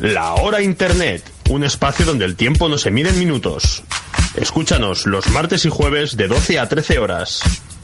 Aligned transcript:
La 0.00 0.34
Hora 0.34 0.62
Internet, 0.62 1.24
un 1.50 1.64
espacio 1.64 2.06
donde 2.06 2.24
el 2.24 2.36
tiempo 2.36 2.68
no 2.68 2.78
se 2.78 2.92
mide 2.92 3.10
en 3.10 3.18
minutos. 3.18 3.82
Escúchanos 4.36 5.06
los 5.06 5.28
martes 5.30 5.64
y 5.64 5.70
jueves 5.70 6.16
de 6.16 6.28
12 6.28 6.60
a 6.60 6.68
13 6.68 7.00
horas 7.00 7.40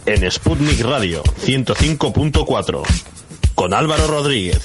en 0.06 0.30
Sputnik 0.30 0.80
Radio 0.82 1.24
105.4 1.24 2.82
con 3.56 3.74
Álvaro 3.74 4.06
Rodríguez. 4.06 4.60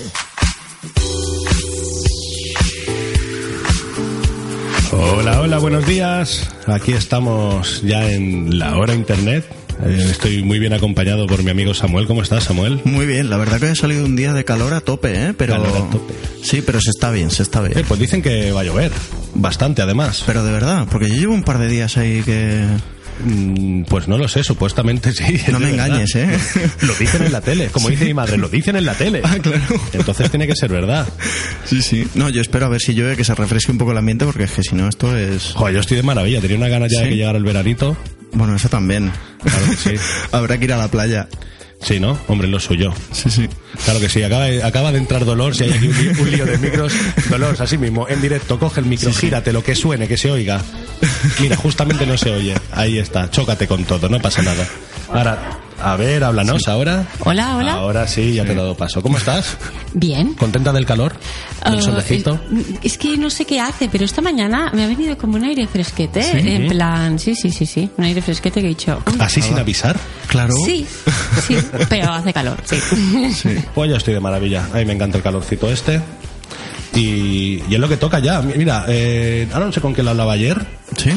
Hola, 4.92 5.42
hola, 5.42 5.58
buenos 5.58 5.88
días. 5.88 6.48
Aquí 6.68 6.94
estamos 6.94 7.82
ya 7.82 8.12
en 8.12 8.60
la 8.60 8.78
hora 8.78 8.94
internet. 8.94 9.59
Eh, 9.86 10.08
estoy 10.12 10.44
muy 10.44 10.60
bien 10.60 10.74
acompañado 10.74 11.26
por 11.28 11.42
mi 11.44 11.52
amigo 11.52 11.74
Samuel. 11.74 12.06
¿Cómo 12.06 12.22
estás, 12.22 12.44
Samuel? 12.46 12.82
Muy 12.84 13.06
bien, 13.06 13.30
la 13.30 13.38
verdad 13.38 13.60
que 13.60 13.68
ha 13.68 13.76
salido 13.76 14.06
un 14.06 14.16
día 14.16 14.34
de 14.34 14.44
calor 14.44 14.74
a 14.74 14.82
tope, 14.82 15.14
¿eh? 15.30 15.34
Pero... 15.38 15.54
Calor 15.54 15.78
a 15.88 15.90
tope. 15.90 16.14
Sí, 16.44 16.62
pero 16.66 16.82
se 16.82 16.90
está 16.90 17.12
bien, 17.12 17.32
se 17.32 17.44
está 17.44 17.62
bien. 17.62 17.78
Eh, 17.78 17.86
pues 17.88 18.00
dicen 18.00 18.22
que 18.22 18.52
va 18.52 18.62
a 18.62 18.64
llover. 18.66 18.92
Bastante, 19.36 19.82
además. 19.82 20.24
Pero 20.26 20.44
de 20.44 20.52
verdad, 20.52 20.86
porque 20.92 21.08
yo 21.08 21.16
llevo 21.16 21.34
un 21.34 21.44
par 21.44 21.60
de 21.60 21.68
días 21.68 21.96
ahí 21.98 22.22
que... 22.24 22.66
Mm, 23.24 23.84
Pues 23.84 24.08
no 24.08 24.18
lo 24.18 24.28
sé, 24.28 24.44
supuestamente 24.44 25.12
sí. 25.14 25.40
No 25.52 25.60
me 25.60 25.70
engañes, 25.72 26.14
¿eh? 26.16 26.28
Lo 26.82 26.94
dicen 26.96 27.24
en 27.24 27.32
la 27.32 27.42
tele, 27.42 27.68
como 27.68 27.90
dice 27.90 28.06
mi 28.06 28.14
madre, 28.14 28.38
lo 28.38 28.48
dicen 28.48 28.76
en 28.78 28.86
la 28.86 28.94
tele. 28.94 29.22
Ah, 29.24 29.38
claro. 29.42 29.62
Entonces 29.94 30.30
tiene 30.30 30.48
que 30.48 30.56
ser 30.56 30.72
verdad. 30.72 31.06
Sí, 31.66 31.82
sí. 31.82 32.08
No, 32.16 32.30
yo 32.30 32.42
espero 32.42 32.66
a 32.66 32.70
ver 32.70 32.80
si 32.82 32.94
llueve, 32.94 33.16
que 33.18 33.24
se 33.26 33.36
refresque 33.36 33.72
un 33.74 33.78
poco 33.78 33.92
el 33.92 33.98
ambiente, 33.98 34.26
porque 34.26 34.44
es 34.44 34.52
que 34.52 34.64
si 34.64 34.76
no 34.76 34.88
esto 34.88 35.18
es... 35.18 35.52
Joder, 35.54 35.74
yo 35.76 35.80
estoy 35.82 35.98
de 35.98 36.04
maravilla. 36.04 36.40
Tenía 36.42 36.58
una 36.58 36.68
ganas 36.70 36.92
ya 36.92 37.02
de 37.02 37.10
que 37.10 37.16
llegara 37.18 37.38
el 37.38 37.44
veranito. 37.44 37.98
Bueno, 38.32 38.56
eso 38.56 38.70
también. 38.70 39.12
Claro 39.44 39.66
que 39.72 39.76
sí. 39.78 39.96
Habrá 40.32 40.58
que 40.58 40.66
ir 40.66 40.74
a 40.74 40.78
la 40.78 40.88
playa. 40.90 41.28
Sí, 41.82 41.98
¿no? 42.00 42.20
Hombre, 42.28 42.50
lo 42.50 42.60
suyo. 42.60 42.94
Sí, 43.14 43.30
sí. 43.30 43.48
Claro 43.86 44.02
que 44.02 44.10
sí, 44.10 44.22
acaba, 44.22 44.46
de- 44.46 44.62
acaba 44.64 44.92
de 44.92 44.98
entrar 44.98 45.24
Dolor, 45.24 45.56
si 45.56 45.64
hay 45.64 45.72
aquí 45.72 45.88
un, 45.88 46.20
un 46.20 46.32
lío 46.32 46.46
de 46.46 46.58
micros. 46.58 46.92
Dolor, 47.30 47.56
así 47.58 47.78
mismo, 47.78 48.06
en 48.10 48.22
directo, 48.22 48.60
coge 48.60 48.82
el 48.82 48.86
micro, 48.86 49.14
gírate, 49.14 49.54
lo 49.54 49.64
que 49.64 49.76
suene, 49.76 50.06
que 50.06 50.18
se 50.18 50.30
oiga. 50.30 50.62
Mira, 51.40 51.56
justamente 51.56 52.06
no 52.06 52.18
se 52.18 52.32
oye. 52.32 52.54
Ahí 52.74 52.98
está, 53.00 53.30
chócate 53.32 53.66
con 53.66 53.86
todo, 53.86 54.10
no 54.10 54.20
pasa 54.20 54.42
nada. 54.42 54.68
Ahora, 55.14 55.58
a 55.82 55.96
ver, 55.96 56.24
háblanos 56.24 56.68
ahora. 56.68 57.06
Hola, 57.26 57.58
hola. 57.58 57.74
Ahora 57.74 58.08
sí, 58.08 58.34
ya 58.34 58.44
te 58.46 58.52
he 58.52 58.56
dado 58.56 58.76
paso. 58.76 59.02
¿Cómo 59.02 59.18
estás? 59.18 59.58
Bien. 59.94 60.34
¿Contenta 60.34 60.72
del 60.74 60.86
calor? 60.86 61.14
¿Del 61.66 61.80
Ah, 61.80 61.82
solecito? 61.82 62.40
eh, 62.52 62.64
Es 62.84 62.98
que 62.98 63.18
no 63.18 63.30
sé 63.30 63.46
qué 63.46 63.60
hace, 63.60 63.90
pero 63.90 64.06
esta 64.06 64.22
mañana 64.22 64.72
me 64.74 64.84
ha 64.84 64.88
venido 64.88 65.18
como 65.18 65.36
un 65.36 65.44
aire 65.44 65.68
fresquete. 65.68 66.56
En 66.56 66.68
plan, 66.68 67.18
sí, 67.20 67.36
sí, 67.36 67.52
sí, 67.52 67.66
sí. 67.66 67.90
Un 67.98 68.06
aire 68.06 68.22
fresquete 68.22 68.62
que 68.62 68.68
he 68.68 68.70
dicho. 68.70 69.02
uy, 69.08 69.18
¿Así 69.20 69.42
sin 69.42 69.58
avisar? 69.58 69.98
Claro. 70.28 70.54
Sí, 70.66 70.86
sí, 71.48 71.58
pero 71.90 72.12
hace 72.12 72.34
calor, 72.34 72.58
sí. 72.66 72.78
Pues 73.74 73.90
yo 73.90 73.98
estoy 73.98 74.14
de 74.14 74.20
maravilla. 74.20 74.68
A 74.74 74.78
mí 74.78 74.86
me 74.86 74.94
encanta 74.94 75.18
el 75.18 75.24
calorcito 75.24 75.70
este. 75.72 76.02
Y, 76.96 77.62
y 77.70 77.74
es 77.74 77.80
lo 77.80 77.88
que 77.88 77.98
toca 77.98 78.20
ya. 78.20 78.42
Mira, 78.42 78.86
eh, 78.88 79.48
ahora 79.54 79.68
no 79.68 79.72
sé 79.72 79.80
con 79.82 79.94
quién 79.94 80.06
lo 80.06 80.12
hablaba 80.12 80.34
ayer. 80.34 80.58
¿Sí? 80.98 81.12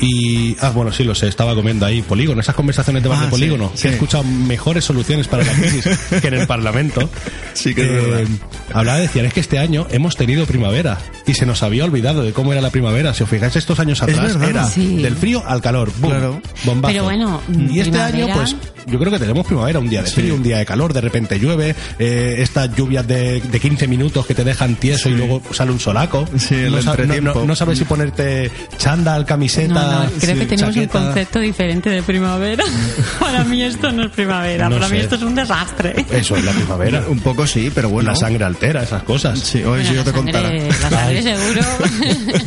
Y, 0.00 0.56
ah, 0.60 0.70
bueno, 0.70 0.92
sí, 0.92 1.02
lo 1.04 1.14
sé, 1.14 1.26
estaba 1.28 1.54
comiendo 1.54 1.84
ahí 1.84 2.02
polígono, 2.02 2.40
esas 2.40 2.54
conversaciones 2.54 3.02
de 3.02 3.08
bar 3.08 3.18
Ah, 3.18 3.22
de 3.22 3.26
sí, 3.26 3.30
polígono, 3.32 3.72
que 3.72 3.78
sí. 3.78 3.88
he 3.88 3.90
escuchado 3.92 4.22
mejores 4.24 4.84
soluciones 4.84 5.26
para 5.26 5.44
la 5.44 5.52
crisis 5.52 5.84
que 6.20 6.28
en 6.28 6.34
el 6.34 6.46
Parlamento. 6.46 7.08
Sí 7.54 7.74
que 7.74 7.82
es 7.82 7.90
verdad. 7.90 8.28
Hablaba, 8.72 9.00
decían, 9.00 9.26
es 9.26 9.32
que 9.34 9.40
este 9.40 9.58
año 9.58 9.88
hemos 9.90 10.14
tenido 10.14 10.46
primavera 10.46 10.96
y 11.26 11.34
se 11.34 11.44
nos 11.44 11.64
había 11.64 11.84
olvidado 11.84 12.22
de 12.22 12.32
cómo 12.32 12.52
era 12.52 12.60
la 12.62 12.70
primavera. 12.70 13.12
Si 13.14 13.24
os 13.24 13.28
fijáis, 13.28 13.56
estos 13.56 13.80
años 13.80 14.00
atrás 14.00 14.36
era 14.40 14.64
Sí. 14.68 15.02
del 15.02 15.16
frío 15.16 15.42
al 15.44 15.60
calor, 15.60 15.90
boom, 15.98 16.12
Claro. 16.12 16.42
bombazo. 16.64 16.92
Pero 16.92 17.02
bueno, 17.04 17.40
y 17.48 17.80
este 17.80 17.90
primavera- 17.90 18.16
año, 18.26 18.34
pues, 18.34 18.54
yo 18.86 18.96
creo 19.00 19.10
que 19.10 19.18
tenemos 19.18 19.44
primavera, 19.44 19.80
un 19.80 19.88
día 19.90 20.02
de 20.04 20.10
frío, 20.10 20.36
un 20.36 20.42
día 20.44 20.58
de 20.58 20.66
calor, 20.66 20.92
de 20.92 21.00
repente 21.00 21.40
llueve, 21.40 21.74
eh, 21.98 22.36
estas 22.38 22.72
lluvias 22.76 23.04
de, 23.08 23.40
de 23.40 23.58
15 23.60 23.88
minutos 23.88 24.24
que 24.24 24.34
te 24.36 24.44
dejan 24.44 24.76
tieso 24.76 25.08
y 25.08 25.14
luego 25.14 25.42
sale 25.50 25.72
un 25.72 25.80
solaco. 25.80 26.28
Sí, 26.38 26.54
el 26.54 26.70
no, 26.70 26.80
sa- 26.80 26.94
no- 26.94 27.02
entretiempo. 27.02 27.40
no- 27.40 27.44
no 27.46 27.56
sabes 27.56 27.78
si 27.78 27.84
ponerte 27.86 28.52
chándal, 28.76 29.26
camiseta, 29.26 29.87
No, 29.92 30.04
no, 30.04 30.10
creo 30.20 30.34
sí, 30.34 30.40
que 30.40 30.46
tenemos 30.46 30.76
un 30.76 30.86
concepto 30.86 31.38
diferente 31.40 31.90
de 31.90 32.02
primavera. 32.02 32.64
Para 33.20 33.44
mí 33.44 33.62
esto 33.62 33.90
no 33.92 34.04
es 34.04 34.10
primavera, 34.10 34.68
No 34.68 34.76
para 34.76 34.88
mí 34.88 34.96
sé. 34.98 35.02
esto 35.04 35.14
es 35.16 35.22
un 35.22 35.34
desastre. 35.34 35.94
Eso 36.10 36.36
es 36.36 36.44
la 36.44 36.52
primavera. 36.52 37.04
Un 37.08 37.20
poco 37.20 37.46
sí, 37.46 37.70
pero 37.74 37.88
bueno. 37.88 38.10
La 38.10 38.16
sangre 38.16 38.44
altera, 38.44 38.82
esas 38.82 39.02
cosas. 39.02 39.38
Sí, 39.38 39.58
hoy 39.58 39.64
Bueno, 39.82 39.84
si 39.88 39.94
yo 39.94 39.96
la 39.96 40.04
te 40.04 40.10
sangre- 40.12 40.32
contara. 40.32 40.50
La 40.82 40.90
sangre 40.90 41.22
seguro. 41.22 41.62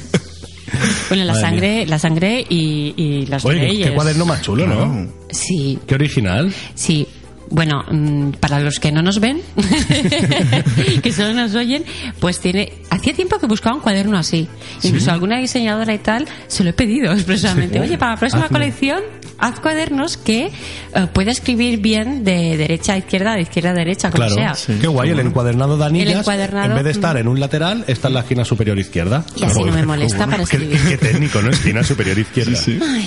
bueno, 1.09 1.23
la 1.25 1.33
Madre 1.33 1.41
sangre, 1.49 1.85
la 1.85 1.99
sangre 1.99 2.45
y, 2.49 2.93
y 2.95 3.25
las 3.27 3.43
Oye, 3.45 3.59
qué- 3.59 3.67
leyes. 3.67 3.87
qué 3.89 3.93
cuaderno 3.95 4.25
más 4.25 4.41
chulo, 4.41 4.65
¿no? 4.67 4.85
No. 4.85 5.07
Sí, 5.29 5.77
Qué 5.85 5.95
original. 5.95 6.53
Sí, 6.75 7.07
bueno, 7.51 7.83
mm, 7.91 8.31
para 8.39 8.59
los 8.59 8.79
que 8.79 8.91
no 8.91 9.01
nos 9.01 9.19
ven, 9.19 9.41
que 11.03 11.11
solo 11.13 11.33
nos 11.33 11.53
oyen, 11.55 11.83
pues 12.19 12.39
tiene. 12.39 12.73
Hacía 12.89 13.13
tiempo 13.13 13.39
que 13.39 13.45
buscaba 13.47 13.75
un 13.75 13.81
cuaderno 13.81 14.17
así. 14.17 14.47
Incluso 14.83 15.11
alguna 15.11 15.37
diseñadora 15.39 15.93
y 15.93 15.99
tal 15.99 16.27
se 16.47 16.63
lo 16.63 16.71
he 16.71 16.73
pedido 16.73 17.11
expresamente. 17.13 17.77
Sí. 17.77 17.83
Oye, 17.85 17.97
para 17.97 18.13
la 18.13 18.17
próxima 18.19 18.45
Hazme. 18.45 18.57
colección, 18.57 19.01
haz 19.37 19.59
cuadernos 19.59 20.17
que 20.17 20.45
eh, 20.47 21.07
pueda 21.13 21.31
escribir 21.31 21.79
bien 21.79 22.23
de 22.23 22.57
derecha 22.57 22.93
a 22.93 22.97
izquierda, 22.97 23.33
de 23.35 23.41
izquierda 23.41 23.71
a 23.71 23.73
derecha, 23.73 24.11
como 24.11 24.25
Claro. 24.27 24.55
sea. 24.55 24.77
Qué 24.79 24.87
guay, 24.87 25.09
el 25.09 25.19
encuadernado 25.19 25.77
de 25.77 25.85
anillas, 25.85 26.11
El 26.13 26.19
encuadernado, 26.19 26.69
en 26.69 26.75
vez 26.75 26.83
de 26.85 26.91
estar 26.91 27.15
mm. 27.15 27.19
en 27.19 27.27
un 27.27 27.39
lateral, 27.39 27.83
está 27.87 28.07
en 28.07 28.13
la 28.15 28.19
esquina 28.21 28.45
superior 28.45 28.77
izquierda. 28.79 29.25
Y 29.35 29.43
así 29.43 29.63
no 29.63 29.71
me 29.73 29.85
molesta 29.85 30.25
para 30.25 30.37
Qué, 30.37 30.43
escribir. 30.43 30.79
qué 30.87 30.97
técnico, 30.97 31.41
¿no? 31.41 31.49
Esquina 31.49 31.83
superior 31.83 32.17
izquierda. 32.17 32.57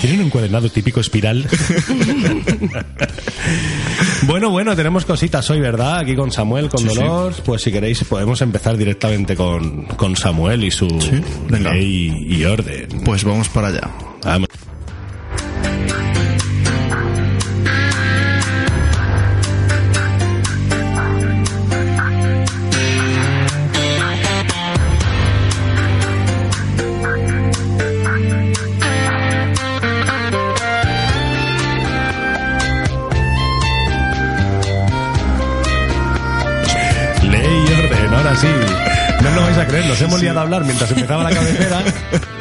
Tiene 0.01 0.19
un 0.21 0.27
encuadernado 0.27 0.69
típico 0.71 1.01
espiral. 1.01 1.47
bueno, 4.27 4.51
bueno, 4.51 4.77
tenemos 4.77 5.05
cositas 5.05 5.49
hoy, 5.51 5.61
¿verdad? 5.61 5.99
Aquí 5.99 6.15
con 6.15 6.31
Samuel, 6.31 6.69
con 6.69 6.87
Dolores. 6.87 7.41
Pues 7.45 7.63
si 7.63 7.73
queréis 7.73 8.05
podemos 8.05 8.41
empezar 8.43 8.77
directamente 8.77 9.35
con, 9.37 9.85
con 9.85 10.17
Samuel 10.17 10.65
y 10.65 10.71
su 10.71 10.89
ley 11.49 12.27
y 12.29 12.45
orden. 12.45 13.03
Pues 13.05 13.25
vamos 13.25 13.49
para 13.49 13.69
allá. 13.69 13.91
Vamos. 14.25 14.49
Nos 39.89 40.01
hemos 40.01 40.21
liado 40.21 40.39
a 40.41 40.43
hablar 40.43 40.65
mientras 40.65 40.91
empezaba 40.91 41.23
la 41.25 41.31
cabecera 41.31 41.83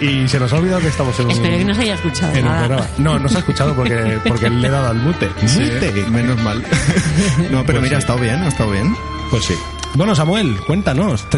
y 0.01 0.27
se 0.27 0.39
nos 0.39 0.51
ha 0.53 0.57
olvidado 0.57 0.81
que 0.81 0.87
estamos 0.87 1.19
en 1.19 1.25
un, 1.25 1.31
Espero 1.31 1.57
que 1.57 1.65
no 1.65 1.75
se 1.75 1.81
haya 1.81 1.93
escuchado 1.95 2.31
en 2.33 2.39
un 2.39 2.45
nada. 2.45 2.59
programa. 2.67 2.87
No, 2.97 3.19
no 3.19 3.29
se 3.29 3.35
ha 3.35 3.39
escuchado 3.39 3.73
porque, 3.75 4.19
porque 4.27 4.49
le 4.49 4.67
he 4.67 4.71
dado 4.71 4.89
al 4.89 4.97
mute. 4.97 5.29
Mute. 5.41 6.05
Menos 6.11 6.37
mal. 6.43 6.63
No, 7.51 7.63
pero 7.65 7.79
Pues 7.79 7.83
mira, 7.83 7.89
sí. 7.89 7.95
ha 7.95 7.97
estado 7.99 8.19
bien, 8.19 8.35
ha 8.43 8.47
estado 8.47 8.71
bien. 8.71 8.95
Pues 9.29 9.45
sí. 9.45 9.53
Bueno, 9.95 10.15
Samuel, 10.15 10.55
cuéntanos. 10.65 11.27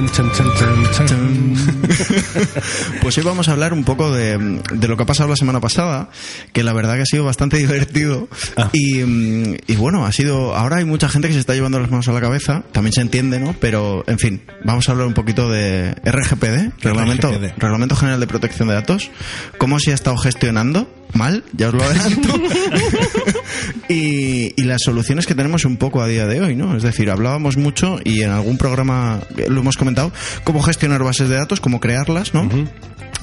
Pues 3.02 3.18
hoy 3.18 3.24
vamos 3.24 3.48
a 3.48 3.52
hablar 3.52 3.74
un 3.74 3.84
poco 3.84 4.12
de, 4.12 4.38
de 4.74 4.88
lo 4.88 4.98
que 4.98 5.04
ha 5.04 5.06
pasado 5.06 5.30
la 5.30 5.36
semana 5.36 5.60
pasada, 5.60 6.10
que 6.54 6.64
la 6.64 6.74
verdad 6.74 6.96
que 6.96 7.02
ha 7.02 7.06
sido 7.06 7.26
bastante 7.26 7.58
divertido. 7.66 8.28
Ah. 8.58 8.70
Y, 8.74 9.04
mm, 9.04 9.58
y 9.68 9.76
bueno, 9.76 10.06
ha 10.06 10.12
sido. 10.12 10.56
Ahora 10.56 10.78
hay 10.78 10.86
mucha 10.86 11.10
gente 11.10 11.28
que 11.28 11.34
se 11.34 11.40
está 11.40 11.54
llevando 11.54 11.80
las 11.80 11.92
manos 11.92 12.08
a 12.08 12.14
la 12.14 12.22
cabeza, 12.22 12.64
también 12.72 12.94
se 12.94 13.02
entiende, 13.02 13.40
¿no? 13.40 13.56
Pero, 13.60 14.04
en 14.08 14.18
fin, 14.20 14.42
vamos 14.64 14.88
a 14.88 14.94
hablar 14.94 15.08
un 15.08 15.14
poquito 15.14 15.50
de 15.50 15.94
RGPD, 16.04 16.82
Reglamento, 16.82 17.32
RGPD. 17.32 17.58
Reglamento 17.58 17.96
General 17.96 18.20
de 18.20 18.28
Protección 18.28 18.70
de 18.70 18.74
Datos, 18.76 19.12
cómo 19.58 19.80
se 19.80 19.92
ha 19.92 19.96
estado 19.96 20.18
gestionando. 20.18 20.88
Mal, 21.14 21.44
ya 21.54 21.70
os 21.70 21.74
lo 21.74 21.84
adelanto. 21.84 22.30
y, 23.90 24.54
y 24.60 24.64
las 24.64 24.82
soluciones 24.84 25.26
que 25.26 25.36
tenemos 25.36 25.66
un 25.66 25.78
poco 25.78 26.02
a 26.02 26.08
día 26.08 26.28
de 26.28 26.42
hoy, 26.42 26.56
¿no? 26.56 26.76
Es 26.76 26.84
decir, 26.84 27.10
hablábamos 27.10 27.58
mucho 27.58 28.00
y 28.04 28.22
en 28.22 28.32
algún 28.32 28.58
programa 28.58 29.22
lo 29.48 29.62
hemos 29.62 29.78
comentado, 29.78 30.12
cómo 30.44 30.62
gestionar 30.62 31.04
bases 31.04 31.30
de 31.30 31.36
datos, 31.36 31.62
cómo 31.62 31.80
crearlas, 31.80 32.34
¿no? 32.34 32.50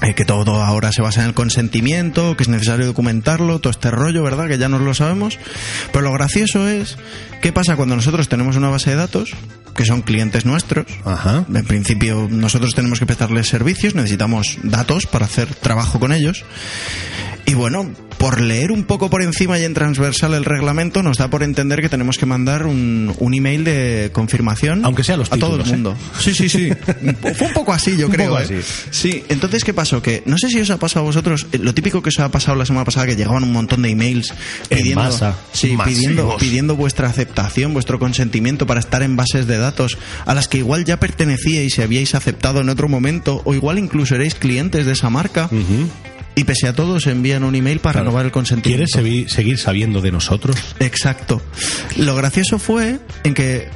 Eh, 0.01 0.15
que 0.15 0.25
todo 0.25 0.61
ahora 0.61 0.91
se 0.91 1.01
basa 1.01 1.21
en 1.21 1.27
el 1.27 1.33
consentimiento, 1.33 2.35
que 2.35 2.43
es 2.43 2.49
necesario 2.49 2.85
documentarlo, 2.85 3.59
todo 3.59 3.71
este 3.71 3.89
rollo, 3.89 4.23
¿verdad? 4.23 4.47
Que 4.47 4.57
ya 4.57 4.67
no 4.67 4.79
lo 4.79 4.93
sabemos. 4.93 5.39
Pero 5.91 6.03
lo 6.03 6.11
gracioso 6.11 6.67
es, 6.67 6.97
¿qué 7.41 7.53
pasa 7.53 7.75
cuando 7.75 7.95
nosotros 7.95 8.27
tenemos 8.27 8.57
una 8.57 8.69
base 8.69 8.89
de 8.89 8.95
datos, 8.97 9.31
que 9.75 9.85
son 9.85 10.01
clientes 10.01 10.45
nuestros? 10.45 10.85
Ajá. 11.05 11.45
En 11.53 11.65
principio, 11.65 12.27
nosotros 12.29 12.73
tenemos 12.75 12.99
que 12.99 13.05
prestarles 13.05 13.47
servicios, 13.47 13.95
necesitamos 13.95 14.57
datos 14.63 15.05
para 15.05 15.25
hacer 15.25 15.53
trabajo 15.55 15.99
con 15.99 16.13
ellos. 16.13 16.43
Y 17.45 17.55
bueno, 17.55 17.91
por 18.17 18.41
leer 18.41 18.71
un 18.71 18.83
poco 18.83 19.09
por 19.09 19.21
encima 19.21 19.59
y 19.59 19.63
en 19.63 19.73
transversal 19.73 20.33
el 20.33 20.45
reglamento, 20.45 21.03
nos 21.03 21.17
da 21.17 21.29
por 21.29 21.43
entender 21.43 21.81
que 21.81 21.89
tenemos 21.89 22.17
que 22.17 22.25
mandar 22.25 22.65
un, 22.65 23.13
un 23.19 23.33
email 23.33 23.63
de 23.63 24.09
confirmación 24.13 24.85
Aunque 24.85 25.03
sea 25.03 25.17
los 25.17 25.31
a 25.31 25.37
todo 25.37 25.55
el 25.55 25.61
¿eh? 25.61 25.65
mundo. 25.65 25.95
Sí, 26.19 26.33
sí, 26.33 26.47
sí. 26.49 26.69
Fue 27.37 27.47
un 27.47 27.53
poco 27.53 27.73
así, 27.73 27.97
yo 27.97 28.07
Un 28.07 28.13
creo. 28.13 28.29
poco 28.29 28.41
¿eh? 28.41 28.43
así. 28.43 28.55
Sí, 28.91 29.23
entonces, 29.29 29.63
¿qué 29.63 29.73
pasó? 29.73 30.01
Que 30.01 30.23
no 30.25 30.37
sé 30.37 30.49
si 30.49 30.59
os 30.61 30.69
ha 30.69 30.77
pasado 30.77 31.01
a 31.05 31.07
vosotros, 31.07 31.47
eh, 31.51 31.57
lo 31.57 31.73
típico 31.73 32.01
que 32.01 32.09
os 32.09 32.19
ha 32.19 32.29
pasado 32.29 32.57
la 32.57 32.65
semana 32.65 32.85
pasada, 32.85 33.05
que 33.07 33.15
llegaban 33.15 33.43
un 33.43 33.51
montón 33.51 33.81
de 33.81 33.89
emails 33.89 34.33
En 34.69 34.77
pidiendo, 34.79 35.01
masa. 35.03 35.35
sí, 35.51 35.75
pidiendo, 35.83 36.37
pidiendo 36.37 36.75
vuestra 36.75 37.07
aceptación, 37.09 37.73
vuestro 37.73 37.99
consentimiento 37.99 38.65
para 38.67 38.79
estar 38.79 39.03
en 39.03 39.15
bases 39.15 39.47
de 39.47 39.57
datos 39.57 39.97
a 40.25 40.33
las 40.33 40.47
que 40.47 40.59
igual 40.59 40.85
ya 40.85 40.99
pertenecíais 40.99 41.77
y 41.77 41.81
habíais 41.81 42.15
aceptado 42.15 42.61
en 42.61 42.69
otro 42.69 42.87
momento, 42.87 43.41
o 43.45 43.53
igual 43.53 43.79
incluso 43.79 44.15
erais 44.15 44.35
clientes 44.35 44.85
de 44.85 44.91
esa 44.93 45.09
marca. 45.09 45.49
Y 46.35 46.45
pese 46.45 46.67
a 46.67 46.73
todo, 46.73 46.95
os 46.95 47.05
envían 47.07 47.43
un 47.43 47.53
email 47.55 47.79
para 47.79 47.93
Claro. 47.93 48.05
renovar 48.07 48.25
el 48.25 48.31
consentimiento. 48.31 48.85
¿Quieres 48.85 48.95
segui- 48.95 49.27
seguir 49.27 49.57
sabiendo 49.59 50.01
de 50.01 50.11
nosotros? 50.11 50.55
Exacto. 50.79 51.41
Lo 51.95 52.15
gracioso 52.15 52.57
fue 52.57 52.99
en 53.23 53.33
que, 53.35 53.69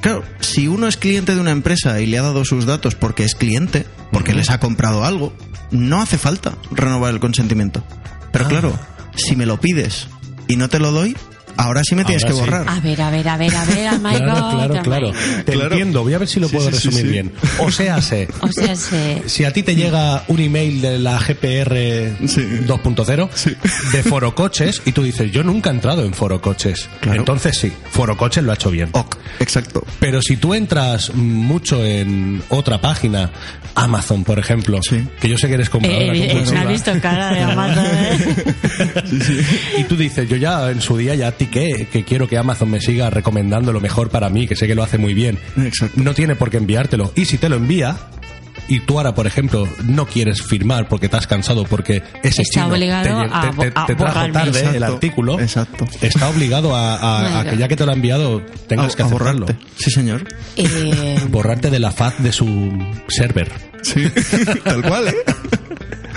claro, 0.00 0.22
si 0.40 0.68
uno 0.68 0.86
es 0.86 0.96
cliente 0.96 1.34
de 1.34 1.40
una 1.40 1.50
empresa 1.50 2.00
y 2.00 2.06
le 2.06 2.18
ha 2.18 2.22
dado 2.22 2.44
sus 2.44 2.64
datos 2.64 2.94
porque 2.94 3.24
es 3.24 3.34
cliente, 3.34 3.86
porque 4.12 4.34
les 4.34 4.50
ha 4.50 4.60
comprado 4.60 5.04
algo, 5.04 5.32
no 5.72 6.00
hace 6.00 6.16
falta 6.16 6.56
renovar 6.70 7.12
el 7.12 7.20
consentimiento. 7.20 7.84
Pero 8.32 8.46
claro, 8.46 8.78
si 9.16 9.34
me 9.34 9.46
lo 9.46 9.60
pides 9.60 10.06
y 10.46 10.56
no 10.56 10.68
te 10.68 10.78
lo 10.78 10.92
doy, 10.92 11.16
ahora 11.56 11.82
sí 11.84 11.94
me 11.94 12.04
tienes 12.04 12.24
Ahora 12.24 12.34
que 12.34 12.40
sí. 12.40 12.50
borrar. 12.50 12.68
A 12.68 12.80
ver, 12.80 13.00
a 13.02 13.10
ver, 13.10 13.28
a 13.28 13.36
ver, 13.36 13.54
a 13.54 13.64
ver, 13.64 13.88
oh 13.94 13.98
my 13.98 14.16
claro, 14.16 14.32
God, 14.42 14.50
claro, 14.54 14.74
oh 14.78 14.82
claro. 14.82 15.12
Te 15.44 15.52
Claro. 15.52 15.70
entiendo. 15.70 16.02
Voy 16.02 16.14
a 16.14 16.18
ver 16.18 16.28
si 16.28 16.40
lo 16.40 16.48
Sí, 16.48 16.56
puedo 16.56 16.68
sí, 16.68 16.74
resumir 16.74 17.02
sí. 17.02 17.08
bien. 17.08 17.32
O 17.58 17.70
sea, 17.70 18.00
sé. 18.02 18.28
O 18.40 18.48
sea, 18.52 18.74
se... 18.76 19.22
Si 19.26 19.44
a 19.44 19.52
ti 19.52 19.62
te 19.62 19.74
llega 19.76 20.24
un 20.28 20.40
email 20.40 20.80
de 20.80 20.98
la 20.98 21.18
GPR 21.18 22.16
Sí. 22.28 22.40
2.0 22.66 23.28
de 23.92 24.02
Foro 24.02 24.34
Coches 24.34 24.82
y 24.84 24.92
tú 24.92 25.02
dices, 25.02 25.30
yo 25.32 25.42
nunca 25.42 25.70
he 25.70 25.72
entrado 25.74 26.04
en 26.04 26.14
Foro 26.14 26.40
Coches. 26.40 26.88
Claro. 27.00 27.18
Entonces 27.20 27.56
sí, 27.58 27.72
Foro 27.90 28.16
Coches 28.16 28.42
lo 28.44 28.50
ha 28.52 28.54
hecho 28.54 28.70
bien. 28.70 28.88
Ok, 28.92 29.16
exacto. 29.38 29.84
Pero 29.98 30.20
si 30.22 30.36
tú 30.36 30.54
entras 30.54 31.14
mucho 31.14 31.84
en 31.84 32.42
otra 32.48 32.80
página, 32.80 33.30
Amazon, 33.74 34.24
por 34.24 34.38
ejemplo, 34.38 34.80
Sí. 34.82 35.06
que 35.20 35.28
yo 35.28 35.36
sé 35.38 35.48
que 35.48 35.54
eres 35.54 35.70
compradora 35.70 36.12
Eh, 36.14 36.32
eh, 36.32 36.44
me 36.52 36.58
ha 36.58 36.64
visto 36.64 36.92
cara 37.00 37.32
de 37.32 37.40
Amazon. 37.40 37.84
¿eh? 37.86 38.44
y 39.78 39.84
tú 39.84 39.96
dices, 39.96 40.28
yo 40.28 40.36
ya 40.36 40.70
en 40.70 40.80
su 40.80 40.96
día 40.96 41.14
ya 41.14 41.32
que 41.48 42.04
quiero 42.04 42.28
que 42.28 42.38
Amazon 42.38 42.70
me 42.70 42.80
siga 42.80 43.10
recomendando 43.10 43.72
lo 43.72 43.80
mejor 43.80 44.10
para 44.10 44.28
mí, 44.30 44.46
que 44.46 44.56
sé 44.56 44.66
que 44.66 44.74
lo 44.74 44.82
hace 44.82 44.98
muy 44.98 45.14
bien. 45.14 45.38
Exacto. 45.56 46.00
No 46.02 46.14
tiene 46.14 46.36
por 46.36 46.50
qué 46.50 46.56
enviártelo. 46.58 47.12
Y 47.16 47.24
si 47.24 47.38
te 47.38 47.48
lo 47.48 47.56
envía, 47.56 47.96
y 48.68 48.78
tú 48.80 48.98
ahora, 48.98 49.14
por 49.14 49.26
ejemplo, 49.26 49.66
no 49.84 50.06
quieres 50.06 50.42
firmar 50.42 50.86
porque 50.88 51.08
te 51.08 51.16
has 51.16 51.26
cansado 51.26 51.64
porque 51.64 52.02
ese 52.22 52.42
Está 52.42 52.60
chino 52.62 52.68
obligado 52.68 53.02
te, 53.02 53.28
te- 53.28 53.40
te- 53.48 53.70
bo- 53.70 53.80
a 53.80 53.86
te 53.86 53.94
trajo 53.96 54.32
tarde 54.32 54.76
el 54.76 54.82
artículo, 54.84 55.40
exacto. 55.40 55.86
está 56.00 56.28
obligado 56.28 56.76
a, 56.76 56.94
a- 56.96 57.40
a 57.40 57.44
que 57.50 57.56
ya 57.56 57.66
que 57.66 57.74
te 57.76 57.84
lo 57.84 57.90
ha 57.90 57.94
enviado 57.94 58.42
tengas 58.68 58.92
A- 58.94 58.96
que 58.96 59.02
aceptarlo. 59.02 59.46
borrarte. 59.46 59.66
Sí, 59.76 59.90
señor. 59.90 60.24
Eh, 60.56 61.18
Borrarte 61.30 61.70
de 61.70 61.80
la 61.80 61.90
faz 61.90 62.22
de 62.22 62.30
su 62.32 62.70
server. 63.08 63.50
Sí, 63.82 64.04
tal 64.64 64.82
cual, 64.82 65.08
¿eh? 65.08 65.14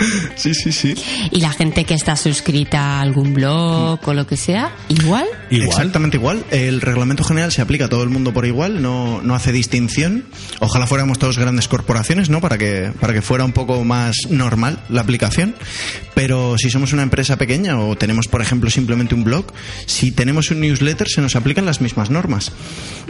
Sí, 0.36 0.54
sí, 0.54 0.72
sí. 0.72 0.96
y 1.32 1.40
la 1.42 1.52
gente 1.52 1.86
que 1.86 1.94
está 1.94 2.16
suscrita 2.16 2.98
a 2.98 3.02
algún 3.02 3.34
blog 3.34 4.00
o 4.06 4.14
lo 4.14 4.26
que 4.28 4.36
sea, 4.38 4.72
igual. 4.90 5.26
Igual. 5.50 5.70
Exactamente 5.70 6.18
igual. 6.18 6.44
El 6.52 6.82
reglamento 6.82 7.24
general 7.24 7.52
se 7.52 7.62
aplica 7.62 7.86
a 7.86 7.90
todo 7.90 8.04
el 8.04 8.10
mundo 8.10 8.34
por 8.34 8.46
igual, 8.46 8.82
no, 8.82 9.22
no 9.22 9.36
hace 9.36 9.52
distinción. 9.52 10.26
Ojalá 10.60 10.88
fuéramos 10.88 11.20
todos 11.20 11.38
grandes 11.38 11.68
corporaciones, 11.68 12.30
¿no? 12.30 12.42
Para 12.42 12.58
que, 12.58 12.92
para 13.00 13.14
que 13.14 13.22
fuera 13.22 13.46
un 13.46 13.52
poco 13.54 13.84
más 13.84 14.16
normal 14.30 14.80
la 14.90 15.02
aplicación. 15.02 15.56
Pero 16.16 16.58
si 16.58 16.70
somos 16.70 16.94
una 16.94 17.04
empresa 17.04 17.38
pequeña 17.38 17.80
o 17.80 17.96
tenemos, 17.96 18.28
por 18.28 18.42
ejemplo, 18.42 18.70
simplemente 18.70 19.16
un 19.16 19.24
blog, 19.24 19.46
si 19.86 20.12
tenemos 20.12 20.52
un 20.52 20.60
newsletter 20.62 21.08
se 21.08 21.22
nos 21.22 21.36
aplican 21.36 21.66
las 21.66 21.82
mismas 21.82 22.10
normas. 22.10 22.52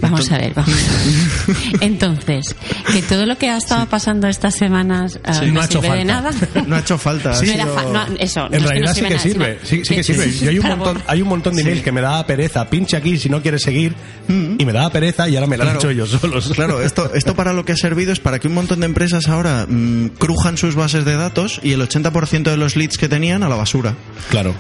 Vamos 0.02 0.32
a 0.32 0.38
ver, 0.38 0.54
vamos 0.54 0.74
a 0.74 1.52
ver. 1.72 1.82
Entonces, 1.82 2.56
que 2.92 3.02
todo 3.02 3.26
lo 3.26 3.38
que 3.38 3.50
ha 3.50 3.58
estado 3.58 3.86
pasando 3.88 4.28
estas 4.28 4.56
semanas 4.56 5.20
Sí. 5.34 5.48
no, 5.48 5.54
No 5.54 5.62
ha 5.62 5.66
hecho 5.66 5.82
sirve 5.82 5.98
de 5.98 6.06
falta. 6.06 6.14
nada. 6.14 6.64
No 6.68 6.76
ha 6.76 6.80
hecho 6.84 6.98
falta. 6.98 7.32
ha 7.32 7.42
No 7.42 7.52
era 7.52 7.64
sido- 7.64 7.74
fa- 7.76 7.84
no, 7.84 8.06
eso, 8.20 8.40
no 8.42 8.46
es 8.48 8.54
En 8.54 8.60
que 8.64 8.68
realidad 8.70 8.88
no 8.90 8.94
sí 8.94 9.02
que 9.02 9.10
nada, 9.10 9.20
sirve, 9.22 9.60
sí, 9.64 9.82
sí 9.84 9.96
que 9.96 10.04
sirve. 10.04 10.28
Y 10.42 10.48
hay 10.48 10.60
un 10.60 10.68
montón, 10.68 11.04
hay 11.08 11.22
un 11.22 11.28
montón 11.28 11.56
de 11.56 11.62
emails 11.64 11.82
que 11.84 11.92
me 11.92 12.02
daba 12.02 12.26
pereza. 12.28 12.70
Pinche 12.70 12.96
aquí 12.98 13.18
si 13.18 13.30
no 13.30 13.42
quieres 13.42 13.62
seguir. 13.64 13.96
Y 14.30 14.64
me 14.66 14.72
daba 14.72 14.90
pereza 14.92 15.28
y 15.28 15.36
ahora 15.36 15.48
me 15.48 15.58
lo 15.58 15.64
han 15.64 15.70
Claro. 15.70 15.80
hecho 15.80 15.90
ellos 15.90 16.10
solos. 16.12 16.52
Claro, 16.56 16.82
esto, 16.82 17.12
esto 17.14 17.36
para 17.36 17.54
lo 17.54 17.66
que 17.66 17.72
ha 17.72 17.78
servido 17.78 18.14
es 18.14 18.20
para 18.20 18.40
que 18.40 18.48
un 18.48 18.54
montón 18.54 18.80
de 18.82 18.86
empresas 18.86 19.28
ahora 19.28 19.66
mm, 19.68 20.10
crujan 20.20 20.58
sus 20.58 20.76
bases 20.76 21.04
de 21.06 21.16
datos 21.16 21.60
y 21.64 21.72
el 21.74 21.82
80% 21.82 22.44
de 22.52 22.58
los 22.58 22.76
leads 22.76 22.98
que 22.98 23.10
tenían 23.10 23.42
a 23.44 23.50
la 23.50 23.56
basura. 23.56 23.96
Claro. 24.30 24.54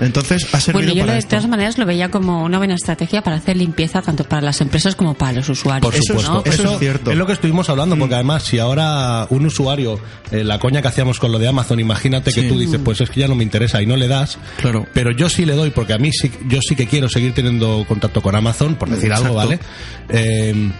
Entonces 0.00 0.46
ha 0.52 0.60
servido 0.60 0.84
Bueno, 0.84 0.94
yo 0.94 1.02
para 1.02 1.12
de 1.14 1.18
esto. 1.20 1.30
todas 1.30 1.48
maneras 1.48 1.78
lo 1.78 1.86
veía 1.86 2.10
como 2.10 2.44
una 2.44 2.58
buena 2.58 2.74
estrategia 2.74 3.22
para 3.22 3.36
hacer 3.36 3.56
limpieza 3.56 4.02
tanto 4.02 4.24
para 4.24 4.42
las 4.42 4.60
empresas 4.60 4.94
como 4.94 5.14
para 5.14 5.32
los 5.32 5.48
usuarios. 5.48 5.80
Por 5.82 5.94
supuesto. 6.02 6.42
eso 6.44 6.72
es 6.74 6.78
cierto. 6.78 7.10
es 7.10 7.16
lo 7.16 7.26
que 7.26 7.32
estuvimos 7.32 7.68
hablando, 7.70 7.96
porque 7.96 8.14
además, 8.14 8.42
si 8.42 8.58
ahora 8.58 9.26
un 9.30 9.46
usuario, 9.46 9.98
eh, 10.30 10.44
la 10.44 10.58
coña 10.58 10.82
que 10.82 10.88
hacíamos 10.88 11.18
con 11.18 11.32
lo 11.32 11.38
de 11.38 11.48
Amazon, 11.48 11.80
imagínate 11.80 12.32
que 12.32 12.42
tú 12.42 12.58
dices, 12.58 12.80
pues 12.84 13.00
es 13.00 13.10
que 13.10 13.20
ya 13.20 13.28
no 13.28 13.34
me 13.34 13.44
interesa 13.44 13.80
y 13.82 13.86
no 13.86 13.96
le 13.96 14.08
das. 14.08 14.38
Claro. 14.58 14.86
Pero 14.92 15.10
yo 15.12 15.28
sí 15.28 15.44
le 15.44 15.54
doy, 15.54 15.70
porque 15.70 15.92
a 15.92 15.98
mí 15.98 16.10
sí, 16.12 16.30
yo 16.48 16.60
sí 16.60 16.76
que 16.76 16.86
quiero 16.86 17.08
seguir 17.08 17.32
teniendo 17.34 17.84
contacto 17.88 18.20
con 18.20 18.34
Amazon, 18.34 18.74
por 18.74 18.88
decir 18.90 19.12
algo. 19.12 19.34
¿vale? 19.34 19.58
Eh, 20.08 20.70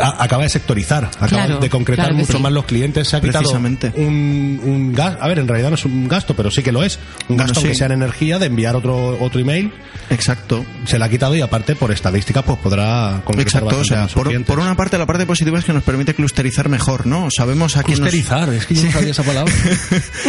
a- 0.00 0.22
acaba 0.24 0.42
de 0.44 0.48
sectorizar, 0.48 1.04
acaba 1.04 1.28
Claro, 1.28 1.58
de 1.60 1.68
concretar 1.70 2.06
claro 2.06 2.18
mucho 2.18 2.36
sí. 2.36 2.42
más 2.42 2.52
los 2.52 2.64
clientes, 2.64 3.08
se 3.08 3.16
ha 3.16 3.20
quitado 3.20 3.50
un, 3.50 4.60
un 4.62 4.92
gas, 4.92 5.16
a 5.20 5.28
ver, 5.28 5.38
en 5.38 5.48
realidad 5.48 5.70
no 5.70 5.74
es 5.76 5.84
un 5.84 6.08
gasto, 6.08 6.34
pero 6.34 6.50
sí 6.50 6.62
que 6.62 6.72
lo 6.72 6.82
es, 6.82 6.98
un 7.28 7.36
Bueno, 7.36 7.44
gasto 7.44 7.60
sí. 7.60 7.68
que 7.68 7.74
sea 7.74 7.86
en 7.86 7.92
energía 7.92 8.38
de 8.38 8.46
enviar 8.46 8.76
otro 8.76 9.18
otro 9.20 9.40
email, 9.40 9.72
Exacto. 10.10 10.64
se 10.84 10.98
le 10.98 11.04
ha 11.04 11.08
quitado 11.08 11.34
y 11.36 11.40
aparte 11.40 11.74
por 11.76 11.90
estadística 11.92 12.42
pues 12.42 12.58
podrá 12.58 13.22
concretar 13.24 13.62
Exacto, 13.62 13.80
o 13.80 13.84
sea, 13.84 14.06
por, 14.08 14.58
una 14.58 14.76
parte 14.76 14.98
la 14.98 15.06
parte 15.06 15.26
positiva 15.26 15.58
es 15.58 15.64
que 15.64 15.72
nos 15.72 15.82
permite 15.82 16.14
clusterizar 16.14 16.68
mejor, 16.68 17.06
¿no? 17.06 17.28
Sabemos 17.30 17.76
a 17.76 17.82
quién 17.82 17.98
nos... 18.00 18.10
Clusterizar, 18.10 18.52
es 18.52 18.66
que 18.66 18.74
yo 18.74 18.84
no 18.84 18.92
sabía 18.92 19.10
esa 19.10 19.22
palabra. 19.22 19.52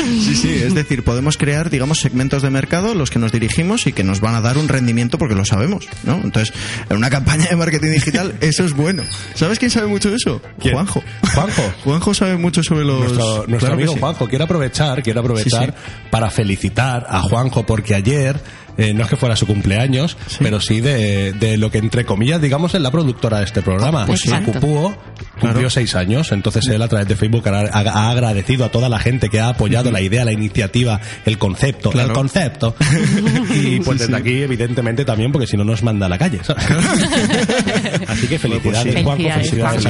Sí, 0.03 0.35
sí, 0.35 0.49
es 0.49 0.73
decir, 0.73 1.03
podemos 1.03 1.37
crear, 1.37 1.69
digamos, 1.69 1.99
segmentos 1.99 2.41
de 2.41 2.49
mercado 2.49 2.93
los 2.95 3.09
que 3.09 3.19
nos 3.19 3.31
dirigimos 3.31 3.87
y 3.87 3.93
que 3.93 4.03
nos 4.03 4.19
van 4.21 4.35
a 4.35 4.41
dar 4.41 4.57
un 4.57 4.67
rendimiento 4.67 5.17
porque 5.17 5.35
lo 5.35 5.45
sabemos, 5.45 5.87
¿no? 6.03 6.15
Entonces, 6.23 6.53
en 6.89 6.97
una 6.97 7.09
campaña 7.09 7.47
de 7.49 7.55
marketing 7.55 7.91
digital 7.91 8.35
eso 8.41 8.63
es 8.63 8.73
bueno. 8.73 9.03
¿Sabes 9.35 9.59
quién 9.59 9.71
sabe 9.71 9.87
mucho 9.87 10.09
de 10.09 10.17
eso? 10.17 10.41
¿Quién? 10.59 10.73
Juanjo. 10.75 11.03
Juanjo. 11.33 11.61
Juanjo 11.83 12.13
sabe 12.13 12.37
mucho 12.37 12.61
sobre 12.63 12.85
los... 12.85 12.99
Nuestro, 12.99 13.25
nuestro 13.47 13.57
Claro 13.59 13.73
amigo 13.73 13.93
sí. 13.93 13.99
Juanjo 13.99 14.27
quiere 14.27 14.43
aprovechar, 14.43 15.03
quiere 15.03 15.19
aprovechar 15.19 15.73
Sí, 15.75 15.91
para 16.09 16.29
felicitar 16.29 17.05
a 17.09 17.21
Juanjo 17.21 17.65
porque 17.65 17.95
ayer 17.95 18.39
eh, 18.77 18.93
no 18.93 19.03
es 19.03 19.09
que 19.09 19.15
fuera 19.15 19.35
su 19.35 19.45
cumpleaños, 19.45 20.17
pero 20.39 20.59
sí 20.59 20.81
de, 20.81 21.33
de 21.33 21.57
lo 21.57 21.69
que 21.71 21.77
entre 21.77 22.05
comillas 22.05 22.41
digamos 22.41 22.73
es 22.75 22.81
la 22.81 22.91
productora 22.91 23.39
de 23.39 23.45
este 23.45 23.61
programa. 23.61 24.05
Pues 24.05 24.21
sí. 24.21 24.31
Cupuo 24.45 24.95
cumplió 25.39 25.53
Claro. 25.53 25.69
seis 25.69 25.95
años, 25.95 26.31
entonces 26.31 26.67
él 26.67 26.81
a 26.81 26.87
través 26.87 27.07
de 27.07 27.15
Facebook 27.15 27.47
ha, 27.49 28.09
agradecido 28.11 28.65
a 28.65 28.69
toda 28.69 28.89
la 28.89 28.99
gente 28.99 29.29
que 29.29 29.39
ha 29.39 29.49
apoyado 29.49 29.91
la 29.91 30.01
idea, 30.01 30.23
la 30.25 30.31
iniciativa, 30.31 30.99
el 31.25 31.37
concepto, 31.37 31.91
Claro. 31.91 32.09
el 32.09 32.13
concepto. 32.13 32.75
y 33.55 33.79
pues 33.79 33.99
Sí, 33.99 34.05
desde 34.07 34.15
aquí 34.15 34.41
evidentemente 34.41 35.05
también 35.05 35.31
porque 35.31 35.47
si 35.47 35.55
no 35.57 35.63
nos 35.63 35.83
manda 35.83 36.05
a 36.05 36.09
la 36.09 36.17
calle. 36.17 36.39
¿sabes? 36.43 36.65
Así 38.07 38.27
que 38.27 38.39
felicidades. 38.39 39.03
Juanjo, 39.03 39.23
Felicidades, 39.23 39.49
felicidades 39.49 39.85
a 39.85 39.89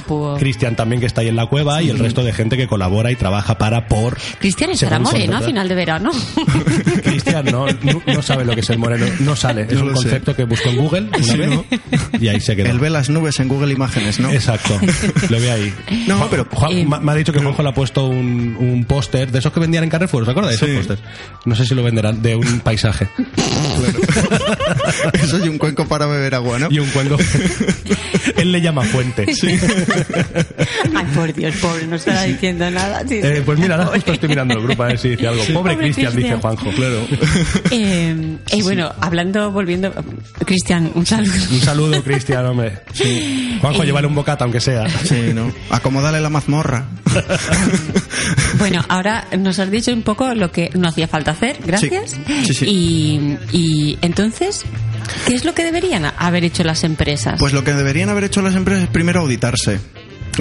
Juanjo. 0.00 0.36
Cristian 0.38 0.76
también 0.76 1.00
que 1.00 1.06
está 1.06 1.20
ahí 1.20 1.28
en 1.28 1.36
la 1.36 1.46
cueva 1.46 1.82
y 1.82 1.90
el 1.90 1.98
resto 1.98 2.22
de 2.24 2.32
gente 2.32 2.56
que 2.56 2.66
colabora 2.66 3.10
y 3.10 3.16
trabaja 3.16 3.58
para 3.58 3.86
por 3.88 4.16
Cristian 4.38 4.70
estará 4.70 4.98
moreno 4.98 5.36
a 5.36 5.40
final 5.40 5.68
de 5.68 5.74
verano. 5.74 6.10
Cristian 7.04 7.44
no, 7.46 7.66
no, 7.66 8.02
no 8.06 8.22
sabe 8.24 8.44
lo 8.44 8.54
que 8.54 8.60
es 8.60 8.70
el 8.70 8.78
moreno, 8.78 9.06
no 9.20 9.36
sale, 9.36 9.62
es 9.68 9.72
No 9.74 9.80
un 9.82 9.88
lo 9.92 9.96
sé. 9.96 10.02
concepto 10.04 10.34
que 10.36 10.44
buscó 10.44 10.68
en 10.70 10.76
Google 10.76 11.00
una 11.16 11.22
Sí, 11.22 11.36
vez 11.36 11.50
¿no? 11.50 11.64
y 12.20 12.28
ahí 12.28 12.40
se 12.40 12.56
quedó. 12.56 12.70
Él 12.70 12.78
ve 12.78 12.90
las 12.90 13.08
nubes 13.10 13.38
en 13.40 13.48
Google 13.48 13.72
Imágenes, 13.72 14.18
¿no? 14.20 14.30
Exacto, 14.30 14.78
lo 15.28 15.40
ve 15.40 15.50
ahí. 15.50 15.74
No, 16.08 16.18
Juan- 16.18 16.28
pero- 16.30 16.46
Juan- 16.50 16.72
eh, 16.72 16.86
me 17.02 17.12
ha 17.12 17.14
dicho 17.14 17.32
que 17.32 17.38
Juanjo 17.40 17.62
le 17.62 17.68
ha 17.70 17.74
puesto 17.74 18.06
un, 18.06 18.56
un 18.58 18.84
póster 18.84 19.30
de 19.30 19.38
esos 19.38 19.52
que 19.52 19.60
vendían 19.60 19.84
en 19.84 19.90
Carrefour, 19.90 20.22
¿os 20.24 20.28
acordáis? 20.28 20.58
Sí. 20.58 20.66
Esos 20.66 20.76
pósters. 20.86 21.00
No 21.44 21.54
sé 21.54 21.64
si 21.66 21.74
lo 21.74 21.82
venderán, 21.82 22.20
de 22.22 22.36
un 22.36 22.60
paisaje. 22.60 23.08
Eso 25.14 25.44
y 25.44 25.48
un 25.48 25.58
cuenco 25.58 25.86
para 25.86 26.06
beber 26.06 26.34
agua, 26.34 26.58
¿no? 26.58 26.68
Y 26.70 26.78
un 26.78 26.88
cuenco. 26.90 27.16
Él 28.36 28.52
le 28.52 28.60
llama 28.60 28.82
fuente. 28.82 29.26
Ay, 30.94 31.06
por 31.14 31.32
Dios, 31.32 31.54
pobre, 31.56 31.86
no 31.86 31.96
estará 31.96 32.22
diciendo 32.24 32.70
nada. 32.70 33.02
sí. 33.06 33.20
Eh, 33.22 33.42
pues 33.44 33.58
mira, 33.58 33.76
ahora 33.76 33.86
justo 33.94 34.12
estoy 34.12 34.28
mirando 34.28 34.54
el 34.54 34.62
grupo 34.62 34.82
a 34.82 34.86
ver 34.88 34.98
si 34.98 35.10
dice 35.10 35.26
algo. 35.28 35.42
Pobre 35.44 35.74
Pobre 35.74 35.76
Cristian, 35.78 36.14
dice. 36.16 36.34
Juanjo. 36.36 36.70
Claro. 36.72 37.06
Eh, 37.70 38.13
y 38.52 38.62
bueno, 38.62 38.92
hablando, 39.00 39.50
volviendo, 39.52 39.92
Cristian, 40.44 40.90
un 40.94 41.06
saludo. 41.06 41.32
Un 41.50 41.60
saludo, 41.60 42.02
Cristian, 42.02 42.44
hombre. 42.46 42.80
Juanjo, 43.60 43.82
Eh, 43.82 43.86
llévale 43.86 44.06
un 44.06 44.14
bocata, 44.14 44.44
aunque 44.44 44.60
sea. 44.60 44.88
Sí, 44.88 45.32
¿no? 45.34 45.52
Acomódale 45.70 46.20
la 46.20 46.30
mazmorra. 46.30 46.86
Bueno, 48.58 48.82
ahora 48.88 49.26
nos 49.38 49.58
has 49.58 49.70
dicho 49.70 49.92
un 49.92 50.02
poco 50.02 50.32
lo 50.34 50.50
que 50.50 50.70
no 50.74 50.88
hacía 50.88 51.08
falta 51.08 51.32
hacer, 51.32 51.58
gracias. 51.64 52.16
Sí, 52.46 52.54
sí. 52.54 52.64
Y, 52.66 53.38
y 53.56 53.98
entonces, 54.00 54.62
¿qué 55.26 55.34
es 55.34 55.44
lo 55.44 55.54
que 55.54 55.64
deberían 55.64 56.04
haber 56.16 56.44
hecho 56.44 56.62
las 56.64 56.84
empresas? 56.84 57.38
Pues 57.38 57.52
lo 57.52 57.64
que 57.64 57.74
deberían 57.74 58.08
haber 58.08 58.24
hecho 58.24 58.42
las 58.42 58.54
empresas 58.54 58.84
es 58.84 58.90
primero 58.90 59.20
auditarse. 59.20 59.80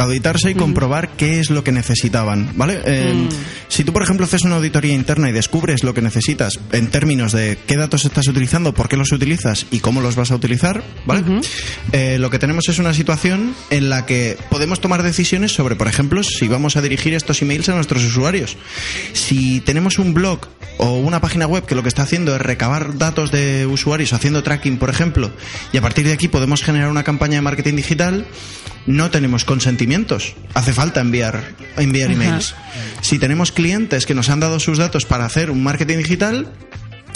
Auditarse 0.02 0.52
y 0.52 0.56
comprobar 0.56 1.10
qué 1.18 1.40
es 1.40 1.50
lo 1.50 1.64
que 1.64 1.72
necesitaban, 1.72 2.52
¿vale? 2.56 2.80
Eh, 2.86 3.30
Si 3.68 3.84
tú, 3.84 3.92
por 3.92 4.04
ejemplo, 4.04 4.26
haces 4.26 4.44
una 4.44 4.58
auditoría 4.58 4.94
interna 4.94 5.30
y 5.30 5.32
descubres 5.34 5.84
lo 5.84 5.96
que 5.96 6.02
necesitas 6.02 6.60
en 6.72 6.88
términos 6.90 7.32
de 7.32 7.58
qué 7.66 7.76
datos 7.76 8.06
estás 8.06 8.28
utilizando, 8.28 8.74
por 8.74 8.88
qué 8.88 8.98
los 8.98 9.12
utilizas 9.12 9.66
y 9.72 9.80
cómo 9.80 10.00
los 10.02 10.16
vas 10.16 10.30
a 10.32 10.36
utilizar, 10.36 10.84
¿vale? 11.08 11.24
Eh, 11.92 12.18
lo 12.20 12.30
que 12.30 12.38
tenemos 12.38 12.70
es 12.70 12.78
una 12.78 12.94
situación 12.94 13.56
en 13.72 13.90
la 13.90 14.06
que 14.06 14.38
podemos 14.50 14.80
tomar 14.80 15.02
decisiones 15.02 15.52
sobre, 15.54 15.76
por 15.76 15.88
ejemplo, 15.88 16.22
si 16.24 16.48
vamos 16.48 16.76
a 16.76 16.82
dirigir 16.82 17.14
estos 17.16 17.42
emails 17.42 17.70
a 17.70 17.76
nuestros 17.76 18.04
usuarios. 18.04 18.58
Si 19.14 19.60
tenemos 19.62 19.98
un 19.98 20.14
blog 20.14 20.48
o 20.78 20.94
una 21.00 21.20
página 21.22 21.48
web 21.48 21.66
que 21.66 21.76
lo 21.76 21.82
que 21.82 21.90
está 21.90 22.04
haciendo 22.04 22.36
es 22.36 22.42
recabar 22.42 22.98
datos 22.98 23.32
de 23.32 23.66
usuarios 23.66 24.14
haciendo 24.14 24.44
tracking, 24.44 24.78
por 24.78 24.90
ejemplo, 24.90 25.32
y 25.72 25.78
a 25.78 25.82
partir 25.82 26.06
de 26.06 26.14
aquí 26.14 26.28
podemos 26.28 26.62
generar 26.64 26.90
una 26.90 27.04
campaña 27.04 27.36
de 27.36 27.42
marketing 27.42 27.76
digital, 27.76 28.26
no 28.86 29.10
tenemos 29.10 29.46
consentimientos. 29.84 30.36
Hace 30.54 30.74
falta 30.74 31.02
enviar, 31.02 31.44
enviar 31.78 32.12
Ajá. 32.12 32.24
emails. 32.24 32.56
Si 33.02 33.20
tenemos 33.20 33.52
clientes 33.52 34.06
que 34.06 34.14
nos 34.14 34.30
han 34.30 34.40
dado 34.40 34.60
sus 34.60 34.78
datos 34.78 35.06
para 35.06 35.26
hacer 35.26 35.50
un 35.52 35.64
marketing 35.64 35.98
digital, 35.98 36.48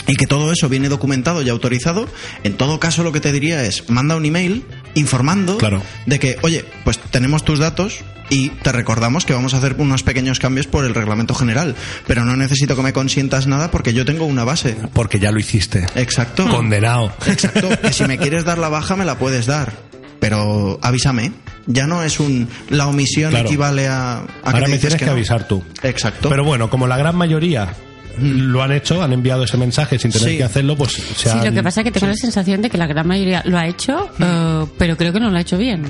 y 0.09 0.15
que 0.15 0.25
todo 0.25 0.53
eso 0.53 0.69
viene 0.69 0.87
documentado 0.89 1.41
y 1.41 1.49
autorizado, 1.49 2.07
en 2.43 2.55
todo 2.55 2.79
caso 2.79 3.03
lo 3.03 3.11
que 3.11 3.19
te 3.19 3.31
diría 3.33 3.63
es 3.65 3.89
manda 3.89 4.15
un 4.15 4.25
email 4.25 4.63
informando 4.95 5.57
Claro. 5.57 5.81
de 6.05 6.17
que, 6.19 6.37
oye, 6.43 6.63
pues 6.85 6.97
tenemos 7.11 7.43
tus 7.43 7.59
datos 7.59 7.99
y 8.29 8.49
te 8.49 8.71
recordamos 8.71 9.25
que 9.25 9.33
vamos 9.33 9.53
a 9.53 9.57
hacer 9.57 9.75
unos 9.79 10.03
pequeños 10.03 10.39
cambios 10.39 10.65
por 10.65 10.85
el 10.85 10.93
reglamento 10.95 11.33
general, 11.35 11.75
pero 12.07 12.23
no 12.23 12.37
necesito 12.37 12.75
que 12.77 12.83
me 12.83 12.93
consientas 12.93 13.47
nada 13.47 13.69
porque 13.69 13.93
yo 13.93 14.05
tengo 14.05 14.25
una 14.25 14.45
base. 14.45 14.77
Porque 14.93 15.19
ya 15.19 15.31
lo 15.31 15.39
hiciste. 15.39 15.85
Exacto. 15.95 16.47
Condenado. 16.49 17.13
Exacto. 17.25 17.67
Que 17.81 17.91
si 17.91 18.05
me 18.05 18.17
quieres 18.17 18.45
dar 18.45 18.57
la 18.59 18.69
baja 18.69 18.95
me 18.95 19.03
la 19.05 19.17
puedes 19.19 19.45
dar, 19.45 19.73
pero 20.19 20.79
avísame. 20.81 21.31
Ya 21.65 21.85
no 21.85 22.01
es 22.03 22.19
un 22.19 22.47
la 22.69 22.87
omisión 22.87 23.31
Claro. 23.31 23.45
equivale 23.47 23.87
a, 23.87 24.19
a 24.19 24.25
que 24.25 24.31
Ahora 24.45 24.65
te 24.65 24.71
me 24.71 24.77
tienes 24.77 24.97
que, 24.99 25.05
no. 25.05 25.11
avisar 25.11 25.47
tú. 25.47 25.61
Exacto. 25.83 26.29
Pero 26.29 26.43
bueno, 26.45 26.69
como 26.69 26.87
la 26.87 26.97
gran 26.97 27.15
mayoría 27.15 27.73
lo 28.19 28.63
han 28.63 28.71
hecho, 28.71 29.03
han 29.03 29.13
enviado 29.13 29.43
ese 29.43 29.57
mensaje 29.57 29.99
sin 29.99 30.11
tener 30.11 30.29
Sí. 30.29 30.37
que 30.37 30.43
hacerlo, 30.43 30.75
pues 30.75 30.93
se 30.93 31.01
Sí, 31.15 31.29
han- 31.29 31.45
lo 31.45 31.51
que 31.51 31.61
pasa 31.61 31.81
es 31.81 31.85
que 31.85 31.91
tengo 31.91 32.07
la 32.07 32.15
sensación 32.15 32.61
de 32.61 32.69
que 32.69 32.77
la 32.77 32.87
gran 32.87 33.05
mayoría 33.05 33.43
lo 33.45 33.57
ha 33.57 33.67
hecho, 33.67 34.09
eh, 34.19 34.65
pero 34.77 34.95
creo 34.97 35.11
que 35.13 35.19
no 35.19 35.29
lo 35.29 35.37
ha 35.37 35.41
hecho 35.41 35.57
bien. 35.57 35.83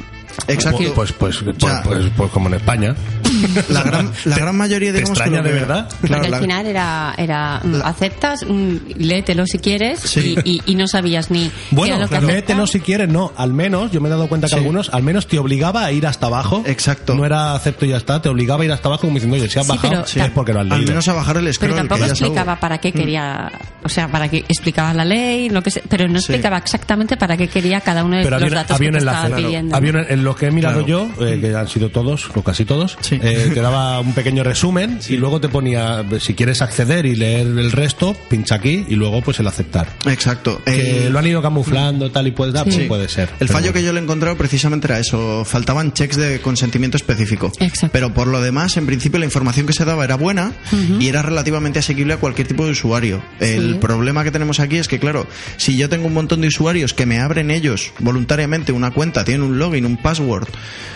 Exacto. 0.48 0.94
Pues, 0.96 1.12
pues, 1.14 1.38
pues, 1.38 1.58
Ya. 1.58 1.82
pues, 1.84 2.06
pues 2.16 2.32
como 2.32 2.48
en 2.48 2.56
España. 2.56 2.96
la 3.70 3.84
gran, 3.84 4.12
la 4.26 4.36
gran 4.38 4.56
mayoría 4.56 4.92
¿Te 4.92 5.00
digamos 5.00 5.18
que 5.18 5.24
extraña 5.24 5.38
lo 5.42 5.44
de 5.44 5.50
que- 5.54 5.60
verdad? 5.60 5.90
Claro, 6.02 6.22
Porque 6.24 6.30
la- 6.30 6.38
al 6.38 6.44
final 6.44 6.66
era, 6.66 7.14
era 7.18 7.62
mm, 7.64 7.72
la- 7.74 7.86
aceptas, 7.88 8.46
mm, 8.48 8.76
léetelo 8.98 9.46
si 9.48 9.60
quieres, 9.60 10.00
Sí. 10.00 10.36
y, 10.44 10.52
y- 10.58 10.62
y 10.68 10.76
no 10.76 10.88
sabías 10.88 11.32
ni 11.32 11.50
qué 11.50 11.56
Bueno, 11.72 11.96
era 11.96 12.04
lo 12.06 12.10
que 12.10 12.22
léetelo 12.22 12.68
si 12.68 12.80
quieres, 12.80 13.10
no. 13.10 13.32
Al 13.36 13.54
menos, 13.54 13.92
yo 13.92 14.00
me 14.02 14.08
he 14.08 14.12
dado 14.12 14.28
cuenta 14.28 14.48
que 14.48 14.52
Sí. 14.52 14.58
algunos, 14.58 14.90
al 14.94 15.04
menos 15.04 15.28
te 15.28 15.40
obligaba 15.40 15.86
a 15.86 15.92
ir 15.92 16.06
hasta 16.08 16.28
abajo. 16.28 16.64
Exacto. 16.66 17.16
No 17.16 17.26
era 17.26 17.54
acepto 17.56 17.86
y 17.86 17.90
ya 17.90 17.98
está, 17.98 18.22
te 18.22 18.30
obligaba 18.30 18.62
a 18.62 18.66
ir 18.66 18.72
hasta 18.72 18.88
abajo 18.88 19.02
como 19.02 19.14
diciendo, 19.16 19.36
oye, 19.38 19.50
si 19.50 19.60
has 19.60 19.66
Sí, 19.66 19.72
bajado, 19.72 20.06
pero- 20.14 20.26
es 20.26 20.32
porque 20.32 20.54
lo 20.54 20.60
has 20.60 20.64
al 20.72 20.78
leído. 20.78 20.90
menos 20.92 21.08
a 21.08 21.14
bajar 21.14 21.38
el 21.38 21.44
Pero 21.44 21.54
scroll. 21.54 21.76
tampoco 21.76 22.00
que 22.00 22.06
es 22.06 22.12
algo. 22.12 22.26
explicaba 22.26 22.60
para 22.60 22.78
qué 22.78 22.92
quería, 22.92 23.52
o 23.84 23.90
sea, 23.90 24.08
para 24.08 24.30
qué 24.30 24.38
explicaba 24.48 24.94
la 24.94 25.04
ley, 25.06 25.50
lo 25.50 25.62
que 25.64 25.72
se- 25.72 25.84
pero 25.90 26.08
no 26.08 26.20
Sí. 26.20 26.26
explicaba 26.32 26.58
exactamente 26.58 27.18
para 27.18 27.36
qué 27.38 27.48
quería 27.48 27.82
cada 27.82 28.04
uno 28.04 28.18
de 28.18 28.24
Pero 28.24 28.38
los 28.38 28.44
había, 28.44 28.56
datos 28.58 28.76
había 28.76 28.90
que 28.90 28.90
un 28.90 28.98
te 28.98 29.00
enlace. 29.00 29.18
estaba 29.18 29.28
claro. 29.36 29.48
pidiendo. 29.48 29.76
Había 29.76 29.92
un- 29.92 30.06
en 30.10 30.24
los 30.28 30.36
que 30.36 30.48
he 30.48 30.52
mirado 30.52 30.84
Claro. 30.86 31.10
yo, 31.18 31.26
eh, 31.26 31.40
que 31.42 31.56
han 31.56 31.68
sido 31.68 31.90
todos, 31.90 32.30
o 32.36 32.44
casi 32.44 32.66
todos, 32.66 32.98
Sí. 33.02 33.20
eh, 33.22 33.52
te 33.54 33.62
daba 33.62 34.00
un 34.00 34.14
pequeño 34.14 34.44
resumen 34.44 35.00
y 35.10 35.18
luego 35.18 35.40
te 35.42 35.50
ponía, 35.50 36.06
si 36.20 36.34
quieres 36.36 36.62
acceder 36.62 37.06
y 37.06 37.16
leer 37.16 37.48
el 37.48 37.72
resto, 37.72 38.16
pincha 38.30 38.56
aquí 38.56 38.86
y 38.88 38.96
luego 38.96 39.22
pues 39.22 39.40
el 39.40 39.48
aceptar. 39.48 39.88
Exacto. 40.06 40.62
Que 40.66 41.08
El- 41.08 41.14
lo 41.14 41.20
han 41.20 41.28
ido 41.28 41.42
camuflando 41.42 42.12
tal 42.12 42.28
y 42.28 42.32
puedes 42.32 42.54
dar, 42.54 42.66
Sí. 42.66 42.72
pues 42.78 42.88
puede 42.88 43.10
ser. 43.10 43.30
El 43.40 43.48
fallo 43.48 43.68
bueno. 43.68 43.74
que 43.74 43.84
yo 43.84 43.94
le 43.94 44.00
he 44.00 44.04
encontrado 44.04 44.38
precisamente 44.38 44.88
era 44.88 45.00
eso. 45.00 45.44
Faltaban 45.46 45.94
checks 45.94 46.18
de 46.18 46.40
consentimiento 46.42 46.98
específico. 46.98 47.52
Exacto. 47.60 47.90
Pero 47.94 48.14
por 48.14 48.28
lo 48.28 48.42
demás, 48.42 48.78
en 48.78 48.86
principio, 48.86 49.20
la 49.20 49.26
información 49.26 49.66
que 49.66 49.74
se 49.74 49.86
daba 49.86 50.04
era 50.04 50.16
buena 50.16 50.52
y 51.00 51.08
era 51.08 51.22
relativamente 51.22 51.80
asequible 51.80 52.14
a 52.14 52.18
cualquier 52.18 52.48
tipo 52.48 52.66
de 52.66 52.72
usuario. 52.72 53.22
El 53.40 53.74
Sí. 53.74 53.78
problema 53.80 54.24
que 54.24 54.32
tenemos 54.32 54.60
aquí 54.60 54.78
es 54.78 54.88
que, 54.88 55.00
claro, 55.00 55.26
si 55.58 55.78
yo 55.78 55.90
tengo 55.90 56.08
un 56.08 56.14
montón 56.14 56.42
de 56.42 56.48
usuarios 56.48 56.94
que 56.94 57.06
me 57.06 57.20
abren 57.20 57.50
ellos 57.52 57.92
voluntariamente 58.00 58.72
una 58.72 58.92
cuenta, 58.92 59.24
tienen 59.24 59.44
un 59.44 59.60
login, 59.60 59.86
un 59.86 59.98
password, 60.18 60.48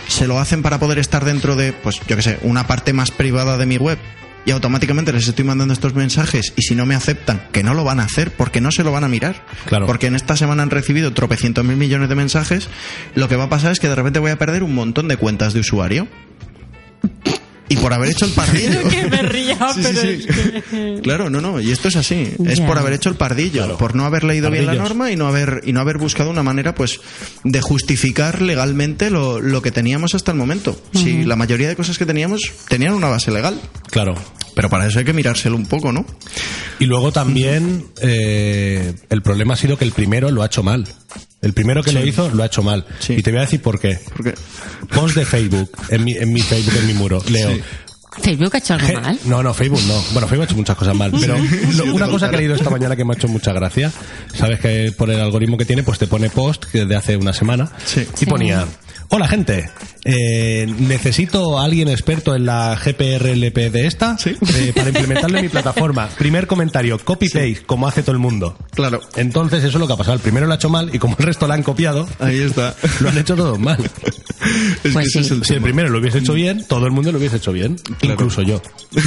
se 0.08 0.28
lo 0.28 0.40
hacen 0.40 0.62
para 0.62 0.80
poder 0.80 1.00
estar 1.00 1.25
dentro 1.25 1.56
de, 1.56 1.74
pues, 1.74 2.00
yo 2.08 2.16
qué 2.16 2.22
sé, 2.22 2.40
una 2.44 2.68
parte 2.68 2.94
más 2.94 3.12
privada 3.12 3.58
de 3.58 3.66
mi 3.66 3.78
web. 3.78 3.98
Y 4.44 4.50
automáticamente 4.50 5.13
les 5.13 5.28
estoy 5.28 5.46
mandando 5.46 5.72
estos 5.72 5.94
mensajes 5.94 6.54
y 6.56 6.63
si 6.63 6.74
no 6.74 6.88
me 6.88 6.96
aceptan, 6.96 7.48
que 7.51 7.62
no 7.62 7.75
lo 7.75 7.84
van 7.84 8.00
a 8.00 8.06
hacer 8.06 8.32
porque 8.32 8.60
no 8.60 8.72
se 8.72 8.84
lo 8.84 8.92
van 8.92 9.04
a 9.04 9.08
mirar. 9.08 9.46
Claro. 9.66 9.86
Porque 9.86 10.08
en 10.08 10.16
esta 10.16 10.36
semana 10.36 10.63
han 10.63 10.72
recibido 10.72 11.13
tropecientos 11.13 11.63
mil 11.63 11.78
millones 11.78 12.10
de 12.10 12.16
mensajes, 12.16 12.68
lo 13.13 13.30
que 13.30 13.36
va 13.36 13.44
a 13.44 13.50
pasar 13.50 13.72
es 13.72 13.80
que 13.80 13.88
de 13.88 13.94
repente 13.94 14.18
voy 14.18 14.32
a 14.32 14.40
perder 14.40 14.63
un 14.63 14.74
montón 14.74 15.08
de 15.08 15.18
cuentas 15.18 15.54
de 15.54 15.60
usuario. 15.60 16.08
Y 17.72 17.78
por 17.78 17.94
haber 17.94 18.10
hecho 18.10 18.25
el 18.25 18.32
pardillo. 18.32 18.84
que 18.90 19.08
me 19.08 19.22
ría, 19.24 19.58
Sí, 19.74 19.82
sí, 19.84 19.90
pero 19.92 20.01
sí. 20.01 20.08
es 20.28 20.63
que- 20.66 21.00
Claro, 21.01 21.30
no, 21.30 21.42
no, 21.42 21.60
y 21.60 21.72
esto 21.72 21.88
es 21.88 21.96
así. 21.96 22.34
Es 22.46 22.60
por 22.62 22.78
haber 22.78 22.94
hecho 22.94 23.10
el 23.10 23.16
pardillo, 23.16 23.63
Claro. 23.63 23.78
por 23.78 23.96
no 23.96 24.06
haber 24.06 24.24
leído 24.24 24.50
bien 24.51 24.66
la 24.66 24.74
norma 24.75 25.12
y 25.12 25.16
no 25.16 25.28
haber 25.28 25.62
y 25.66 25.74
no 25.74 25.80
haber 25.80 25.98
buscado 25.98 26.30
una 26.30 26.44
manera, 26.44 26.75
pues, 26.75 27.00
de 27.44 27.62
justificar 27.62 28.42
legalmente 28.42 29.10
lo, 29.10 29.40
lo 29.42 29.62
que 29.62 29.72
teníamos 29.72 30.16
hasta 30.16 30.32
el 30.32 30.38
momento. 30.38 30.80
Si 30.94 31.24
la 31.24 31.36
mayoría 31.36 31.68
de 31.70 31.75
cosas 31.75 31.98
que 31.98 32.06
teníamos 32.06 32.42
tenían 32.68 32.94
una 32.94 33.08
base 33.10 33.32
legal, 33.32 33.60
Claro. 33.90 34.16
pero 34.56 34.70
para 34.70 34.88
eso 34.88 35.00
hay 35.00 35.06
que 35.06 35.13
mirárselo 35.13 35.56
un 35.56 35.66
poco, 35.66 35.92
¿no? 35.92 36.06
Y 36.80 36.86
luego 36.86 37.12
también 37.12 37.86
eh, 38.01 38.94
el 39.10 39.22
problema 39.22 39.54
ha 39.54 39.58
sido 39.58 39.78
que 39.78 39.86
el 39.86 39.92
primero 39.92 40.30
lo 40.32 40.44
ha 40.44 40.48
hecho 40.48 40.63
mal. 40.63 40.88
El 41.42 41.54
primero 41.54 41.82
que 41.84 41.92
lo 41.92 42.06
hizo 42.06 42.30
lo 42.30 42.44
ha 42.44 42.46
hecho 42.46 42.62
mal. 42.64 42.86
Sí. 43.00 43.14
Y 43.18 43.24
te 43.24 43.32
voy 43.32 43.40
a 43.40 43.42
decir 43.42 43.62
por 43.62 43.80
qué. 43.80 44.00
Porque 44.16 44.34
Post 44.94 45.16
de 45.16 45.26
Facebook, 45.26 45.70
en 45.90 46.04
mi, 46.04 46.14
en 46.14 46.32
mi 46.32 46.42
Facebook, 46.42 46.76
en 46.80 46.88
mi 46.88 46.94
muro. 46.94 47.22
Leo. 47.30 47.52
Sí. 47.56 47.62
Facebook 48.22 48.52
ha 48.54 48.58
hecho 48.58 48.74
algo 48.74 49.00
mal. 49.02 49.20
No, 49.26 49.42
no, 49.42 49.54
Facebook 49.54 49.82
no. 49.88 49.94
Bueno, 50.12 50.28
Facebook 50.28 50.42
ha 50.42 50.46
hecho 50.46 50.56
muchas 50.56 50.76
cosas 50.76 50.94
mal, 50.96 51.12
pero 51.20 51.36
lo- 51.76 51.96
una 51.96 52.08
cosa 52.08 52.30
que 52.30 52.36
he 52.36 52.40
leído 52.40 52.56
esta 52.56 52.70
mañana 52.70 52.96
que 52.96 53.06
me 53.06 53.14
ha 53.14 53.16
hecho 53.16 53.30
mucha 53.30 53.54
gracia, 53.54 53.90
sabes 54.34 54.60
que 54.60 54.92
por 54.98 55.10
el 55.10 55.20
algoritmo 55.22 55.58
que 55.58 55.64
tiene, 55.66 55.82
pues 55.84 55.98
te 55.98 56.08
pone 56.08 56.30
post 56.30 56.66
que 56.66 56.86
de 56.86 56.96
hace 56.96 57.16
una 57.16 57.32
semana 57.32 57.72
Sí. 57.86 58.02
y 58.02 58.18
Sí. 58.20 58.26
ponía, 58.26 58.68
hola 59.13 59.27
gente, 59.27 59.70
eh, 60.06 60.65
necesito 60.80 61.60
a 61.60 61.65
alguien 61.65 61.89
experto 61.89 62.34
en 62.36 62.46
la 62.46 62.75
GPRLP 62.75 63.70
de 63.70 63.86
esta 63.88 64.18
Sí. 64.18 64.36
eh, 64.56 64.72
para 64.75 64.89
implementarlo 64.89 65.38
en 65.38 65.44
mi 65.44 65.50
plataforma. 65.50 66.08
Primer 66.18 66.48
comentario, 66.48 66.98
copy 66.98 67.27
paste, 67.30 67.63
como 67.65 67.88
hace 67.88 68.01
todo 68.01 68.13
el 68.13 68.20
mundo. 68.20 68.58
Claro. 68.74 69.01
Entonces 69.18 69.60
eso 69.60 69.77
es 69.77 69.80
lo 69.82 69.88
que 69.88 69.94
ha 69.94 69.98
pasado. 69.98 70.15
El 70.15 70.22
primero 70.22 70.48
lo 70.48 70.53
ha 70.53 70.56
hecho 70.56 70.70
mal 70.70 70.89
y 70.94 71.00
como 71.00 71.15
el 71.20 71.25
resto 71.25 71.46
lo 71.48 71.53
han 71.53 71.63
copiado, 71.63 72.08
ahí 72.20 72.39
está. 72.39 72.74
lo 73.01 73.10
han 73.10 73.18
hecho 73.18 73.36
todos 73.36 73.60
mal. 73.60 73.77
Es 74.84 74.94
Pues 74.94 74.96
que 74.96 75.02
ese 75.02 75.12
sí. 75.12 75.26
es 75.26 75.32
el 75.32 75.44
Si 75.46 75.54
el 75.54 75.62
primero 75.62 75.90
lo 75.90 76.00
hubiese 76.00 76.18
hecho 76.20 76.34
bien, 76.34 76.66
todo 76.68 76.86
el 76.86 76.92
mundo 76.92 77.12
lo 77.12 77.18
hubiese 77.20 77.38
hecho 77.38 77.52
bien, 77.52 77.76
Claro. 78.00 78.14
incluso 78.14 78.42
yo. 78.42 78.62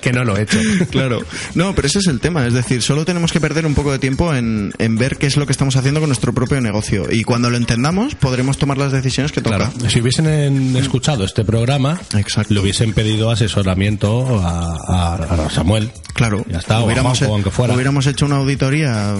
que 0.00 0.12
no 0.12 0.24
lo 0.24 0.36
he 0.36 0.42
hecho. 0.42 0.58
Claro. 0.90 1.22
No, 1.54 1.74
pero 1.74 1.86
ese 1.88 1.98
es 1.98 2.06
el 2.06 2.20
tema. 2.20 2.46
Es 2.46 2.54
decir, 2.54 2.82
solo 2.82 3.04
tenemos 3.04 3.32
que 3.32 3.40
perder 3.40 3.66
un 3.66 3.74
poco 3.74 3.92
de 3.92 3.98
tiempo 3.98 4.34
en, 4.34 4.72
en 4.78 4.96
ver 4.96 5.16
qué 5.16 5.26
es 5.26 5.36
lo 5.36 5.46
que 5.46 5.52
estamos 5.52 5.76
haciendo 5.76 6.00
con 6.00 6.08
nuestro 6.08 6.32
propio 6.32 6.60
negocio. 6.60 7.06
Y 7.10 7.24
cuando 7.24 7.50
lo 7.50 7.56
entendamos, 7.56 8.14
podremos 8.14 8.58
tomar 8.58 8.78
las 8.78 8.92
decisiones 8.92 9.32
que 9.32 9.40
toca. 9.40 9.56
Claro, 9.56 9.72
si 9.90 10.00
hubiesen 10.00 10.26
en- 10.26 10.76
escuchado 10.76 11.24
este 11.24 11.44
programa, 11.44 12.00
Exacto. 12.16 12.54
le 12.54 12.60
hubiesen 12.60 12.92
pedido 12.92 13.30
asesoramiento 13.30 14.40
a, 14.40 14.76
a- 14.88 15.46
a 15.46 15.50
Samuel. 15.50 15.90
Claro. 16.14 16.44
Ya 16.48 16.58
está, 16.58 16.78
o 16.78 16.82
a 16.82 16.84
hubiéramos, 16.86 17.18
Juanjo, 17.18 17.34
aunque 17.34 17.50
fuera. 17.50 17.74
hubiéramos 17.74 18.06
hecho 18.06 18.26
una 18.26 18.36
auditoría 18.36 19.14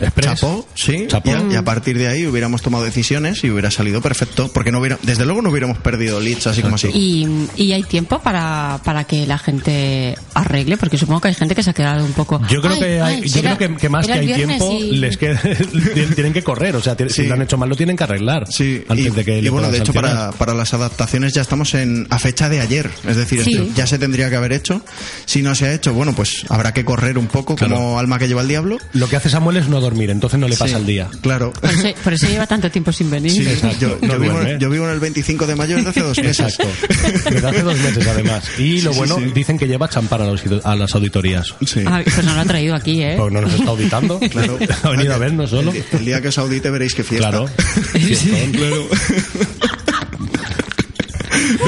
Express. 0.00 0.40
chapó, 0.40 0.66
sí, 0.74 1.04
Chapó. 1.08 1.30
Y, 1.30 1.32
a, 1.32 1.52
y 1.52 1.54
a 1.56 1.64
partir 1.64 1.98
de 1.98 2.08
ahí 2.08 2.26
hubiéramos 2.26 2.62
tomado 2.62 2.84
decisiones 2.84 3.42
y 3.44 3.50
hubiera 3.50 3.70
salido 3.70 4.00
perfecto, 4.00 4.15
porque 4.52 4.72
no 4.72 4.80
hubiera, 4.80 4.98
desde 5.02 5.24
luego 5.24 5.42
no 5.42 5.50
hubiéramos 5.50 5.78
perdido 5.78 6.20
leads 6.20 6.46
así 6.46 6.62
como 6.62 6.76
así. 6.76 6.88
Y, 6.94 7.26
y 7.56 7.72
hay 7.72 7.82
tiempo 7.82 8.18
para, 8.20 8.80
para 8.84 9.04
que 9.04 9.26
la 9.26 9.38
gente 9.38 10.16
arregle, 10.34 10.76
porque 10.76 10.96
supongo 10.98 11.20
que 11.20 11.28
hay 11.28 11.34
gente 11.34 11.54
que 11.54 11.62
se 11.62 11.70
ha 11.70 11.74
quedado 11.74 12.04
un 12.04 12.12
poco. 12.12 12.40
Yo 12.48 12.60
creo 12.60 12.74
"Ay, 12.74 12.78
que 12.80 13.00
hay- 13.00 13.14
ay, 13.22 13.28
yo 13.28 13.40
era- 13.40 13.56
creo 13.56 13.70
que, 13.74 13.76
que 13.76 13.88
más 13.88 14.06
que 14.06 14.12
hay 14.12 14.32
tiempo 14.32 14.78
y- 14.80 14.96
les 14.96 15.16
queda- 15.16 15.40
tienen 16.14 16.32
que 16.32 16.42
correr, 16.42 16.76
o 16.76 16.82
sea, 16.82 16.96
tienen- 16.96 17.12
Sí. 17.12 17.22
si 17.22 17.28
lo 17.28 17.34
han 17.34 17.42
hecho 17.42 17.56
mal 17.58 17.68
lo 17.68 17.76
tienen 17.76 17.96
que 17.96 18.04
arreglar 18.04 18.46
Sí, 18.50 18.82
antes 18.88 19.06
y, 19.06 19.10
de 19.10 19.24
que 19.24 19.38
y 19.40 19.48
bueno, 19.48 19.70
de 19.70 19.78
hecho 19.78 19.92
para, 19.92 20.32
para 20.32 20.54
las 20.54 20.74
adaptaciones 20.74 21.32
ya 21.34 21.42
estamos 21.42 21.74
en 21.74 22.06
a 22.10 22.18
fecha 22.18 22.48
de 22.48 22.60
ayer, 22.60 22.90
es 23.06 23.16
decir, 23.16 23.42
Sí. 23.44 23.72
ya 23.74 23.86
se 23.86 23.98
tendría 23.98 24.30
que 24.30 24.36
haber 24.36 24.52
hecho. 24.52 24.82
Si 25.24 25.42
no 25.42 25.54
se 25.54 25.66
ha 25.66 25.72
hecho, 25.74 25.92
bueno, 25.94 26.14
pues 26.14 26.44
habrá 26.48 26.72
que 26.72 26.84
correr 26.84 27.18
un 27.18 27.26
poco 27.26 27.56
Claro. 27.56 27.76
como 27.76 27.98
alma 27.98 28.18
que 28.18 28.28
lleva 28.28 28.42
el 28.42 28.48
diablo. 28.48 28.78
Lo 28.92 29.08
que 29.08 29.16
hace 29.16 29.28
Samuel 29.30 29.56
es 29.58 29.68
no 29.68 29.80
dormir, 29.80 30.10
entonces 30.10 30.38
no 30.38 30.48
le 30.48 30.56
pasa 30.56 30.74
Sí, 30.76 30.80
el 30.80 30.86
día. 30.86 31.08
Claro. 31.22 31.52
Por 31.52 31.70
eso, 31.70 31.88
por 32.04 32.12
eso 32.12 32.26
lleva 32.28 32.46
tanto 32.46 32.70
tiempo 32.70 32.92
sin 32.92 33.10
venir. 33.10 33.32
Sí, 33.32 33.42
Exacto, 33.46 33.76
yo, 33.80 34.05
no 34.06 34.14
yo 34.14 34.20
vivo, 34.20 34.34
duerme. 34.34 34.58
yo 34.58 34.70
vivo 34.70 34.84
en 34.86 34.90
el 34.92 35.00
25 35.00 35.46
de 35.46 35.56
mayo 35.56 35.76
desde 35.76 35.90
hace 35.90 36.00
dos 36.00 36.18
meses. 36.18 36.58
Exacto. 36.58 37.30
Desde 37.30 37.46
hace 37.48 37.62
dos 37.62 37.78
meses 37.78 38.06
además. 38.06 38.44
Y 38.58 38.80
lo 38.82 38.92
Sí, 38.92 38.98
bueno, 38.98 39.16
sí. 39.18 39.24
dicen 39.34 39.58
que 39.58 39.66
lleva 39.68 39.88
champán 39.88 40.22
a, 40.22 40.26
los- 40.26 40.42
a 40.64 40.74
las 40.76 40.94
auditorías. 40.94 41.54
Sí. 41.66 41.80
Ah, 41.86 42.00
pues 42.04 42.24
no 42.24 42.34
lo 42.34 42.40
ha 42.40 42.44
traído 42.44 42.74
aquí, 42.74 43.02
¿eh? 43.02 43.14
Porque 43.16 43.34
no 43.34 43.40
nos 43.42 43.54
está 43.54 43.70
auditando. 43.70 44.18
Claro. 44.30 44.58
ha 44.82 44.88
venido 44.90 45.14
a 45.14 45.18
vernos 45.18 45.50
solo. 45.50 45.70
El, 45.72 45.84
el 45.92 46.04
día 46.04 46.20
que 46.20 46.28
os 46.28 46.38
audite 46.38 46.70
veréis 46.70 46.94
que 46.94 47.04
fiesta. 47.04 47.28
Claro. 47.30 47.48
Claro. 48.52 48.88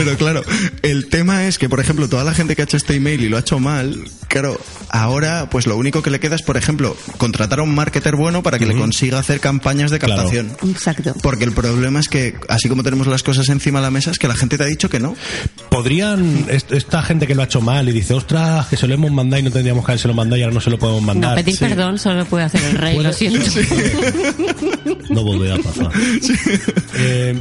Pero 0.04 0.16
claro, 0.16 0.42
el 0.82 1.08
tema 1.08 1.46
es 1.46 1.58
que, 1.58 1.68
por 1.68 1.80
ejemplo, 1.80 2.08
toda 2.08 2.24
la 2.24 2.32
gente 2.34 2.54
que 2.56 2.62
ha 2.62 2.64
hecho 2.64 2.76
este 2.76 2.94
email 2.94 3.22
y 3.22 3.28
lo 3.28 3.36
ha 3.36 3.40
hecho 3.40 3.58
mal, 3.58 4.04
claro, 4.28 4.58
ahora 4.90 5.48
pues 5.50 5.66
lo 5.66 5.76
único 5.76 6.02
que 6.02 6.10
le 6.10 6.20
queda 6.20 6.36
es, 6.36 6.42
por 6.42 6.56
ejemplo, 6.56 6.96
contratar 7.16 7.58
a 7.58 7.62
un 7.62 7.74
marketer 7.74 8.14
bueno 8.16 8.42
para 8.42 8.58
que 8.58 8.66
le 8.66 8.76
consiga 8.76 9.18
hacer 9.18 9.40
campañas 9.40 9.90
de 9.90 9.98
Claro. 9.98 10.16
captación. 10.22 10.56
Exacto. 10.70 11.14
Porque 11.22 11.44
el 11.44 11.52
problema 11.52 11.98
es 12.00 12.08
que, 12.08 12.34
así 12.48 12.68
como 12.68 12.82
tenemos 12.82 13.06
las 13.08 13.22
cosas 13.22 13.48
encima 13.48 13.80
de 13.80 13.86
la 13.86 13.90
mesa, 13.90 14.10
es 14.10 14.18
que 14.18 14.28
la 14.28 14.36
gente 14.36 14.56
te 14.56 14.64
ha 14.64 14.66
dicho 14.66 14.88
que 14.88 15.00
no. 15.00 15.16
¿Podrían, 15.68 16.46
est- 16.48 16.72
esta 16.72 17.02
gente 17.02 17.26
que 17.26 17.34
lo 17.34 17.42
ha 17.42 17.46
hecho 17.46 17.60
mal 17.60 17.88
y 17.88 17.92
dice, 17.92 18.14
ostras, 18.14 18.66
que 18.68 18.76
se 18.76 18.86
lo 18.86 18.94
hemos 18.94 19.10
mandado 19.10 19.40
y 19.40 19.42
no 19.44 19.50
tendríamos 19.50 19.84
que 19.84 19.92
haberse 19.92 20.08
lo 20.08 20.14
mandado 20.14 20.38
y 20.38 20.42
ahora 20.42 20.54
no 20.54 20.60
se 20.60 20.70
lo 20.70 20.78
podemos 20.78 21.02
No, 21.02 21.06
mandar? 21.08 21.34
pedir 21.36 21.58
perdón 21.58 21.98
solo 21.98 22.24
puede 22.24 22.44
hacer 22.44 22.62
el 22.64 22.76
rey, 22.78 22.98
lo 22.98 23.12
siento. 23.12 23.38
No 25.08 25.22
volverá 25.24 25.54
a 25.54 25.58
pasar. 25.58 25.90
Eh, 27.00 27.40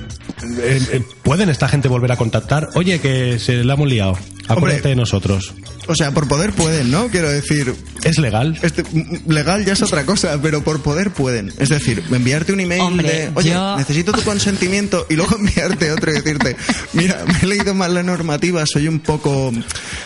eh, 0.59 0.79
eh, 0.91 1.01
¿Pueden 1.23 1.49
esta 1.49 1.67
gente 1.67 1.87
volver 1.87 2.11
a 2.11 2.15
contactar? 2.15 2.69
Oye, 2.75 2.99
que 2.99 3.39
se 3.39 3.63
la 3.63 3.73
hemos 3.73 3.89
liado. 3.89 4.11
Acuérdate 4.47 4.75
Hombre. 4.75 4.89
de 4.89 4.95
nosotros. 4.95 5.53
O 5.87 5.95
sea, 5.95 6.11
por 6.11 6.27
poder 6.27 6.51
pueden, 6.53 6.91
¿no? 6.91 7.07
Quiero 7.07 7.29
decir, 7.29 7.73
¿Es 8.03 8.17
legal? 8.19 8.57
Este, 8.61 8.83
mm, 8.83 9.29
legal 9.31 9.65
ya 9.65 9.73
es 9.73 9.81
otra 9.81 10.05
cosa, 10.05 10.39
pero 10.41 10.63
por 10.63 10.81
poder 10.81 11.11
pueden. 11.11 11.51
Es 11.57 11.69
decir, 11.69 12.03
enviarte 12.11 12.53
un 12.53 12.59
email 12.59 12.81
Hombre, 12.81 13.09
de, 13.09 13.31
oye, 13.35 13.49
yo- 13.51 13.77
necesito 13.77 14.11
tu 14.11 14.21
consentimiento 14.21 15.05
y 15.09 15.15
luego 15.15 15.35
enviarte 15.39 15.91
otro 15.91 16.11
y 16.11 16.15
decirte, 16.15 16.55
mira, 16.93 17.23
me 17.25 17.39
he 17.41 17.45
leído 17.45 17.73
mal 17.73 17.93
la 17.93 18.03
normativa, 18.03 18.63
soy 18.65 18.87
un 18.87 18.99
poco. 18.99 19.51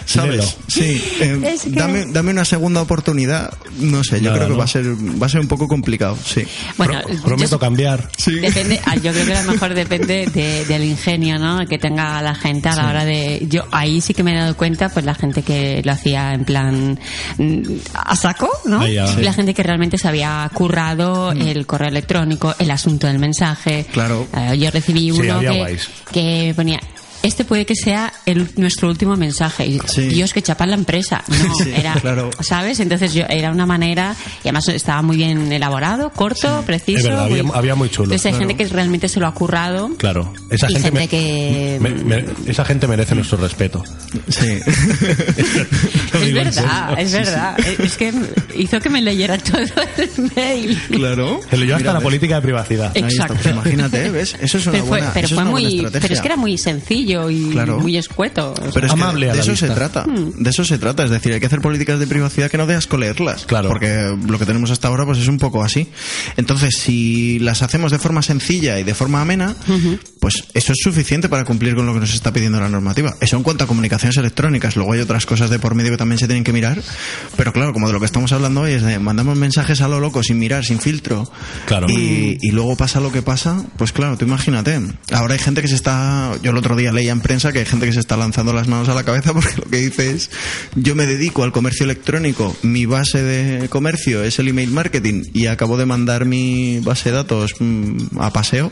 ¿sabes? 0.05 0.57
Sí, 0.67 1.01
eh, 1.19 1.39
Es 1.53 1.63
que- 1.63 1.71
dame, 1.71 2.05
dame 2.07 2.31
una 2.31 2.45
segunda 2.45 2.81
oportunidad. 2.81 3.53
No 3.79 4.03
sé, 4.03 4.19
yo 4.21 4.25
Nada, 4.31 4.35
creo 4.37 4.47
que 4.47 4.53
¿no? 4.53 4.57
va 4.59 4.65
a 4.65 4.67
ser 4.67 4.85
va 5.21 5.25
a 5.25 5.29
ser 5.29 5.41
un 5.41 5.47
poco 5.47 5.67
complicado, 5.67 6.17
sí. 6.25 6.43
Bueno, 6.77 6.99
Pro- 7.05 7.21
prometo 7.23 7.51
yo- 7.51 7.59
cambiar. 7.59 8.09
Sí. 8.17 8.39
Depende, 8.39 8.79
ah, 8.85 8.95
yo 8.95 9.11
creo 9.11 9.25
que 9.25 9.33
a 9.35 9.43
lo 9.43 9.51
mejor 9.53 9.73
depende 9.73 10.27
de- 10.33 10.65
del 10.65 10.83
ingenio, 10.83 11.39
¿no? 11.39 11.65
Que 11.67 11.77
tenga 11.77 12.21
la 12.21 12.35
gente 12.35 12.69
a 12.69 12.75
la 12.75 12.87
hora 12.89 13.05
de. 13.05 13.45
Yo 13.49 13.63
ahí 13.71 14.01
sí 14.01 14.13
que 14.13 14.23
me 14.23 14.33
he 14.33 14.35
dado 14.39 14.55
cuenta, 14.55 14.89
pues 14.89 15.05
la 15.05 15.15
gente 15.15 15.41
que 15.43 15.70
lo 15.83 15.91
hacía 15.91 16.33
en 16.33 16.45
plan 16.45 16.99
mm, 17.37 17.61
a 17.93 18.15
saco, 18.15 18.49
¿no? 18.65 18.81
Ahí 18.81 18.95
la 18.95 19.33
gente 19.33 19.53
que 19.53 19.63
realmente 19.63 19.97
se 19.97 20.07
había 20.07 20.49
currado 20.53 21.31
el 21.31 21.65
correo 21.65 21.89
electrónico, 21.89 22.53
el 22.59 22.71
asunto 22.71 23.07
del 23.07 23.19
mensaje. 23.19 23.85
Claro. 23.91 24.27
Eh, 24.35 24.57
yo 24.57 24.71
recibí 24.71 25.11
uno 25.11 25.39
que, 25.39 25.77
que 26.11 26.53
ponía. 26.55 26.79
Este 27.23 27.45
puede 27.45 27.65
que 27.65 27.75
sea 27.75 28.11
el, 28.25 28.49
nuestro 28.57 28.87
último 28.89 29.15
mensaje. 29.15 29.65
Y, 29.65 29.79
Sí. 29.85 30.07
Dios, 30.07 30.33
que 30.33 30.41
chapa 30.41 30.65
la 30.65 30.75
empresa. 30.75 31.23
No, 31.27 31.55
Sí, 31.63 31.71
era, 31.75 31.93
claro. 31.95 32.29
¿sabes? 32.41 32.79
Entonces 32.79 33.13
yo, 33.13 33.25
era 33.29 33.51
una 33.51 33.65
manera, 33.65 34.15
y 34.43 34.47
además 34.47 34.67
estaba 34.69 35.01
muy 35.01 35.17
bien 35.17 35.51
elaborado, 35.51 36.11
corto, 36.11 36.63
preciso. 36.65 37.03
Verdad, 37.09 37.25
había- 37.25 37.43
muy- 37.43 37.55
había 37.55 37.75
muy 37.75 37.89
chulo. 37.89 38.05
Entonces 38.05 38.25
hay 38.27 38.31
Claro. 38.33 38.47
gente 38.47 38.63
que 38.63 38.69
realmente 38.73 39.07
se 39.07 39.19
lo 39.19 39.27
ha 39.27 39.33
currado. 39.33 39.89
Claro. 39.97 40.33
Esa 40.49 40.67
gente, 40.67 40.81
gente 40.83 40.99
me- 40.99 41.07
que- 41.07 41.77
me- 41.81 41.89
me- 42.21 42.25
esa 42.47 42.65
gente 42.65 42.87
merece 42.87 43.13
nuestro 43.15 43.37
respeto. 43.37 43.83
Sí. 44.29 44.59
Es 46.21 46.33
verdad, 46.33 46.99
es 46.99 47.11
verdad. 47.11 47.57
Es 47.79 47.97
que 47.97 48.13
hizo 48.57 48.79
que 48.79 48.89
me 48.89 49.01
leyera 49.01 49.37
todo 49.37 49.59
el 49.61 50.31
mail. 50.35 50.79
claro. 50.89 51.39
Se 51.49 51.57
leyó 51.57 51.75
hasta 51.75 51.83
Mira, 51.83 51.93
la 51.93 51.99
¿ves? 51.99 52.03
política 52.03 52.35
de 52.35 52.41
privacidad. 52.41 52.91
Ahí 52.95 53.01
está, 53.03 53.23
Exacto. 53.23 53.33
pues 53.41 53.53
imagínate, 53.55 54.09
¿ves? 54.09 54.35
Eso 54.41 54.57
es 54.57 54.65
una 54.65 54.71
Pero 54.73 54.85
fue, 54.85 54.97
buena, 54.99 55.13
pero 55.13 55.25
eso 55.25 55.35
es 55.35 55.41
fue 55.41 55.51
buena 55.51 55.51
muy, 55.51 55.75
estrategia. 55.75 56.01
pero 56.01 56.13
es 56.13 56.21
que 56.21 56.27
era 56.27 56.37
muy 56.37 56.57
sencillo 56.57 57.10
y 57.29 57.49
Claro. 57.51 57.79
muy 57.79 57.97
escueto. 57.97 58.53
Pero 58.73 58.87
es 58.87 58.93
que 58.93 58.99
Amable 58.99 59.27
a 59.27 59.31
de 59.31 59.37
la 59.37 59.41
eso 59.43 59.51
vista. 59.51 59.67
se 59.67 59.73
trata. 59.73 60.05
De 60.07 60.49
eso 60.49 60.63
se 60.63 60.77
trata. 60.77 61.03
Es 61.03 61.11
decir, 61.11 61.33
hay 61.33 61.39
que 61.39 61.45
hacer 61.47 61.61
políticas 61.61 61.99
de 61.99 62.07
privacidad 62.07 62.49
que 62.49 62.57
no 62.57 62.65
dejas 62.65 62.87
leerlas. 62.97 63.45
Claro. 63.45 63.69
Porque 63.69 64.15
lo 64.27 64.37
que 64.39 64.45
tenemos 64.45 64.71
hasta 64.71 64.87
ahora 64.87 65.05
pues 65.05 65.17
es 65.19 65.27
un 65.27 65.37
poco 65.37 65.63
así. 65.63 65.87
Entonces, 66.37 66.75
si 66.77 67.39
las 67.39 67.61
hacemos 67.61 67.91
de 67.91 67.99
forma 67.99 68.21
sencilla 68.21 68.79
y 68.79 68.83
de 68.83 68.93
forma 68.93 69.21
amena, 69.21 69.55
pues 70.19 70.43
eso 70.53 70.71
es 70.73 70.79
suficiente 70.83 71.29
para 71.29 71.43
cumplir 71.45 71.75
con 71.75 71.85
lo 71.85 71.93
que 71.93 71.99
nos 71.99 72.13
está 72.13 72.31
pidiendo 72.33 72.59
la 72.59 72.69
normativa. 72.69 73.15
Eso 73.21 73.37
en 73.37 73.43
cuanto 73.43 73.63
a 73.63 73.67
comunicaciones 73.67 74.17
electrónicas. 74.17 74.75
Luego 74.75 74.93
hay 74.93 74.99
otras 75.01 75.25
cosas 75.25 75.49
de 75.49 75.59
por 75.59 75.75
medio 75.75 75.91
que 75.91 75.97
también 75.97 76.19
se 76.19 76.27
tienen 76.27 76.43
que 76.43 76.53
mirar. 76.53 76.81
Pero 77.37 77.53
claro, 77.53 77.73
como 77.73 77.87
de 77.87 77.93
lo 77.93 77.99
que 77.99 78.05
estamos 78.05 78.31
hablando 78.31 78.61
hoy 78.61 78.73
es 78.73 78.81
de 78.83 78.99
mandamos 78.99 79.37
mensajes 79.37 79.81
a 79.81 79.87
lo 79.87 79.99
loco 79.99 80.23
sin 80.23 80.39
mirar, 80.39 80.63
sin 80.65 80.79
filtro. 80.79 81.29
Claro. 81.65 81.87
Y, 81.89 82.37
y 82.41 82.51
luego 82.51 82.75
pasa 82.75 82.99
lo 82.99 83.11
que 83.11 83.21
pasa, 83.21 83.63
pues 83.77 83.91
claro, 83.91 84.17
tú 84.17 84.25
imagínate. 84.25 84.79
Ahora 85.11 85.33
hay 85.33 85.39
gente 85.39 85.61
que 85.61 85.67
se 85.67 85.75
está. 85.75 86.31
Yo 86.43 86.51
el 86.51 86.57
otro 86.57 86.75
día 86.75 86.91
en 87.09 87.21
prensa 87.21 87.51
que 87.51 87.59
hay 87.59 87.65
gente 87.65 87.85
que 87.85 87.93
se 87.93 87.99
está 87.99 88.17
lanzando 88.17 88.53
las 88.53 88.67
manos 88.67 88.89
a 88.89 88.93
la 88.93 89.03
cabeza 89.03 89.33
porque 89.33 89.55
lo 89.57 89.69
que 89.69 89.77
dice 89.77 90.11
es: 90.11 90.29
Yo 90.75 90.95
me 90.95 91.05
dedico 91.05 91.43
al 91.43 91.51
comercio 91.51 91.83
electrónico, 91.83 92.55
mi 92.61 92.85
base 92.85 93.21
de 93.23 93.69
comercio 93.69 94.23
es 94.23 94.39
el 94.39 94.47
email 94.47 94.71
marketing 94.71 95.23
y 95.33 95.47
acabo 95.47 95.77
de 95.77 95.85
mandar 95.85 96.25
mi 96.25 96.79
base 96.79 97.09
de 97.09 97.15
datos 97.15 97.55
mm, 97.59 98.19
a 98.19 98.31
paseo. 98.31 98.71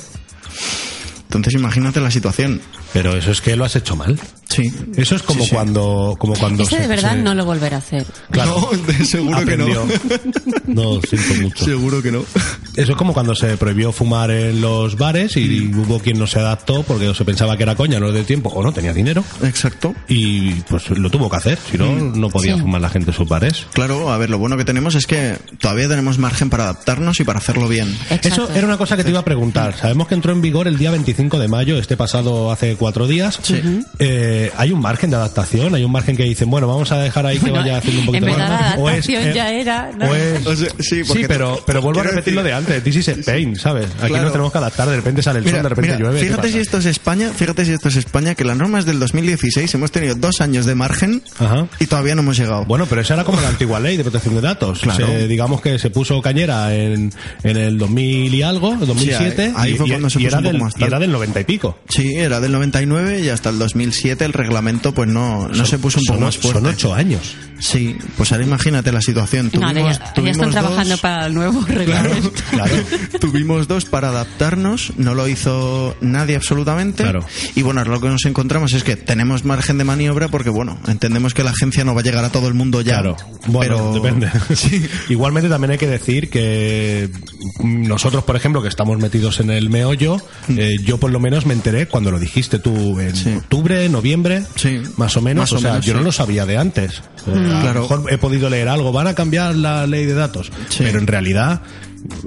Entonces 1.23 1.53
imagínate 1.53 1.99
la 2.01 2.09
situación. 2.09 2.59
Pero 2.93 3.15
eso 3.15 3.31
es 3.31 3.41
que 3.41 3.55
lo 3.55 3.65
has 3.65 3.75
hecho 3.75 3.95
mal. 3.95 4.19
Sí. 4.49 4.63
Eso 4.97 5.15
es 5.15 5.21
como 5.21 5.41
Sí, 5.43 5.49
sí. 5.49 5.55
cuando, 5.55 6.15
como 6.17 6.33
cuando 6.35 6.63
Ese 6.63 6.77
se- 6.77 6.81
de 6.81 6.87
verdad 6.87 7.11
se- 7.11 7.21
no 7.21 7.35
lo 7.35 7.45
volverá 7.45 7.75
a 7.75 7.79
hacer. 7.79 8.05
Claro. 8.31 8.67
No, 8.71 8.77
de- 8.93 9.05
seguro 9.05 9.45
que 9.45 9.57
no. 9.57 9.67
No, 10.67 10.99
siento 11.01 11.41
mucho. 11.41 11.65
Seguro 11.65 12.01
que 12.01 12.11
no. 12.11 12.23
Eso 12.75 12.91
es 12.93 12.97
como 12.97 13.13
cuando 13.13 13.35
se 13.35 13.57
prohibió 13.57 13.91
fumar 13.91 14.31
en 14.31 14.59
los 14.61 14.97
bares 14.97 15.37
y 15.37 15.61
Mm. 15.71 15.79
hubo 15.81 15.99
quien 15.99 16.17
no 16.17 16.25
se 16.27 16.39
adaptó 16.39 16.83
porque 16.83 17.07
o 17.07 17.13
se 17.13 17.25
pensaba 17.25 17.57
que 17.57 17.63
era 17.63 17.75
coña, 17.75 17.99
no 17.99 18.11
de 18.11 18.23
tiempo, 18.23 18.49
o 18.49 18.63
no 18.63 18.71
tenía 18.71 18.93
dinero. 18.93 19.23
Exacto. 19.43 19.93
Y 20.07 20.51
pues 20.61 20.89
lo 20.89 21.09
tuvo 21.11 21.29
que 21.29 21.37
hacer, 21.37 21.59
si 21.69 21.77
no, 21.77 21.91
Mm. 21.91 22.19
no 22.19 22.29
podía 22.29 22.55
Sí. 22.55 22.61
fumar 22.61 22.81
la 22.81 22.89
gente 22.89 23.11
en 23.11 23.17
sus 23.17 23.27
bares. 23.27 23.67
Claro, 23.73 24.11
a 24.11 24.17
ver, 24.17 24.29
lo 24.29 24.39
bueno 24.39 24.57
que 24.57 24.65
tenemos 24.65 24.95
es 24.95 25.05
que 25.05 25.37
todavía 25.59 25.87
tenemos 25.87 26.17
margen 26.17 26.49
para 26.49 26.63
adaptarnos 26.63 27.19
y 27.19 27.23
para 27.23 27.39
hacerlo 27.39 27.67
bien. 27.67 27.89
Exacto. 28.09 28.27
Eso 28.45 28.49
era 28.55 28.65
una 28.65 28.77
cosa 28.77 28.97
que 28.97 29.03
te 29.03 29.09
iba 29.11 29.19
a 29.19 29.25
preguntar. 29.25 29.75
Sabemos 29.77 30.07
que 30.07 30.15
entró 30.15 30.31
en 30.31 30.41
vigor 30.41 30.67
el 30.67 30.77
día 30.77 30.89
25 30.91 31.37
de 31.39 31.47
mayo, 31.47 31.77
este 31.77 31.95
pasado 31.97 32.51
hace 32.51 32.75
cuatro 32.79 33.07
días. 33.07 33.39
Sí. 33.43 33.61
Eh, 33.99 34.51
¿Hay 34.57 34.71
un 34.71 34.79
margen 34.81 35.09
de 35.11 35.17
adaptación? 35.17 35.75
¿Hay 35.75 35.83
un 35.83 35.91
margen 35.91 36.17
que 36.17 36.23
dicen, 36.23 36.49
bueno, 36.49 36.67
vamos 36.67 36.91
a 36.91 36.97
dejar 36.99 37.25
ahí 37.27 37.37
que 37.37 37.51
vaya 37.51 37.77
haciendo 37.77 37.99
un 38.01 38.05
poquito 38.07 38.25
en 38.27 38.31
más? 38.37 38.49
la 38.49 38.75
O 38.79 38.89
es, 38.89 38.93
adaptación 38.95 39.23
eh, 39.27 39.33
ya 39.35 39.51
era, 39.51 39.91
¿no? 39.97 40.05
o 40.09 40.15
es- 40.15 40.47
O 40.47 40.55
sea, 40.55 40.69
sí, 40.79 41.03
sí, 41.05 41.25
pero, 41.27 41.61
pero 41.65 41.81
vuelvo 41.81 41.99
a 41.99 42.03
repetir 42.03 42.33
lo 42.33 42.41
de 42.43 42.53
antes. 42.53 42.83
This 42.83 42.95
is 43.07 43.25
pain, 43.25 43.55
¿sabes? 43.55 43.85
Aquí 43.99 44.07
Claro. 44.07 44.23
nos 44.23 44.31
tenemos 44.31 44.51
que 44.51 44.57
adaptar. 44.57 44.89
De 44.89 44.95
repente 44.95 45.21
sale 45.21 45.39
el 45.39 45.45
sol, 45.45 45.51
Mira, 45.51 45.63
de 45.63 45.69
repente 45.69 45.91
mira, 45.91 45.99
llueve. 45.99 46.19
¿qué 46.21 46.25
fíjate 46.27 46.51
si 46.51 46.57
esto 46.59 46.77
es 46.77 46.85
España, 46.85 47.29
fíjate 47.35 47.65
si 47.65 47.73
esto 47.73 47.89
es 47.89 47.95
España, 47.97 48.33
que 48.35 48.45
la 48.45 48.55
norma 48.55 48.79
es 48.79 48.85
del 48.85 48.99
2016, 48.99 49.73
hemos 49.75 49.91
tenido 49.91 50.15
dos 50.15 50.41
años 50.41 50.65
de 50.65 50.75
margen 50.75 51.21
Ajá. 51.37 51.67
y 51.79 51.85
todavía 51.87 52.15
no 52.15 52.21
hemos 52.21 52.37
llegado. 52.37 52.65
Bueno, 52.65 52.85
pero 52.87 53.01
esa 53.01 53.15
era 53.15 53.23
como 53.25 53.41
la 53.41 53.49
antigua 53.49 53.79
ley 53.79 53.97
de 53.97 54.03
protección 54.03 54.35
de 54.35 54.41
datos. 54.41 54.79
Claro. 54.79 55.05
Se- 55.05 55.27
digamos 55.27 55.61
que 55.61 55.77
se 55.79 55.89
puso 55.89 56.21
cañera 56.21 56.73
en, 56.73 57.11
en 57.43 57.57
el 57.57 57.77
2000 57.77 58.33
y 58.33 58.41
algo, 58.43 58.73
el 58.73 58.85
2007, 58.87 59.35
Sí, 59.35 59.41
ahí- 59.41 59.53
ahí 59.55 59.71
y, 59.73 59.77
fue 59.77 59.87
y- 59.87 59.89
cuando 59.89 60.09
se 60.09 60.19
y 60.21 60.23
puso 60.25 60.27
era 60.29 60.37
un 60.37 60.43
poco 60.43 60.53
del, 60.53 60.61
más 60.61 60.73
y 60.75 60.79
tal. 60.79 60.87
era 60.87 60.99
del 60.99 61.11
90 61.11 61.39
y 61.39 61.43
pico. 61.43 61.77
Sí, 61.89 62.13
era 62.15 62.39
del 62.39 62.51
99 62.71 63.21
y 63.21 63.29
hasta 63.29 63.49
el 63.49 63.59
2007 63.59 64.25
el 64.25 64.33
reglamento 64.33 64.93
pues 64.93 65.09
no, 65.09 65.47
no 65.47 65.65
se 65.65 65.77
puso 65.79 65.99
un 65.99 66.05
poco 66.05 66.19
más 66.21 66.37
fuerte. 66.37 66.59
Son 66.59 66.67
ocho 66.69 66.93
años. 66.93 67.35
Sí, 67.59 67.97
pues 68.15 68.31
ahora 68.31 68.45
imagínate 68.45 68.91
la 68.91 69.01
situación. 69.01 69.51
No, 69.53 69.59
Tuvimos, 69.71 69.97
ya, 69.99 70.05
ya 70.05 70.13
tuvimos 70.13 70.37
están 70.37 70.51
dos- 70.51 70.53
trabajando 70.61 70.97
para 70.97 71.25
el 71.25 71.33
nuevo 71.33 71.61
reglamento. 71.67 72.31
Claro. 72.51 72.75
Tuvimos 73.19 73.67
dos 73.67 73.83
para 73.85 74.09
adaptarnos, 74.09 74.93
no 74.97 75.13
lo 75.13 75.27
hizo 75.27 75.95
nadie 75.99 76.35
absolutamente. 76.37 77.03
Claro. 77.03 77.25
Y 77.55 77.61
bueno, 77.61 77.81
ahora 77.81 77.91
lo 77.91 77.99
que 78.01 78.07
nos 78.07 78.23
encontramos 78.25 78.71
es 78.73 78.83
que 78.85 78.95
tenemos 78.95 79.43
margen 79.43 79.77
de 79.77 79.83
maniobra 79.83 80.29
porque, 80.29 80.49
bueno, 80.49 80.79
entendemos 80.87 81.33
que 81.33 81.43
la 81.43 81.49
agencia 81.51 81.83
no 81.83 81.93
va 81.93 82.01
a 82.01 82.03
llegar 82.03 82.23
a 82.23 82.29
todo 82.31 82.47
el 82.47 82.53
mundo 82.53 82.79
ya. 82.81 82.93
Claro. 83.01 83.17
Bueno, 83.47 83.75
pero... 83.75 83.93
depende. 83.93 84.29
Sí. 84.55 84.85
Igualmente 85.09 85.49
también 85.49 85.71
hay 85.71 85.77
que 85.77 85.87
decir 85.87 86.29
que 86.29 87.09
mm, 87.59 87.87
nosotros, 87.87 88.23
por 88.23 88.35
ejemplo, 88.35 88.61
que 88.61 88.67
estamos 88.69 88.97
metidos 88.99 89.39
en 89.41 89.49
el 89.51 89.69
meollo, 89.69 90.17
eh, 90.49 90.77
yo 90.83 90.97
por 90.97 91.11
lo 91.11 91.19
menos 91.19 91.45
me 91.45 91.53
enteré 91.53 91.87
cuando 91.87 92.09
lo 92.11 92.19
dijiste 92.19 92.58
tú 92.59 92.99
en 92.99 93.11
Mm. 93.11 93.15
Sí. 93.15 93.29
octubre, 93.35 93.89
noviembre, 93.89 94.43
Sí. 94.55 94.81
más 94.97 95.15
o 95.17 95.21
menos. 95.21 95.43
Más 95.43 95.53
o 95.53 95.55
o 95.57 95.59
sea, 95.59 95.79
yo 95.79 95.93
no 95.93 96.01
lo 96.01 96.11
sabía 96.11 96.45
de 96.45 96.57
antes. 96.57 97.01
Eh, 97.27 97.31
a 97.31 97.61
Claro. 97.61 97.73
lo 97.73 97.81
mejor 97.81 98.13
he 98.13 98.17
podido 98.17 98.49
leer 98.49 98.69
algo, 98.69 98.91
van 98.91 99.07
a 99.07 99.13
cambiar 99.15 99.55
la 99.55 99.85
ley 99.87 100.05
de 100.05 100.13
datos, 100.13 100.51
pero 100.77 100.99
en 100.99 101.07
realidad 101.07 101.61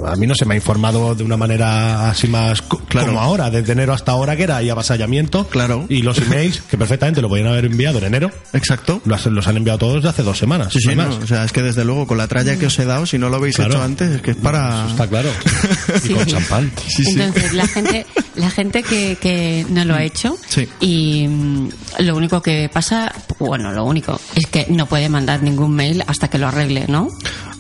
a 0.07 0.17
mí 0.17 0.27
no 0.27 0.35
se 0.35 0.45
me 0.45 0.55
ha 0.55 0.57
informado 0.57 1.15
de 1.15 1.25
una 1.25 1.37
manera 1.37 2.11
así 2.11 2.29
más 2.29 2.63
Claro. 2.89 3.09
como 3.09 3.21
ahora, 3.21 3.51
desde 3.51 3.73
enero 3.73 3.93
hasta 3.93 4.13
ahora, 4.13 4.37
que 4.37 4.43
era 4.45 4.57
ahí 4.59 4.69
avasallamiento. 4.71 5.47
Claro. 5.49 5.87
Y 5.89 6.03
los 6.03 6.19
emails, 6.23 6.61
que 6.63 6.77
perfectamente 6.79 7.21
lo 7.23 7.29
podían 7.29 7.49
haber 7.49 7.67
enviado 7.67 7.99
en 7.99 8.05
enero, 8.05 8.31
Exacto. 8.53 9.01
los, 9.05 9.25
los 9.27 9.47
han 9.47 9.57
enviado 9.57 9.79
todos 9.79 10.03
de 10.03 10.09
hace 10.09 10.23
dos 10.23 10.39
semanas. 10.39 10.73
Sí, 10.73 10.81
sí, 10.81 10.95
no 10.95 11.09
o 11.09 11.27
sea, 11.27 11.45
es 11.45 11.53
que 11.53 11.63
desde 11.63 11.85
luego 11.85 12.07
con 12.07 12.19
la 12.19 12.29
tralla 12.29 12.57
que 12.59 12.67
os 12.67 12.79
he 12.79 12.85
dado, 12.85 13.07
si 13.07 13.19
no 13.19 13.29
lo 13.29 13.37
habéis 13.37 13.57
Claro. 13.57 13.73
hecho 13.75 13.83
antes, 13.83 14.11
es 14.11 14.23
que 14.23 14.33
es 14.33 14.37
para... 14.37 14.87
Está 14.89 15.07
claro. 15.09 15.31
Y 16.05 16.09
Sí. 16.09 16.15
con 16.15 16.27
champán. 16.27 16.73
Sí, 16.89 17.05
sí. 17.05 17.11
Entonces, 17.21 17.53
la 17.53 17.67
gente, 17.67 18.07
la 18.37 18.51
gente 18.51 18.83
que, 18.83 19.17
que 19.21 19.65
no 19.71 19.85
lo 19.85 19.95
ha 19.95 20.03
hecho 20.03 20.37
Sí. 20.49 20.69
y 20.81 21.27
mm, 21.29 21.69
lo 22.01 22.17
único 22.17 22.43
que 22.43 22.69
pasa, 22.73 23.13
bueno, 23.39 23.73
lo 23.73 23.85
único 23.85 24.21
es 24.35 24.47
que 24.47 24.67
no 24.69 24.87
puede 24.87 25.09
mandar 25.09 25.43
ningún 25.43 25.73
mail 25.75 26.03
hasta 26.07 26.29
que 26.29 26.39
lo 26.39 26.49
arregle, 26.49 26.87
¿no? 26.89 27.09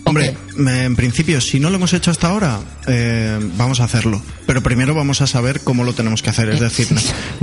¿O 0.05 0.11
Hombre, 0.11 0.35
en 0.59 0.97
principio, 0.97 1.41
si 1.41 1.61
no 1.61 1.71
lo 1.71 1.77
hemos 1.77 1.93
hecho 1.95 2.11
hasta 2.11 2.29
ahora, 2.29 2.59
eh, 2.88 3.38
vamos 3.57 3.81
a 3.81 3.85
hacerlo. 3.85 4.21
Pero 4.47 4.61
primero 4.62 4.95
vamos 4.95 5.21
a 5.23 5.27
saber 5.29 5.61
cómo 5.61 5.85
lo 5.85 5.93
tenemos 5.95 6.21
que 6.23 6.29
hacer. 6.31 6.49
Es 6.51 6.59
decir, 6.61 6.88
no, 6.91 7.01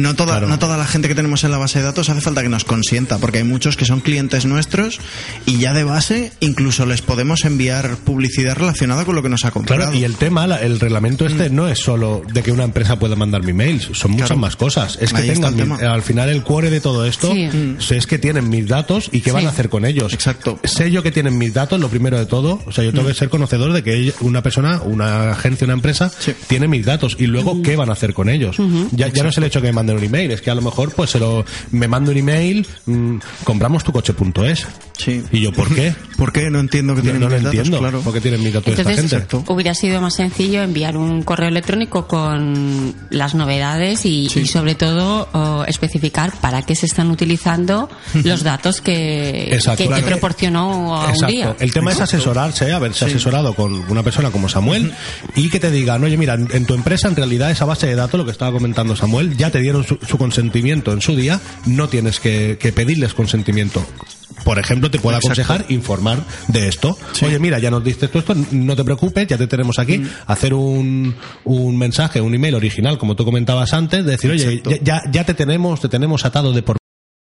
no 0.09 0.15
toda, 0.15 0.41
no 0.41 0.59
toda 0.59 0.77
la 0.77 0.85
gente 0.85 1.07
que 1.07 1.15
tenemos 1.15 1.43
en 1.45 1.51
la 1.51 1.57
base 1.57 1.79
de 1.79 1.85
datos 1.85 2.09
hace 2.09 2.19
falta 2.21 2.43
que 2.43 2.49
nos 2.49 2.65
consienta, 2.65 3.17
porque 3.17 3.39
hay 3.39 3.43
muchos 3.45 3.77
que 3.77 3.85
son 3.85 4.01
clientes 4.01 4.45
nuestros 4.45 4.99
y 5.45 5.57
ya 5.57 5.73
de 5.73 5.85
base 5.85 6.33
incluso 6.41 6.85
les 6.85 7.01
podemos 7.01 7.45
enviar 7.45 7.95
publicidad 7.97 8.55
relacionada 8.57 9.05
con 9.05 9.15
lo 9.15 9.23
que 9.23 9.29
nos 9.29 9.45
ha 9.45 9.51
comprado. 9.51 9.83
Claro, 9.83 9.97
y 9.97 10.03
el 10.03 10.15
tema, 10.17 10.45
el 10.57 10.79
reglamento 10.79 11.25
este 11.25 11.49
no 11.49 11.67
es 11.69 11.79
solo 11.79 12.21
de 12.31 12.43
que 12.43 12.51
una 12.51 12.65
empresa 12.65 12.99
pueda 12.99 13.15
mandarme 13.15 13.51
emails, 13.51 13.89
son 13.93 14.11
muchas 14.11 14.27
Claro. 14.27 14.41
más 14.41 14.55
cosas. 14.57 14.97
Es 15.01 15.13
que 15.13 15.21
Ahí 15.21 15.29
tengan, 15.29 15.55
mi- 15.55 15.83
al 15.85 16.01
final 16.03 16.29
el 16.29 16.43
core 16.43 16.69
de 16.69 16.81
todo 16.81 17.05
esto 17.05 17.31
Sí. 17.31 17.95
es 17.95 18.05
que 18.05 18.19
tienen 18.19 18.49
mis 18.49 18.67
datos 18.67 19.09
y 19.13 19.21
qué 19.21 19.31
van 19.31 19.45
a 19.47 19.49
hacer 19.49 19.69
con 19.69 19.85
ellos. 19.85 20.13
Exacto. 20.13 20.59
Sé 20.65 20.91
yo 20.91 21.01
que 21.01 21.11
tienen 21.11 21.37
mis 21.37 21.53
datos, 21.53 21.79
lo 21.79 21.87
primero 21.89 22.19
de 22.19 22.25
todo, 22.25 22.48
o 22.65 22.71
sea, 22.71 22.83
yo 22.83 22.91
tengo 22.93 23.07
que 23.07 23.13
ser 23.13 23.29
conocedor 23.29 23.73
de 23.73 23.83
que 23.83 24.13
una 24.21 24.41
persona, 24.41 24.81
una 24.83 25.31
agencia, 25.31 25.65
una 25.65 25.73
empresa 25.73 26.09
Sí. 26.19 26.33
tiene 26.47 26.67
mis 26.67 26.85
datos 26.85 27.15
y 27.19 27.27
luego 27.27 27.61
qué 27.61 27.75
van 27.75 27.89
a 27.89 27.93
hacer 27.93 28.13
con 28.13 28.29
ellos. 28.29 28.57
ya, 28.91 29.07
ya 29.09 29.23
no 29.23 29.29
es 29.29 29.37
el 29.37 29.43
hecho 29.43 29.61
que 29.61 29.67
me 29.67 29.73
manden 29.73 29.97
un 29.97 30.03
email, 30.03 30.31
es 30.31 30.41
que 30.41 30.49
a 30.51 30.55
lo 30.55 30.61
mejor 30.61 30.91
pues 30.93 31.11
se 31.11 31.19
lo 31.19 31.45
me 31.71 31.87
mando 31.87 32.11
un 32.11 32.17
email, 32.17 32.65
mm, 32.85 33.17
compramos 33.43 33.83
tu 33.83 33.91
coche.es. 33.91 34.67
Sí. 34.97 35.23
Y 35.31 35.41
yo, 35.41 35.51
¿por 35.53 35.73
qué? 35.73 35.93
¿Por 36.17 36.31
qué? 36.33 36.49
No 36.49 36.59
entiendo 36.59 36.93
que 36.95 37.01
tienen 37.01 37.21
no 37.21 37.29
lo 37.29 37.35
mis 37.35 37.43
datos, 37.43 37.57
entiendo. 37.57 37.79
claro. 37.79 38.01
¿Por 38.01 38.13
qué 38.13 38.21
tienen 38.21 38.43
mis 38.43 38.53
datos 38.53 38.77
Entonces, 38.77 39.05
esta 39.05 39.19
gente? 39.19 39.51
hubiera 39.51 39.73
sido 39.73 40.01
más 40.01 40.15
sencillo 40.15 40.61
enviar 40.61 40.97
un 40.97 41.23
correo 41.23 41.47
electrónico 41.49 42.07
con 42.07 42.93
las 43.09 43.33
novedades 43.35 44.05
y, 44.05 44.25
y 44.35 44.47
sobre 44.47 44.75
todo 44.75 45.29
oh, 45.33 45.63
especificar 45.67 46.33
para 46.41 46.61
qué 46.63 46.75
se 46.75 46.85
están 46.85 47.09
utilizando 47.11 47.89
los 48.13 48.43
datos 48.43 48.81
que, 48.81 49.53
Exacto. 49.53 49.77
que 49.83 49.83
te 49.83 49.89
Claro. 49.89 50.07
proporcionó 50.07 50.95
a 51.01 51.11
un 51.13 51.27
día. 51.27 51.55
El 51.59 51.71
tema 51.73 51.91
es 51.91 52.01
asesorarse, 52.45 52.73
haberse 52.73 53.05
asesorado 53.05 53.53
con 53.53 53.73
una 53.89 54.03
persona 54.03 54.31
como 54.31 54.49
Samuel 54.49 54.93
y 55.35 55.49
que 55.49 55.59
te 55.59 55.71
digan, 55.71 56.03
oye, 56.03 56.17
mira, 56.17 56.33
en, 56.35 56.47
en 56.51 56.65
tu 56.65 56.73
empresa 56.73 57.07
en 57.07 57.15
realidad 57.15 57.51
esa 57.51 57.65
base 57.65 57.87
de 57.87 57.95
datos, 57.95 58.17
lo 58.17 58.25
que 58.25 58.31
estaba 58.31 58.51
comentando 58.51 58.95
Samuel, 58.95 59.37
ya 59.37 59.49
te 59.49 59.59
dieron 59.59 59.83
su, 59.83 59.97
su 60.07 60.17
consentimiento 60.17 60.93
en 60.93 61.01
su 61.01 61.15
día, 61.15 61.39
no 61.65 61.89
tienes 61.89 62.19
que, 62.19 62.57
que 62.59 62.71
pedirles 62.71 63.13
consentimiento. 63.13 63.85
Por 64.43 64.57
ejemplo, 64.57 64.89
te 64.89 64.99
puedo 64.99 65.17
Exacto. 65.17 65.41
aconsejar 65.41 65.65
informar 65.71 66.23
de 66.47 66.69
esto. 66.69 66.97
Oye, 67.23 67.39
mira, 67.39 67.59
ya 67.59 67.69
nos 67.69 67.83
diste 67.83 68.07
tú 68.07 68.19
esto, 68.19 68.35
no 68.51 68.75
te 68.75 68.83
preocupes, 68.85 69.27
ya 69.27 69.37
te 69.37 69.47
tenemos 69.47 69.79
aquí. 69.79 70.01
Hacer 70.27 70.53
un, 70.53 71.13
un 71.43 71.77
mensaje, 71.77 72.21
un 72.21 72.33
email 72.33 72.55
original, 72.55 72.97
como 72.97 73.15
tú 73.15 73.25
comentabas 73.25 73.73
antes, 73.73 74.05
de 74.05 74.11
decir, 74.11 74.31
oye, 74.31 74.63
ya, 74.81 75.01
ya 75.11 75.23
te 75.25 75.33
tenemos, 75.33 75.81
te 75.81 75.89
tenemos 75.89 76.23
atado 76.25 76.53
de 76.53 76.63
por 76.63 76.77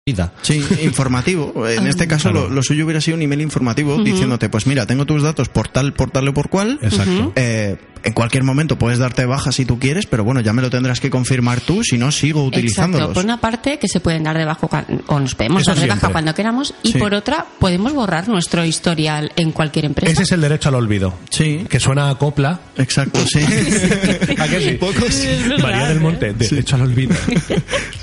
vida. 0.05 0.33
Sí, 0.41 0.61
informativo. 0.81 1.65
En 1.67 1.87
este 1.87 2.07
caso, 2.07 2.29
Claro. 2.31 2.49
lo, 2.49 2.55
lo 2.55 2.63
suyo 2.63 2.83
hubiera 2.83 2.99
sido 2.99 3.15
un 3.15 3.21
email 3.23 3.39
informativo 3.41 4.03
diciéndote, 4.03 4.49
pues 4.49 4.67
mira, 4.67 4.85
tengo 4.85 5.05
tus 5.05 5.23
datos 5.23 5.47
por 5.47 5.69
tal, 5.69 5.93
por 5.93 6.11
tal 6.11 6.27
o 6.27 6.33
por 6.33 6.49
cual. 6.49 6.77
Exacto. 6.81 7.31
Eh, 7.37 7.77
en 8.03 8.13
cualquier 8.13 8.43
momento 8.43 8.77
puedes 8.77 8.99
darte 8.99 9.25
baja 9.25 9.51
si 9.51 9.65
tú 9.65 9.79
quieres, 9.79 10.05
pero 10.05 10.23
bueno, 10.23 10.41
ya 10.41 10.53
me 10.53 10.61
lo 10.61 10.69
tendrás 10.69 10.99
que 10.99 11.09
confirmar 11.09 11.61
tú, 11.61 11.83
si 11.83 11.97
no 11.97 12.11
sigo 12.11 12.43
utilizándolos. 12.43 13.09
Exacto. 13.09 13.13
Por 13.13 13.23
una 13.25 13.39
parte, 13.41 13.79
que 13.79 13.87
se 13.87 13.99
pueden 13.99 14.23
dar 14.23 14.37
de 14.37 14.45
baja 14.45 14.67
o 15.07 15.19
nos 15.19 15.35
podemos 15.35 15.61
Eso 15.61 15.71
dar 15.71 15.79
de 15.81 15.87
baja 15.87 16.09
cuando 16.09 16.33
queramos, 16.35 16.73
y 16.83 16.91
Sí. 16.93 16.97
por 16.97 17.13
otra, 17.13 17.45
podemos 17.59 17.93
borrar 17.93 18.27
nuestro 18.27 18.65
historial 18.65 19.31
en 19.35 19.51
cualquier 19.51 19.85
empresa. 19.85 20.11
Ese 20.11 20.23
es 20.23 20.31
el 20.31 20.41
derecho 20.41 20.69
al 20.69 20.75
olvido. 20.75 21.13
Sí, 21.29 21.65
Que 21.69 21.79
suena 21.79 22.09
a 22.09 22.15
copla. 22.17 22.59
exacto, 22.77 23.19
sí. 23.25 23.39
¿A 24.37 24.47
que 24.47 24.59
sí? 24.59 24.69
Un 24.69 24.77
poco 24.79 25.05
sí. 25.09 25.27
María 25.61 25.87
del 25.89 25.99
Monte, 25.99 26.33
derecho 26.33 26.75
al 26.75 26.81
olvido. 26.83 27.15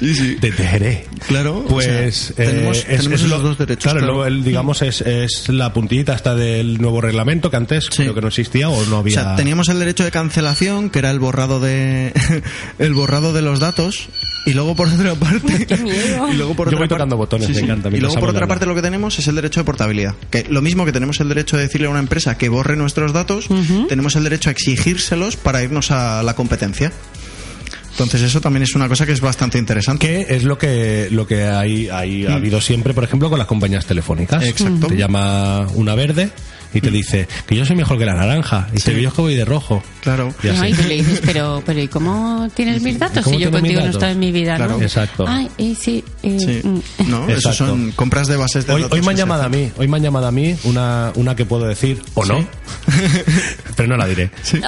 Sí, 0.01 0.15
sí. 0.15 0.35
De 0.37 0.51
Tejeré. 0.51 1.05
Claro, 1.29 1.63
Pues 1.69 1.87
o 1.87 2.35
sea, 2.35 2.45
eh, 2.47 2.49
tenemos, 2.49 2.79
es- 2.79 2.85
tenemos 2.87 3.07
es 3.09 3.13
esos 3.13 3.29
lo- 3.29 3.39
dos 3.41 3.59
derechos. 3.59 3.93
Claro, 3.93 4.07
claro. 4.07 4.27
el, 4.27 4.43
digamos 4.43 4.81
es, 4.81 5.03
es 5.03 5.49
la 5.51 5.75
puntillita 5.75 6.15
esta 6.15 6.35
del 6.35 6.81
nuevo 6.81 7.03
reglamento 7.03 7.51
que 7.51 7.57
antes 7.59 7.85
Sí. 7.91 8.05
creo 8.05 8.15
que 8.15 8.23
no 8.23 8.29
existía 8.29 8.71
o 8.71 8.87
no 8.87 8.97
O 8.97 9.01
había. 9.01 9.15
sea, 9.23 9.37
teníamos 9.37 9.69
el 9.69 9.79
derecho 9.79 9.90
de 9.95 10.11
cancelación, 10.11 10.91
que 10.91 10.99
era 11.01 11.11
el 11.11 11.19
borrado 11.19 11.61
de 11.61 12.13
el 12.79 12.95
borrado 12.95 13.33
de 13.33 13.43
los 13.43 13.61
datos, 13.61 14.09
y 14.47 14.53
luego 14.55 14.75
por 14.75 14.89
otra 14.89 15.15
parte, 15.15 15.67
Qué 15.67 15.77
miedo. 15.77 16.29
y 16.33 16.35
luego 16.37 16.55
por 16.55 16.67
Yo 16.71 16.77
otra 16.77 16.79
voy 16.79 16.89
par- 16.89 16.99
tocando 16.99 17.17
botones, 17.17 17.49
me 17.51 17.59
encanta, 17.61 17.89
Y 17.89 18.01
luego 18.01 18.15
por 18.19 18.31
otra 18.31 18.47
parte 18.47 18.67
lo 18.67 18.75
que 18.75 18.83
tenemos 18.83 19.19
es 19.19 19.27
el 19.29 19.35
derecho 19.35 19.61
de 19.61 19.65
portabilidad, 19.65 20.15
que 20.31 20.45
lo 20.49 20.63
mismo 20.63 20.85
que 20.85 20.93
tenemos 20.93 21.21
el 21.21 21.29
derecho 21.29 21.57
de 21.57 21.65
decirle 21.65 21.87
a 21.87 21.91
una 21.91 21.99
empresa 22.01 22.39
que 22.39 22.49
borre 22.49 22.77
nuestros 22.77 23.13
datos, 23.13 23.49
tenemos 23.89 24.17
el 24.17 24.25
derecho 24.25 24.49
a 24.49 24.53
exigírselos 24.53 25.37
para 25.37 25.63
irnos 25.63 25.91
a 25.91 26.23
la 26.23 26.35
competencia. 26.35 26.93
Entonces 27.93 28.23
eso 28.23 28.41
también 28.41 28.63
es 28.63 28.75
una 28.75 28.89
cosa 28.89 29.05
que 29.05 29.13
es 29.13 29.21
bastante 29.21 29.59
interesante. 29.59 30.07
que 30.07 30.35
es 30.35 30.45
lo 30.45 30.57
que 30.57 31.09
lo 31.11 31.27
que 31.27 31.45
hay, 31.45 31.89
hay 31.91 32.25
ha 32.25 32.35
habido 32.37 32.61
siempre, 32.61 32.95
por 32.95 33.05
ejemplo, 33.05 33.29
con 33.29 33.39
las 33.39 33.47
compañías 33.49 33.85
telefónicas. 33.85 34.43
Exacto. 34.45 34.87
Te 34.87 34.97
llama 34.97 35.67
una 35.75 35.95
verde 35.95 36.31
y 36.73 36.81
te 36.81 36.91
dice 36.91 37.29
que 37.47 37.57
yo 37.57 37.65
soy 37.65 37.77
mejor 37.77 37.99
que 37.99 38.07
la 38.07 38.15
naranja 38.15 38.69
y 38.73 38.81
te 38.81 39.05
es 39.05 39.13
que 39.13 39.21
voy 39.21 39.35
de 39.35 39.45
rojo. 39.45 39.83
Claro. 40.01 40.33
Y 40.43 40.49
así. 40.49 40.59
No, 40.59 40.67
y 40.69 40.73
tú 40.73 40.83
le 40.89 40.95
dices, 40.97 41.21
pero, 41.25 41.63
pero 41.67 41.81
¿y 41.81 41.89
cómo 41.89 42.49
tienes 42.55 42.83
mis 42.83 42.99
datos? 42.99 43.25
¿Cómo 43.25 43.37
Si 43.37 43.43
yo 43.43 43.51
contigo 43.51 43.81
no 43.81 43.91
estoy 43.91 44.13
en 44.13 44.19
mi 44.19 44.33
vida, 44.33 44.57
Claro. 44.57 44.77
¿no? 44.79 44.83
Exacto. 44.83 45.25
Ay, 45.29 45.49
eh, 45.59 45.75
sí. 45.79 46.05
eh, 46.23 46.39
Sí. 46.39 46.61
mm. 46.67 47.11
No, 47.11 47.29
eso 47.29 47.53
son 47.53 47.93
compras 47.93 48.29
de 48.29 48.37
bases 48.37 48.67
de 48.67 48.73
Hoy, 48.75 48.83
datos. 48.83 48.99
hoy 48.99 49.05
me 49.05 49.11
han 49.13 49.17
llamado 49.17 49.43
a 49.43 49.49
mí, 49.49 49.71
hoy 49.79 49.89
me 49.89 49.97
han 49.97 50.03
llamado 50.03 50.27
a 50.27 50.33
mí 50.33 50.57
una, 50.65 51.13
una 51.17 51.35
que 51.37 51.45
puedo 51.45 51.67
decir 51.67 52.01
o 52.15 52.25
no, 52.25 52.47
pero 53.77 53.89
no 53.89 53.97
la 53.97 54.07
diré. 54.07 54.31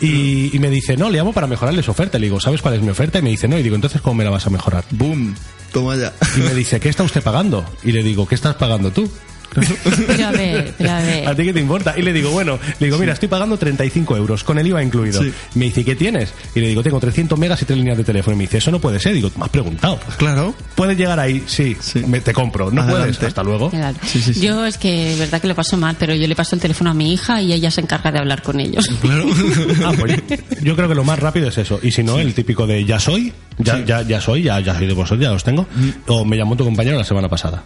y, 0.00 0.54
y 0.54 0.58
me 0.58 0.70
dice, 0.70 0.96
no, 0.96 1.10
le 1.10 1.18
llamo 1.18 1.32
para 1.32 1.46
mejorarle 1.46 1.82
su 1.82 1.90
oferta. 1.90 2.18
Le 2.18 2.26
digo, 2.26 2.40
¿sabes 2.40 2.62
cuál 2.62 2.74
es 2.74 2.82
mi 2.82 2.90
oferta? 2.90 3.18
Y 3.18 3.22
me 3.22 3.30
dice, 3.30 3.48
no. 3.48 3.58
Y 3.58 3.62
digo, 3.62 3.74
entonces, 3.74 4.00
¿cómo 4.00 4.14
me 4.16 4.24
la 4.24 4.30
vas 4.30 4.46
a 4.46 4.50
mejorar? 4.50 4.84
Boom. 4.90 5.34
Toma 5.72 5.96
ya. 5.96 6.12
Y 6.36 6.40
me 6.40 6.54
dice, 6.54 6.78
¿qué 6.80 6.88
está 6.88 7.02
usted 7.02 7.22
pagando? 7.22 7.64
Y 7.82 7.92
le 7.92 8.02
digo, 8.02 8.26
¿qué 8.28 8.34
estás 8.34 8.54
pagando 8.56 8.90
tú? 8.92 9.10
Pero 9.52 10.26
a 10.26 10.30
ver, 10.32 10.74
pero 10.76 10.90
a 10.90 11.00
ver. 11.00 11.28
¿A 11.28 11.34
ti 11.34 11.44
qué 11.44 11.52
te 11.52 11.60
importa? 11.60 11.94
Y 11.96 12.02
le 12.02 12.12
digo, 12.12 12.30
bueno, 12.30 12.58
le 12.80 12.86
digo, 12.86 12.98
mira, 12.98 13.12
estoy 13.12 13.28
pagando 13.28 13.56
35 13.56 14.16
euros, 14.16 14.42
con 14.44 14.58
el 14.58 14.66
IVA 14.66 14.82
incluido. 14.82 15.22
Sí. 15.22 15.32
Me 15.54 15.66
dice, 15.66 15.82
¿y 15.82 15.84
qué 15.84 15.94
tienes? 15.96 16.32
Y 16.54 16.60
le 16.60 16.68
digo, 16.68 16.82
tengo 16.82 16.98
300 17.00 17.38
megas 17.38 17.60
y 17.62 17.64
tres 17.64 17.78
líneas 17.78 17.96
de 17.98 18.04
teléfono. 18.04 18.34
Y 18.34 18.38
me 18.38 18.44
dice, 18.44 18.58
eso 18.58 18.70
no 18.70 18.80
puede 18.80 18.98
ser. 19.00 19.14
Digo, 19.14 19.30
me 19.36 19.44
has 19.44 19.50
preguntado. 19.50 19.98
Claro. 20.16 20.54
¿Puedes 20.74 20.96
llegar 20.98 21.18
ahí? 21.20 21.42
Sí, 21.46 21.76
Sí. 21.80 22.00
Me- 22.06 22.20
te 22.20 22.32
compro. 22.32 22.70
No 22.70 22.82
Adelante. 22.82 23.12
puedes. 23.18 23.28
Hasta 23.28 23.42
luego. 23.42 23.70
Claro. 23.70 23.96
Sí, 24.04 24.20
sí, 24.20 24.34
sí. 24.34 24.40
Yo 24.40 24.64
es 24.66 24.78
que 24.78 25.12
es 25.12 25.18
verdad 25.18 25.40
que 25.40 25.48
le 25.48 25.54
paso 25.54 25.76
mal, 25.76 25.96
pero 25.98 26.14
yo 26.14 26.26
le 26.26 26.34
paso 26.34 26.54
el 26.56 26.60
teléfono 26.60 26.90
a 26.90 26.94
mi 26.94 27.12
hija 27.12 27.40
y 27.42 27.52
ella 27.52 27.70
se 27.70 27.80
encarga 27.80 28.10
de 28.10 28.18
hablar 28.18 28.42
con 28.42 28.60
ellos. 28.60 28.86
Claro. 29.00 29.24
Ah, 29.84 29.92
pues 29.98 30.14
yo 30.62 30.74
creo 30.76 30.88
que 30.88 30.94
lo 30.94 31.04
más 31.04 31.18
rápido 31.18 31.48
es 31.48 31.58
eso. 31.58 31.78
Y 31.82 31.90
si 31.90 32.02
no, 32.02 32.18
el 32.18 32.32
típico 32.32 32.66
de 32.66 32.84
ya 32.84 32.98
soy, 32.98 33.32
ya, 33.58 33.84
ya, 33.84 34.02
ya 34.02 34.20
soy, 34.20 34.42
ya, 34.44 34.58
ya 34.60 34.74
soy 34.76 34.86
de 34.86 34.94
vosotros, 34.94 35.20
ya 35.20 35.30
los 35.30 35.44
tengo. 35.44 35.66
O 36.06 36.24
me 36.24 36.36
llamó 36.36 36.56
tu 36.56 36.64
compañero 36.64 36.96
la 36.96 37.04
semana 37.04 37.28
pasada. 37.28 37.62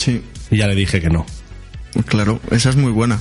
Sí. 0.00 0.22
Y 0.50 0.58
ya 0.58 0.66
le 0.66 0.74
dije 0.74 1.00
que 1.00 1.08
no. 1.10 1.24
Claro, 2.06 2.40
esa 2.50 2.70
es 2.70 2.76
muy 2.76 2.92
buena. 2.92 3.20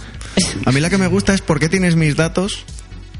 A 0.66 0.72
mí 0.72 0.80
la 0.80 0.90
que 0.90 0.98
me 0.98 1.08
gusta 1.08 1.34
es 1.34 1.42
¿por 1.42 1.60
qué 1.60 1.70
tienes 1.70 1.96
mis 1.96 2.16
datos? 2.16 2.66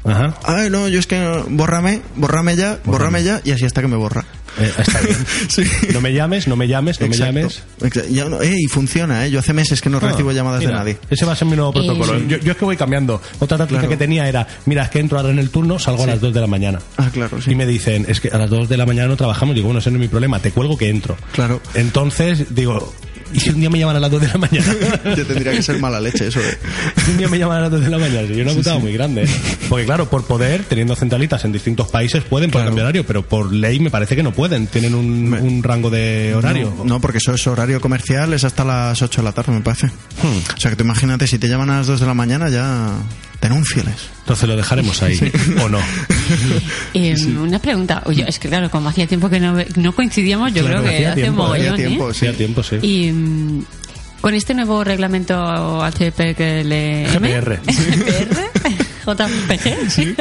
Ajá. 0.04 0.34
Ay, 0.44 0.70
no, 0.70 0.88
yo 0.88 0.98
es 0.98 1.06
que 1.06 1.20
bórrame, 1.50 2.00
bórrame 2.16 2.56
ya, 2.56 2.78
bórrame 2.84 3.22
ya 3.22 3.42
y 3.44 3.50
así 3.50 3.66
hasta 3.66 3.82
que 3.82 3.88
me 3.88 3.96
borra. 3.96 4.24
Eh, 4.58 4.72
está 4.78 5.00
bien. 5.00 5.16
Sí. 5.48 5.62
No 5.92 6.00
me 6.00 6.12
llames, 6.14 6.48
no 6.48 6.56
me 6.56 6.66
llames, 6.68 6.98
no 7.00 7.06
Exacto. 7.06 7.32
me 7.34 7.40
llames. 7.42 7.62
Ya 8.10 8.24
no- 8.28 8.40
eh, 8.40 8.54
y 8.58 8.66
funciona, 8.68 9.26
¿eh? 9.26 9.30
Yo 9.30 9.40
hace 9.40 9.52
meses 9.52 9.80
que 9.82 9.90
no 9.90 10.00
recibo 10.00 10.30
Ah, 10.30 10.32
llamadas 10.32 10.60
mira, 10.60 10.70
de 10.72 10.76
nadie. 10.78 10.98
Ese 11.10 11.26
va 11.26 11.32
a 11.32 11.36
ser 11.36 11.46
mi 11.48 11.54
nuevo 11.56 11.70
Eh, 11.70 11.74
protocolo. 11.74 12.18
sí. 12.18 12.26
yo, 12.28 12.38
yo 12.38 12.52
es 12.52 12.56
que 12.58 12.64
voy 12.64 12.76
cambiando. 12.76 13.20
Otra 13.40 13.58
táctica 13.58 13.80
Claro. 13.80 13.90
que 13.90 13.96
tenía 13.98 14.26
era, 14.28 14.46
mira, 14.66 14.84
es 14.84 14.90
que 14.90 15.00
entro 15.00 15.18
ahora 15.18 15.30
en 15.32 15.38
el 15.38 15.50
turno, 15.50 15.78
salgo 15.78 16.04
a 16.04 16.06
las 16.06 16.20
2 16.20 16.32
de 16.32 16.40
la 16.40 16.46
mañana. 16.46 16.78
Ah, 16.96 17.10
claro, 17.12 17.40
sí. 17.42 17.50
Y 17.50 17.54
me 17.54 17.66
dicen, 17.66 18.06
es 18.08 18.20
que 18.20 18.28
a 18.28 18.38
las 18.38 18.48
2 18.48 18.68
de 18.70 18.76
la 18.78 18.86
mañana 18.86 19.08
no 19.08 19.16
trabajamos. 19.16 19.54
Digo, 19.54 19.66
bueno, 19.66 19.80
ese 19.80 19.90
no 19.90 19.96
es 19.96 20.00
mi 20.00 20.08
problema, 20.08 20.38
te 20.40 20.50
cuelgo 20.50 20.78
que 20.78 20.88
entro. 20.88 21.16
Claro. 21.32 21.60
Entonces, 21.74 22.54
digo, 22.54 22.92
¿y 23.32 23.40
si 23.40 23.50
un 23.50 23.60
día 23.60 23.70
me 23.70 23.78
llaman 23.78 23.96
a 23.96 24.00
las 24.00 24.10
2 24.10 24.20
de 24.20 24.28
la 24.28 24.38
mañana? 24.38 24.74
Ya 25.16 25.24
tendría 25.24 25.52
que 25.52 25.62
ser 25.62 25.78
mala 25.78 26.00
leche 26.00 26.26
eso, 26.28 26.40
¿eh? 26.40 26.58
Si 27.04 27.10
un 27.12 27.18
día 27.18 27.28
me 27.28 27.38
llaman 27.38 27.58
a 27.58 27.60
las 27.62 27.70
2 27.72 27.80
de 27.82 27.90
la 27.90 27.98
mañana, 27.98 28.26
sería 28.26 28.42
una 28.44 28.52
putada 28.54 28.78
muy 28.78 28.92
grande. 28.92 29.24
¿eh? 29.24 29.28
Porque 29.68 29.84
claro, 29.86 30.08
por 30.08 30.24
poder, 30.26 30.64
teniendo 30.64 30.94
centralitas 30.96 31.44
en 31.44 31.52
distintos 31.52 31.88
países, 31.88 32.22
pueden 32.24 32.50
por 32.50 32.64
cambiar 32.64 32.86
horario, 32.86 33.04
pero 33.06 33.22
por 33.26 33.52
ley 33.52 33.80
me 33.80 33.90
parece 33.90 34.16
que 34.16 34.22
no 34.22 34.32
pueden. 34.32 34.66
Tienen 34.66 34.94
un, 34.94 35.28
Me- 35.30 35.40
un 35.40 35.62
rango 35.62 35.90
de 35.90 36.34
horario. 36.34 36.72
No, 36.78 36.84
no, 36.84 37.00
porque 37.00 37.18
eso 37.18 37.34
es 37.34 37.46
horario 37.46 37.80
comercial, 37.80 38.32
es 38.32 38.44
hasta 38.44 38.64
las 38.64 39.00
8 39.02 39.20
de 39.20 39.24
la 39.24 39.32
tarde, 39.32 39.52
me 39.52 39.60
parece. 39.60 39.86
Hmm. 39.86 40.54
O 40.56 40.60
sea, 40.60 40.70
que 40.70 40.76
tú 40.76 40.84
imagínate, 40.84 41.26
si 41.26 41.38
te 41.38 41.48
llaman 41.48 41.70
a 41.70 41.78
las 41.78 41.86
2 41.86 42.00
de 42.00 42.06
la 42.06 42.14
mañana, 42.14 42.48
ya 42.48 42.90
denúnciales. 43.40 43.94
Entonces 44.20 44.48
lo 44.48 44.54
dejaremos 44.56 45.02
ahí, 45.02 45.18
¿o 45.62 45.68
no? 45.68 45.78
Eh, 46.94 47.14
Una 47.38 47.58
pregunta. 47.58 48.02
Oye, 48.06 48.24
es 48.28 48.38
que 48.38 48.48
claro, 48.48 48.70
como 48.70 48.88
hacía 48.88 49.06
tiempo 49.06 49.28
que 49.28 49.40
no, 49.40 49.56
no 49.76 49.92
coincidíamos, 49.94 50.52
yo 50.52 50.62
Claro, 50.62 50.80
creo 50.80 50.88
que 50.90 50.96
hacía 50.96 51.12
hace 51.12 51.20
tiempo, 51.22 51.42
un 51.42 51.48
mogollón, 51.48 51.74
hacía 51.74 51.86
tiempo, 51.86 52.10
¿eh? 52.10 52.14
Sí, 52.14 52.26
a 52.26 52.32
tiempo, 52.32 52.62
sí. 52.62 52.76
Y 52.82 53.12
mm, 53.20 53.64
con 54.20 54.34
este 54.34 54.54
nuevo 54.54 54.84
reglamento 54.84 55.34
HPLM... 55.34 57.06
GPR. 57.12 57.60
JPG, 59.06 59.90
sí. 59.90 60.14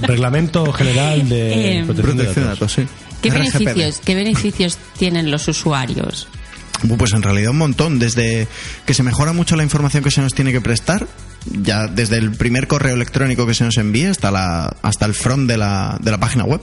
Reglamento 0.00 0.72
General 0.72 1.28
de 1.28 1.78
Eh, 1.80 1.84
Protección, 1.84 2.16
de 2.16 2.24
Protección 2.24 2.44
de 2.44 2.48
Datos. 2.50 2.60
datos, 2.60 2.72
sí. 2.72 2.86
¿Qué 3.22 3.30
beneficios, 3.30 4.00
¿Qué 4.04 4.14
beneficios 4.14 4.78
tienen 4.96 5.30
los 5.30 5.46
usuarios? 5.48 6.26
Pues 6.96 7.12
en 7.12 7.22
realidad 7.22 7.50
un 7.50 7.58
montón, 7.58 7.98
desde 7.98 8.48
que 8.86 8.94
se 8.94 9.02
mejora 9.02 9.34
mucho 9.34 9.54
la 9.54 9.62
información 9.62 10.02
que 10.02 10.10
se 10.10 10.22
nos 10.22 10.32
tiene 10.32 10.50
que 10.50 10.62
prestar, 10.62 11.06
ya 11.44 11.86
desde 11.88 12.16
el 12.16 12.32
primer 12.32 12.66
correo 12.68 12.94
electrónico 12.94 13.46
que 13.46 13.52
se 13.52 13.64
nos 13.64 13.76
envía 13.76 14.10
hasta 14.10 14.30
la 14.30 14.74
hasta 14.80 15.04
el 15.04 15.12
front 15.12 15.46
de 15.46 15.58
la, 15.58 15.98
de 16.00 16.10
la 16.10 16.18
página 16.18 16.44
web, 16.44 16.62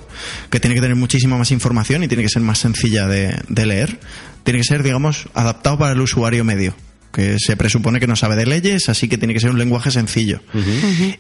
que 0.50 0.60
tiene 0.60 0.74
que 0.74 0.82
tener 0.82 0.96
muchísima 0.96 1.38
más 1.38 1.52
información 1.52 2.04
y 2.04 2.08
tiene 2.08 2.24
que 2.24 2.30
ser 2.30 2.42
más 2.42 2.58
sencilla 2.58 3.06
de, 3.06 3.40
de 3.48 3.66
leer, 3.68 4.00
tiene 4.48 4.60
que 4.60 4.64
ser, 4.64 4.82
digamos, 4.82 5.28
adaptado 5.34 5.78
para 5.78 5.92
el 5.92 6.00
usuario 6.00 6.46
medio. 6.46 6.74
Que 7.18 7.40
se 7.40 7.58
presupone 7.58 8.00
que 8.00 8.06
no 8.06 8.16
sabe 8.16 8.36
de 8.36 8.46
leyes, 8.46 8.90
así 8.90 9.08
que 9.08 9.18
tiene 9.18 9.34
que 9.34 9.40
ser 9.40 9.50
un 9.50 9.58
lenguaje 9.58 9.90
sencillo. 9.90 10.40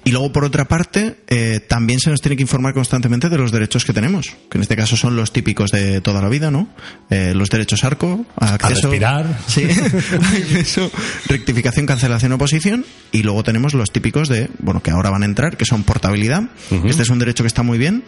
Y 0.04 0.12
luego, 0.12 0.32
por 0.32 0.46
otra 0.46 0.66
parte, 0.66 1.16
eh, 1.28 1.60
también 1.68 2.00
se 2.00 2.12
nos 2.12 2.22
tiene 2.22 2.36
que 2.36 2.44
informar 2.44 2.76
constantemente 2.76 3.30
de 3.30 3.38
los 3.40 3.52
derechos 3.52 3.84
que 3.84 3.94
tenemos, 3.94 4.28
que 4.52 4.60
en 4.60 4.62
este 4.62 4.76
caso 4.76 4.96
son 4.96 5.16
los 5.16 5.34
típicos 5.34 5.72
de 5.72 6.00
toda 6.02 6.22
la 6.22 6.30
vida, 6.30 6.52
¿no? 6.52 6.70
Eh, 7.10 7.34
los 7.34 7.50
derechos 7.50 7.84
ARCO, 7.84 8.28
acceso... 8.36 8.90
A 8.90 8.92
respirar. 8.92 9.40
Sí, 9.48 9.64
acceso, 10.22 10.92
rectificación, 11.30 11.88
cancelación, 11.88 12.32
oposición, 12.32 12.86
y 13.12 13.24
luego 13.24 13.44
tenemos 13.44 13.74
los 13.74 13.92
típicos 13.92 14.30
de, 14.30 14.52
bueno, 14.60 14.84
que 14.84 14.92
ahora 14.92 15.10
van 15.10 15.24
a 15.24 15.26
entrar, 15.26 15.58
que 15.58 15.66
son 15.66 15.82
portabilidad. 15.82 16.44
Este 16.86 17.02
es 17.02 17.10
un 17.10 17.18
derecho 17.18 17.44
que 17.44 17.48
está 17.48 17.64
muy 17.64 17.80
bien, 17.80 18.04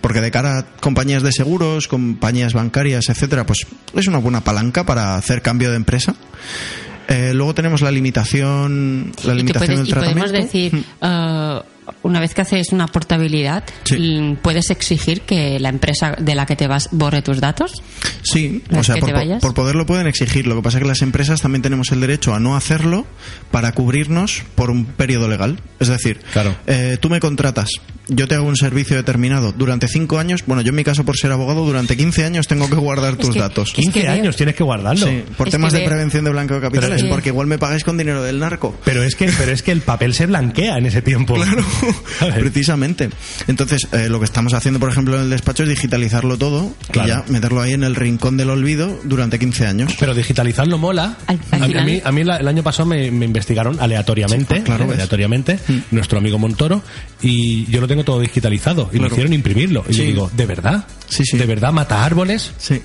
porque 0.00 0.20
de 0.20 0.32
cara 0.32 0.58
a 0.58 0.66
compañías 0.80 1.22
de 1.22 1.30
seguros, 1.30 1.86
compañías 1.86 2.52
bancarias, 2.52 3.08
etcétera, 3.08 3.46
pues 3.46 3.64
es 3.94 4.08
una 4.08 4.18
buena 4.18 4.40
palanca 4.40 4.84
para 4.84 5.14
hacer 5.14 5.40
cambio 5.40 5.70
de 5.70 5.76
empresa. 5.76 6.16
Eh, 7.08 7.32
luego 7.34 7.54
tenemos 7.54 7.80
la 7.80 7.90
limitación, 7.90 9.12
la 9.24 9.34
limitación 9.34 9.66
puedes- 9.76 9.78
del 9.78 9.88
y 9.88 9.92
podemos 9.94 10.30
tratamiento. 10.30 10.32
decir, 10.32 10.84
eh, 11.00 11.60
una 12.02 12.20
vez 12.20 12.34
que 12.34 12.42
haces 12.42 12.72
una 12.72 12.86
portabilidad, 12.86 13.64
Sí. 13.84 14.36
puedes 14.42 14.70
exigir 14.70 15.22
que 15.22 15.58
la 15.60 15.68
empresa 15.68 16.14
de 16.18 16.34
la 16.34 16.46
que 16.46 16.56
te 16.56 16.66
vas 16.66 16.88
borre 16.92 17.22
tus 17.22 17.40
datos. 17.40 17.72
Sí, 18.22 18.62
¿Las 18.68 18.80
o 18.80 18.92
sea, 18.92 18.96
por, 19.00 19.08
te 19.08 19.12
po- 19.14 19.18
vayas? 19.18 19.40
por 19.42 19.54
poder 19.54 19.74
lo 19.74 19.86
pueden 19.86 20.06
exigir. 20.06 20.46
Lo 20.46 20.56
que 20.56 20.62
pasa 20.62 20.78
es 20.78 20.82
que 20.82 20.88
las 20.88 21.02
empresas 21.02 21.40
también 21.40 21.62
tenemos 21.62 21.90
el 21.92 22.00
derecho 22.00 22.34
a 22.34 22.40
no 22.40 22.56
hacerlo 22.56 23.06
para 23.50 23.72
cubrirnos 23.72 24.42
por 24.54 24.70
un 24.70 24.84
periodo 24.84 25.28
legal. 25.28 25.60
Es 25.80 25.88
decir, 25.88 26.20
Claro. 26.32 26.56
eh, 26.66 26.98
tú 27.00 27.08
me 27.10 27.20
contratas, 27.20 27.70
yo 28.08 28.26
te 28.28 28.34
hago 28.34 28.46
un 28.46 28.56
servicio 28.56 28.96
determinado 28.96 29.52
durante 29.52 29.88
cinco 29.88 30.18
años. 30.18 30.42
Bueno, 30.46 30.62
yo 30.62 30.70
en 30.70 30.76
mi 30.76 30.84
caso, 30.84 31.04
por 31.04 31.16
ser 31.16 31.30
abogado, 31.32 31.64
durante 31.64 31.96
15 31.96 32.24
años 32.24 32.46
tengo 32.46 32.68
que 32.68 32.76
guardar 32.76 33.16
tus 33.16 33.34
que- 33.34 33.40
datos. 33.40 33.68
es 33.70 33.74
que 33.74 33.82
15 33.82 34.02
veo- 34.02 34.12
años 34.12 34.36
tienes 34.36 34.54
que 34.54 34.64
guardarlo. 34.64 35.06
Sí, 35.06 35.24
por 35.36 35.48
Es 35.48 35.52
temas 35.52 35.72
de 35.72 35.80
veo- 35.80 35.88
prevención 35.88 36.24
de 36.24 36.30
blanqueo 36.30 36.56
de 36.56 36.62
capitales, 36.62 37.04
porque 37.04 37.28
igual 37.30 37.46
me 37.46 37.58
pagáis 37.58 37.84
con 37.84 37.96
dinero 37.96 38.22
del 38.22 38.38
narco. 38.38 38.76
Pero 38.84 39.02
es 39.02 39.14
que, 39.14 39.30
pero 39.38 39.52
es 39.52 39.62
que 39.62 39.72
el 39.72 39.80
papel 39.82 40.14
se 40.14 40.26
blanquea 40.26 40.78
en 40.78 40.86
ese 40.86 41.02
tiempo. 41.02 41.34
Claro. 41.34 41.64
precisamente. 42.34 43.10
Entonces, 43.46 43.86
eh, 43.92 44.08
lo 44.08 44.18
que 44.18 44.24
estamos 44.24 44.54
haciendo, 44.54 44.80
por 44.80 44.90
ejemplo, 44.90 45.16
en 45.16 45.22
el 45.24 45.30
despacho 45.30 45.62
es 45.62 45.68
digitalizarlo 45.68 46.36
todo 46.36 46.72
Claro. 46.90 47.08
y 47.08 47.10
ya 47.10 47.24
meterlo 47.32 47.60
ahí 47.60 47.72
en 47.72 47.84
el 47.84 47.94
rincón 47.94 48.36
del 48.36 48.50
olvido 48.50 48.98
durante 49.04 49.38
15 49.38 49.66
años. 49.66 49.94
Pero 49.98 50.14
digitalizarlo 50.14 50.78
mola. 50.78 51.16
Al- 51.26 51.40
al 51.50 51.76
a, 51.78 51.84
mí, 51.84 52.00
a 52.04 52.12
mí 52.12 52.24
la- 52.24 52.36
el 52.36 52.48
año 52.48 52.62
pasado 52.62 52.86
me, 52.88 53.10
me 53.10 53.24
investigaron 53.26 53.78
aleatoriamente, 53.80 54.56
Sí, 54.56 54.62
claro, 54.62 54.84
¿eh? 54.84 54.86
ves. 54.88 54.94
aleatoriamente, 54.94 55.58
nuestro 55.90 56.18
amigo 56.18 56.38
Montoro, 56.38 56.82
y 57.22 57.66
yo 57.70 57.80
lo 57.80 57.88
tengo 57.88 58.04
todo 58.04 58.20
digitalizado. 58.20 58.88
Y 58.92 58.94
me 58.94 59.00
Claro. 59.00 59.14
hicieron 59.14 59.32
imprimirlo. 59.32 59.84
Y 59.88 59.92
Sí. 59.92 59.98
yo 60.00 60.04
digo, 60.04 60.30
¿de 60.36 60.46
verdad? 60.46 60.86
Sí, 61.08 61.24
sí. 61.24 61.38
¿De 61.38 61.46
verdad 61.46 61.72
mata 61.72 62.04
árboles? 62.04 62.52
Sí. 62.58 62.80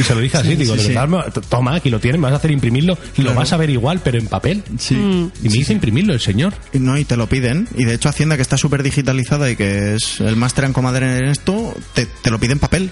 Y 0.00 0.02
se 0.04 0.14
lo 0.14 0.20
dije 0.20 0.36
así, 0.38 0.48
Sí, 0.50 0.56
digo, 0.56 0.74
sí, 0.76 0.82
de 0.82 0.88
verdad, 0.88 1.08
me- 1.08 1.42
toma, 1.48 1.76
aquí 1.76 1.90
lo 1.90 2.00
tienes, 2.00 2.20
me 2.20 2.24
vas 2.24 2.32
a 2.34 2.36
hacer 2.36 2.50
imprimirlo, 2.50 2.94
y 3.16 3.22
lo 3.22 3.28
Claro. 3.28 3.40
vas 3.40 3.52
a 3.52 3.56
ver 3.56 3.70
igual, 3.70 4.00
pero 4.02 4.18
en 4.18 4.26
papel. 4.26 4.62
Sí. 4.78 4.94
Y 5.42 5.48
me 5.48 5.56
hizo 5.56 5.72
imprimirlo 5.72 6.12
el 6.12 6.20
señor. 6.20 6.52
Y 6.72 6.78
No, 6.78 6.96
y 6.98 7.04
te 7.04 7.16
lo 7.16 7.28
piden. 7.28 7.68
Y 7.76 7.84
de 7.84 7.94
hecho, 7.94 8.08
Que 8.36 8.42
está 8.42 8.56
súper 8.56 8.82
digitalizada 8.82 9.50
y 9.50 9.56
que 9.56 9.94
es 9.94 10.20
el 10.20 10.36
máster 10.36 10.64
en 10.64 10.72
comadre 10.72 11.18
en 11.18 11.24
esto, 11.26 11.74
te, 11.94 12.06
te 12.06 12.30
lo 12.30 12.38
piden 12.38 12.58
papel. 12.58 12.90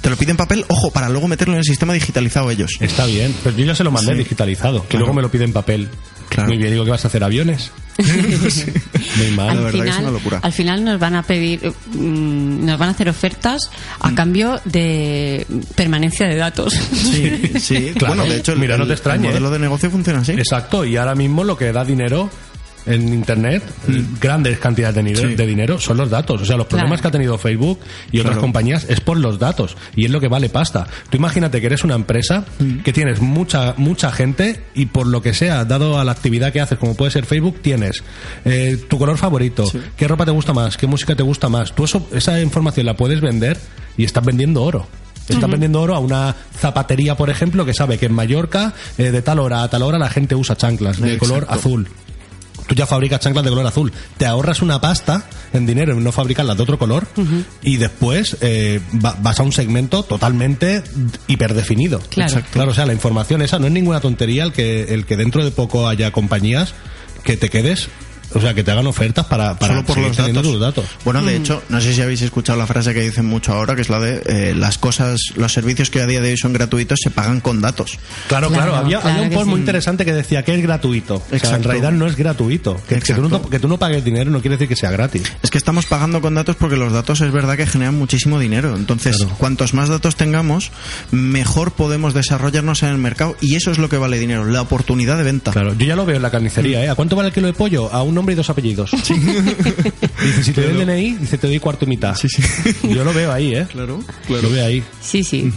Te 0.00 0.08
lo 0.08 0.16
piden 0.16 0.36
papel, 0.38 0.64
ojo, 0.68 0.90
para 0.90 1.08
luego 1.10 1.28
meterlo 1.28 1.54
en 1.54 1.58
el 1.58 1.64
sistema 1.64 1.92
digitalizado 1.92 2.50
ellos. 2.50 2.70
Está 2.80 3.04
bien, 3.06 3.34
pero 3.44 3.54
yo 3.56 3.66
ya 3.66 3.74
se 3.74 3.84
lo 3.84 3.90
mandé 3.90 4.12
Sí. 4.12 4.18
digitalizado, 4.18 4.82
que 4.82 4.88
Claro. 4.88 5.00
luego 5.06 5.14
me 5.14 5.22
lo 5.22 5.30
piden 5.30 5.48
en 5.48 5.52
papel. 5.52 5.88
Claro. 6.30 6.48
Muy 6.48 6.58
bien, 6.58 6.70
digo, 6.70 6.84
¿qué 6.84 6.90
vas 6.92 7.04
a 7.04 7.08
hacer? 7.08 7.22
¿Aviones? 7.24 7.70
Muy 9.18 9.30
mal. 9.36 9.56
La 9.56 9.60
verdad 9.62 9.84
que 9.84 9.90
es 9.90 9.98
una 9.98 10.10
locura. 10.10 10.38
Al 10.42 10.52
final 10.52 10.84
nos 10.84 10.98
van 10.98 11.16
a 11.16 11.22
pedir, 11.22 11.60
mm, 11.92 12.64
nos 12.64 12.78
van 12.78 12.88
a 12.88 12.92
hacer 12.92 13.08
ofertas 13.08 13.70
Mm. 14.00 14.06
a 14.06 14.14
cambio 14.14 14.60
de 14.64 15.46
permanencia 15.74 16.26
de 16.28 16.36
datos. 16.36 16.72
Sí, 16.72 17.52
sí. 17.58 17.92
Claro. 17.96 18.14
Bueno, 18.20 18.24
de 18.32 18.38
hecho, 18.38 18.52
el, 18.52 18.58
Mira, 18.58 18.76
no 18.78 18.86
te 18.86 18.94
el 18.94 19.20
modelo 19.20 19.48
¿eh? 19.48 19.52
de 19.52 19.58
negocio 19.58 19.90
funciona 19.90 20.20
así. 20.20 20.32
Exacto, 20.32 20.84
y 20.84 20.96
ahora 20.96 21.14
mismo 21.14 21.44
lo 21.44 21.56
que 21.56 21.72
da 21.72 21.84
dinero 21.84 22.30
en 22.86 23.12
Internet, 23.12 23.62
grandes 24.20 24.58
cantidades 24.58 24.94
de, 24.96 25.02
Mm. 25.02 25.16
Sí. 25.16 25.34
de 25.34 25.46
dinero, 25.46 25.78
son 25.78 25.96
los 25.96 26.08
datos. 26.10 26.42
O 26.42 26.44
sea, 26.44 26.56
los 26.56 26.66
problemas 26.66 27.00
Claro. 27.00 27.02
que 27.02 27.08
ha 27.08 27.18
tenido 27.20 27.38
Facebook 27.38 27.78
y 28.12 28.18
otras 28.20 28.32
Claro. 28.32 28.40
compañías 28.42 28.86
es 28.88 29.00
por 29.00 29.16
los 29.18 29.38
datos. 29.38 29.76
Y 29.96 30.04
es 30.06 30.10
lo 30.10 30.20
que 30.20 30.28
vale 30.28 30.48
pasta. 30.48 30.86
Tú 31.10 31.16
imagínate 31.16 31.60
que 31.60 31.66
eres 31.66 31.84
una 31.84 31.94
empresa 31.94 32.44
Mm. 32.58 32.78
que 32.80 32.92
tienes 32.92 33.20
mucha, 33.20 33.74
mucha 33.76 34.10
gente 34.12 34.62
y 34.74 34.86
por 34.86 35.06
lo 35.06 35.20
que 35.22 35.34
sea, 35.34 35.64
dado 35.64 35.98
a 35.98 36.04
la 36.04 36.12
actividad 36.12 36.52
que 36.52 36.60
haces, 36.60 36.78
como 36.78 36.94
puede 36.94 37.10
ser 37.10 37.26
Facebook, 37.26 37.60
tienes 37.62 38.02
eh, 38.44 38.78
tu 38.88 38.98
color 38.98 39.16
favorito, 39.18 39.64
qué 39.96 40.08
ropa 40.08 40.24
te 40.24 40.30
gusta 40.30 40.52
más, 40.52 40.76
qué 40.76 40.86
música 40.86 41.14
te 41.14 41.22
gusta 41.22 41.48
más. 41.48 41.74
Tú 41.74 41.84
eso, 41.84 42.08
esa 42.12 42.40
información 42.40 42.86
la 42.86 42.94
puedes 42.96 43.20
vender 43.20 43.58
y 43.96 44.04
estás 44.04 44.24
vendiendo 44.24 44.62
oro. 44.62 44.86
Estás 45.28 45.48
vendiendo 45.48 45.80
oro 45.80 45.94
a 45.94 46.00
una 46.00 46.34
zapatería, 46.58 47.16
por 47.16 47.30
ejemplo, 47.30 47.64
que 47.64 47.72
sabe 47.72 47.98
que 47.98 48.06
en 48.06 48.12
Mallorca, 48.12 48.74
eh, 48.98 49.12
de 49.12 49.22
tal 49.22 49.38
hora 49.38 49.62
a 49.62 49.70
tal 49.70 49.82
hora, 49.82 49.96
la 49.96 50.08
gente 50.10 50.34
usa 50.34 50.56
chanclas 50.56 50.98
de 51.00 51.12
Exacto. 51.14 51.28
color 51.34 51.46
azul. 51.50 51.88
Tú 52.70 52.76
ya 52.76 52.86
fabricas 52.86 53.18
chanclas 53.18 53.44
de 53.44 53.50
color 53.50 53.66
azul. 53.66 53.92
Te 54.16 54.26
ahorras 54.26 54.62
una 54.62 54.80
pasta 54.80 55.24
en 55.52 55.66
dinero 55.66 55.92
en 55.92 56.04
no 56.04 56.12
fabricarlas 56.12 56.56
de 56.56 56.62
otro 56.62 56.78
color 56.78 57.04
y 57.62 57.78
después 57.78 58.36
eh, 58.42 58.80
va- 59.04 59.16
vas 59.20 59.40
a 59.40 59.42
un 59.42 59.50
segmento 59.50 60.04
totalmente 60.04 60.84
hiperdefinido. 61.26 61.98
Claro. 62.10 62.28
Exacto. 62.30 62.50
Claro, 62.52 62.70
o 62.70 62.74
sea, 62.74 62.86
la 62.86 62.92
información 62.92 63.42
esa 63.42 63.58
no 63.58 63.66
es 63.66 63.72
ninguna 63.72 64.00
tontería 64.00 64.44
el 64.44 64.52
que, 64.52 64.94
el 64.94 65.04
que 65.04 65.16
dentro 65.16 65.44
de 65.44 65.50
poco 65.50 65.88
haya 65.88 66.12
compañías 66.12 66.72
que 67.24 67.36
te 67.36 67.48
quedes, 67.48 67.88
o 68.34 68.40
sea, 68.40 68.54
que 68.54 68.62
te 68.64 68.70
hagan 68.70 68.86
ofertas 68.86 69.26
para, 69.26 69.58
para 69.58 69.74
Solo 69.74 69.86
por 69.86 69.98
los 69.98 70.16
datos. 70.16 70.42
tus 70.42 70.60
datos. 70.60 70.84
Bueno, 71.04 71.20
Mm. 71.22 71.26
de 71.26 71.36
hecho, 71.36 71.62
no 71.68 71.80
sé 71.80 71.92
si 71.94 72.00
habéis 72.02 72.22
escuchado 72.22 72.58
la 72.58 72.66
frase 72.66 72.94
que 72.94 73.00
dicen 73.02 73.26
mucho 73.26 73.52
ahora, 73.52 73.74
que 73.74 73.82
es 73.82 73.88
la 73.88 74.00
de 74.00 74.22
eh, 74.26 74.54
las 74.56 74.78
cosas, 74.78 75.20
los 75.36 75.52
servicios 75.52 75.90
que 75.90 76.00
a 76.00 76.06
día 76.06 76.20
de 76.20 76.30
hoy 76.32 76.36
son 76.36 76.52
gratuitos 76.52 76.98
se 77.02 77.10
pagan 77.10 77.40
con 77.40 77.60
datos. 77.60 77.98
Claro, 78.28 78.48
claro, 78.48 78.70
Claro, 78.70 78.76
había, 78.76 79.00
claro 79.00 79.16
había 79.16 79.28
un 79.28 79.34
post 79.34 79.44
sí. 79.44 79.50
muy 79.50 79.60
interesante 79.60 80.04
que 80.04 80.12
decía 80.12 80.44
que 80.44 80.54
es 80.54 80.62
gratuito. 80.62 81.16
O 81.16 81.18
sea, 81.20 81.28
en 81.30 81.36
Exacto. 81.36 81.68
realidad 81.68 81.92
no 81.92 82.06
es 82.06 82.16
gratuito. 82.16 82.76
Que, 82.88 83.00
que 83.00 83.14
tú 83.14 83.20
no, 83.22 83.26
Exacto. 83.28 83.50
que 83.50 83.58
tú 83.58 83.68
no 83.68 83.78
pagues 83.78 84.04
dinero 84.04 84.30
no 84.30 84.40
quiere 84.40 84.56
decir 84.56 84.68
que 84.68 84.76
sea 84.76 84.90
gratis. 84.90 85.22
Es 85.42 85.50
que 85.50 85.58
estamos 85.58 85.86
pagando 85.86 86.20
con 86.20 86.34
datos 86.34 86.56
porque 86.56 86.76
los 86.76 86.92
datos 86.92 87.20
es 87.20 87.32
verdad 87.32 87.56
que 87.56 87.66
generan 87.66 87.96
muchísimo 87.96 88.38
dinero. 88.38 88.76
Entonces, 88.76 89.16
Claro. 89.18 89.34
cuantos 89.38 89.74
más 89.74 89.88
datos 89.88 90.16
tengamos, 90.16 90.70
mejor 91.10 91.72
podemos 91.72 92.14
desarrollarnos 92.14 92.82
en 92.82 92.90
el 92.90 92.98
mercado. 92.98 93.36
Y 93.40 93.56
eso 93.56 93.70
es 93.70 93.78
lo 93.78 93.88
que 93.88 93.96
vale 93.96 94.18
dinero, 94.18 94.44
la 94.44 94.62
oportunidad 94.62 95.16
de 95.16 95.24
venta. 95.24 95.50
Claro, 95.52 95.74
yo 95.74 95.86
ya 95.86 95.96
lo 95.96 96.06
veo 96.06 96.16
en 96.16 96.22
la 96.22 96.30
carnicería, 96.30 96.84
¿eh? 96.84 96.88
¿A 96.88 96.94
cuánto 96.94 97.16
vale 97.16 97.28
el 97.28 97.34
kilo 97.34 97.46
de 97.46 97.52
pollo? 97.52 97.92
A 97.92 98.02
un 98.02 98.14
nombre 98.20 98.32
y 98.34 98.36
dos 98.36 98.48
apellidos. 98.50 98.90
dice, 100.22 100.44
si 100.44 100.52
te 100.52 100.62
doy 100.62 100.80
el 100.80 100.86
DNI, 100.86 101.12
dice, 101.16 101.38
te 101.38 101.46
doy 101.46 101.58
cuarto 101.58 101.84
y 101.84 101.88
mitad. 101.88 102.16
Yo 102.82 103.04
lo 103.04 103.12
veo 103.12 103.32
ahí, 103.32 103.54
¿eh? 103.54 103.66
Claro, 103.70 104.00
Lo 104.28 104.50
veo 104.50 104.64
ahí. 104.64 104.82
Sí, 105.00 105.24
sí. 105.24 105.50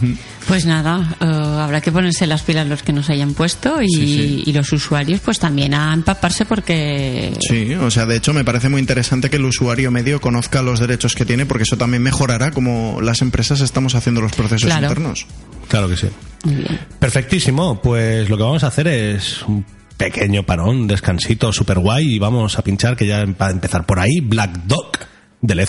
Pues 0.48 0.66
nada, 0.66 1.16
eh, 1.20 1.24
habrá 1.24 1.80
que 1.80 1.90
ponerse 1.92 2.26
las 2.26 2.42
pilas 2.42 2.66
los 2.66 2.82
que 2.82 2.92
nos 2.92 3.08
hayan 3.10 3.34
puesto 3.34 3.80
y, 3.82 3.88
Sí, 3.88 4.06
sí. 4.06 4.42
y 4.46 4.52
los 4.52 4.70
usuarios 4.72 5.20
pues 5.20 5.38
también 5.38 5.72
a 5.74 5.92
empaparse 5.94 6.44
porque 6.44 7.32
Sí, 7.48 7.72
o 7.74 7.90
sea, 7.90 8.04
de 8.06 8.16
hecho 8.16 8.32
me 8.34 8.44
parece 8.44 8.68
muy 8.68 8.80
interesante 8.80 9.30
que 9.30 9.36
el 9.36 9.44
usuario 9.44 9.90
medio 9.90 10.20
conozca 10.20 10.60
los 10.62 10.80
derechos 10.80 11.14
que 11.14 11.24
tiene 11.24 11.46
porque 11.46 11.62
eso 11.62 11.76
también 11.78 12.02
mejorará 12.02 12.50
como 12.50 13.00
las 13.00 13.22
empresas 13.22 13.60
estamos 13.62 13.94
haciendo 13.94 14.20
los 14.20 14.32
procesos 14.32 14.64
Claro. 14.66 14.86
internos. 14.88 15.26
Claro 15.68 15.88
que 15.88 15.96
sí. 15.96 16.08
muy 16.44 16.56
bien. 16.56 16.78
Perfectísimo. 16.98 17.80
Pues 17.80 18.28
lo 18.28 18.36
que 18.36 18.42
vamos 18.42 18.64
a 18.64 18.66
hacer 18.66 18.86
es 18.88 19.42
un 19.48 19.64
pequeño 19.96 20.44
parón, 20.44 20.86
descansito 20.86 21.52
super 21.52 21.78
guay 21.78 22.14
y 22.14 22.18
vamos 22.18 22.58
a 22.58 22.62
pinchar 22.62 22.96
que 22.96 23.06
ya 23.06 23.24
va 23.24 23.48
a 23.48 23.50
empezar 23.50 23.86
por 23.86 24.00
ahí 24.00 24.20
Black 24.20 24.64
Dog 24.66 24.92
del 25.40 25.58
Led 25.58 25.68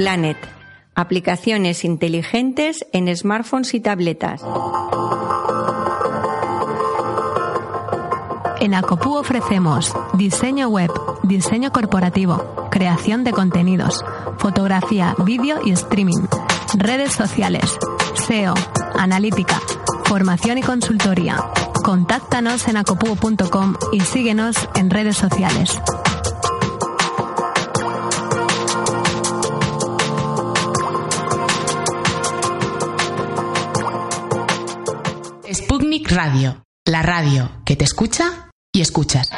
EducaPlanet. 0.00 0.38
Aplicaciones 0.94 1.84
inteligentes 1.84 2.86
en 2.92 3.14
smartphones 3.14 3.74
y 3.74 3.80
tabletas. 3.80 4.42
En 8.60 8.74
Acopú 8.74 9.16
ofrecemos 9.16 9.94
diseño 10.14 10.68
web, 10.68 10.90
diseño 11.22 11.70
corporativo, 11.70 12.68
creación 12.70 13.24
de 13.24 13.32
contenidos, 13.32 14.04
fotografía, 14.38 15.14
vídeo 15.24 15.60
y 15.64 15.72
streaming, 15.72 16.26
redes 16.74 17.12
sociales, 17.12 17.78
SEO, 18.26 18.54
analítica, 18.98 19.60
formación 20.04 20.58
y 20.58 20.62
consultoría. 20.62 21.36
Contáctanos 21.82 22.68
en 22.68 22.76
acopuo.com 22.76 23.74
y 23.92 24.00
síguenos 24.00 24.56
en 24.74 24.90
redes 24.90 25.16
sociales. 25.16 25.80
Radio, 36.22 36.64
la 36.84 37.00
radio 37.00 37.50
que 37.64 37.76
te 37.76 37.84
escucha 37.84 38.50
y 38.74 38.82
escuchas. 38.82 39.30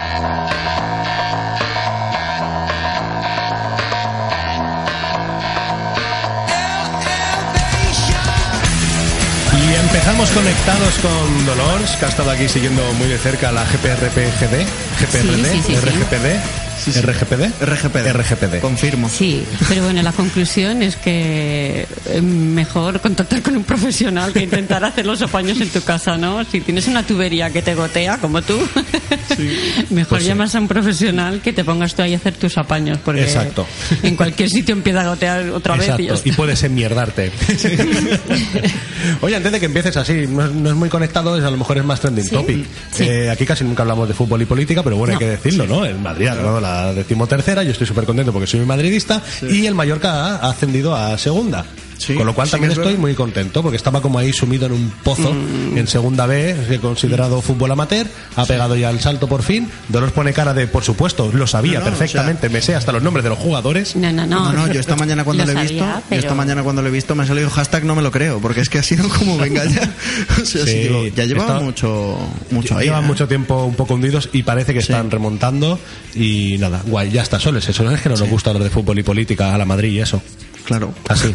Y 9.54 9.74
empezamos 9.76 10.28
conectados 10.32 10.98
con 10.98 11.46
Dolores, 11.46 11.92
que 11.92 12.04
ha 12.04 12.08
estado 12.08 12.32
aquí 12.32 12.48
siguiendo 12.48 12.82
muy 12.94 13.06
de 13.06 13.18
cerca 13.18 13.52
la 13.52 13.64
GPRPGD, 13.64 14.66
GPRD, 14.98 15.52
Sí, 15.52 15.62
sí, 15.62 15.76
sí, 15.76 16.61
sí. 16.90 17.00
RGPD, 17.00 17.62
RGPD, 17.62 18.12
RGPD. 18.12 18.32
RGPD. 18.32 18.60
Confirmo. 18.60 19.08
Sí, 19.08 19.44
pero 19.68 19.84
bueno, 19.84 20.02
la 20.02 20.12
conclusión 20.12 20.82
es 20.82 20.96
que 20.96 21.86
es 22.12 22.22
mejor 22.22 23.00
contactar 23.00 23.42
con 23.42 23.56
un 23.56 23.64
profesional 23.64 24.32
que 24.32 24.40
intentar 24.40 24.84
hacer 24.84 25.06
los 25.06 25.22
apaños 25.22 25.60
en 25.60 25.68
tu 25.68 25.82
casa, 25.82 26.16
¿no? 26.16 26.44
Si 26.44 26.60
tienes 26.60 26.86
una 26.88 27.04
tubería 27.06 27.50
que 27.50 27.62
te 27.62 27.74
gotea, 27.74 28.18
como 28.18 28.42
tú, 28.42 28.58
mejor 29.90 30.08
Pues 30.08 30.22
sí. 30.22 30.28
llamas 30.28 30.54
a 30.54 30.60
un 30.60 30.68
profesional 30.68 31.40
que 31.40 31.52
te 31.52 31.64
pongas 31.64 31.94
tú 31.94 32.02
ahí 32.02 32.14
a 32.14 32.16
hacer 32.16 32.34
tus 32.34 32.56
apaños, 32.58 32.98
porque 33.04 33.22
Exacto. 33.22 33.66
en 34.02 34.16
cualquier 34.16 34.50
sitio 34.50 34.74
empieza 34.74 35.02
a 35.02 35.08
gotear 35.08 35.48
otra 35.50 35.76
vez 35.76 35.90
y 35.98 36.28
y 36.28 36.32
puedes 36.32 36.62
enmierdarte. 36.62 37.30
Oye, 39.20 39.36
antes 39.36 39.52
de 39.52 39.60
que 39.60 39.66
empieces 39.66 39.96
así, 39.96 40.26
no 40.26 40.44
es, 40.44 40.52
no 40.52 40.70
es 40.70 40.76
muy 40.76 40.88
conectado, 40.88 41.36
es, 41.36 41.44
a 41.44 41.50
lo 41.50 41.56
mejor 41.56 41.78
es 41.78 41.84
más 41.84 42.00
trending 42.00 42.24
Sí, 42.24 42.30
topic. 42.30 42.66
sí. 42.92 43.04
Eh, 43.04 43.30
aquí 43.30 43.44
casi 43.44 43.64
nunca 43.64 43.82
hablamos 43.82 44.08
de 44.08 44.14
fútbol 44.14 44.40
y 44.42 44.44
política, 44.46 44.82
pero 44.82 44.96
bueno, 44.96 45.14
No. 45.14 45.18
hay 45.18 45.24
que 45.26 45.30
decirlo, 45.30 45.66
¿no? 45.66 45.84
El 45.84 45.98
Madrid 45.98 46.28
ha 46.28 46.34
ganado 46.34 46.60
la 46.60 46.71
decimotercera, 46.94 47.62
yo 47.62 47.72
estoy 47.72 47.86
súper 47.86 48.04
contento 48.04 48.32
porque 48.32 48.46
soy 48.46 48.60
madridista, 48.60 49.22
y 49.42 49.66
el 49.66 49.74
Mallorca 49.74 50.36
ha 50.36 50.50
ascendido 50.50 50.94
a 50.94 51.16
segunda. 51.18 51.64
Sí, 52.02 52.14
Con 52.14 52.26
lo 52.26 52.34
cual 52.34 52.48
sí 52.48 52.52
también 52.52 52.72
estoy 52.72 52.86
verdad. 52.86 52.98
muy 53.00 53.14
contento 53.14 53.62
porque 53.62 53.76
estaba 53.76 54.02
como 54.02 54.18
ahí 54.18 54.32
sumido 54.32 54.66
en 54.66 54.72
un 54.72 54.90
pozo 55.04 55.30
en 55.30 55.86
segunda 55.86 56.26
B, 56.26 56.78
considerado 56.82 57.40
fútbol 57.42 57.70
amateur, 57.70 58.06
ha 58.36 58.44
pegado 58.44 58.74
ya 58.76 58.90
el 58.90 58.98
salto 59.00 59.28
por 59.28 59.42
fin. 59.42 59.68
Dolores 59.88 60.12
pone 60.12 60.32
cara 60.32 60.52
de, 60.52 60.66
por 60.66 60.82
supuesto, 60.82 61.30
lo 61.32 61.46
sabía 61.46 61.78
No, 61.78 61.84
no, 61.84 61.90
perfectamente, 61.90 62.48
me 62.48 62.60
sé 62.60 62.74
hasta 62.74 62.90
los 62.92 63.02
nombres 63.02 63.22
de 63.24 63.30
los 63.30 63.38
jugadores. 63.38 63.94
No, 63.94 64.12
no, 64.12 64.26
no. 64.26 64.52
No, 64.52 64.66
no, 64.66 64.72
yo 64.72 64.80
esta 64.80 64.96
mañana 64.96 65.22
cuando 65.24 65.44
Lo 65.46 65.52
lo 65.52 65.58
he 65.58 65.62
visto, 65.62 65.78
sabía, 65.78 65.96
yo 65.98 66.02
pero- 66.08 66.20
esta 66.22 66.34
mañana 66.34 66.62
cuando 66.62 66.82
lo 66.82 66.88
he 66.88 66.90
visto 66.90 67.14
me 67.14 67.22
ha 67.22 67.26
salido 67.26 67.48
hashtag 67.50 67.84
no 67.84 67.94
me 67.94 68.02
lo 68.02 68.10
creo, 68.10 68.40
porque 68.40 68.60
es 68.60 68.68
que 68.68 68.78
ha 68.78 68.82
sido 68.82 69.08
como 69.08 69.38
venga 69.38 69.64
ya. 69.64 69.88
O 70.42 70.44
sea, 70.44 70.64
Sí, 70.64 70.74
digo, 70.80 71.06
ya 71.06 71.24
llevaba 71.24 71.52
está- 71.54 71.64
mucho, 71.64 72.18
mucho 72.50 72.76
ahí. 72.76 72.86
Llevan 72.86 73.04
¿eh? 73.04 73.06
mucho 73.06 73.28
tiempo 73.28 73.64
un 73.64 73.74
poco 73.74 73.94
hundidos 73.94 74.28
y 74.32 74.42
parece 74.42 74.72
que 74.72 74.80
están 74.80 75.10
remontando 75.10 75.78
y 76.14 76.56
nada, 76.58 76.82
guay, 76.86 77.10
ya 77.10 77.22
está, 77.22 77.38
solo 77.38 77.58
es 77.58 77.68
eso, 77.68 77.84
no 77.84 77.92
es 77.92 78.00
que 78.00 78.08
no 78.08 78.16
nos 78.16 78.28
gusta 78.28 78.50
hablar 78.50 78.64
de 78.64 78.70
fútbol 78.70 78.98
y 78.98 79.02
política 79.02 79.54
a 79.54 79.58
la 79.58 79.64
Madrid 79.64 79.92
y 79.92 80.00
eso, 80.00 80.20
Claro. 80.64 80.94
así, 81.08 81.34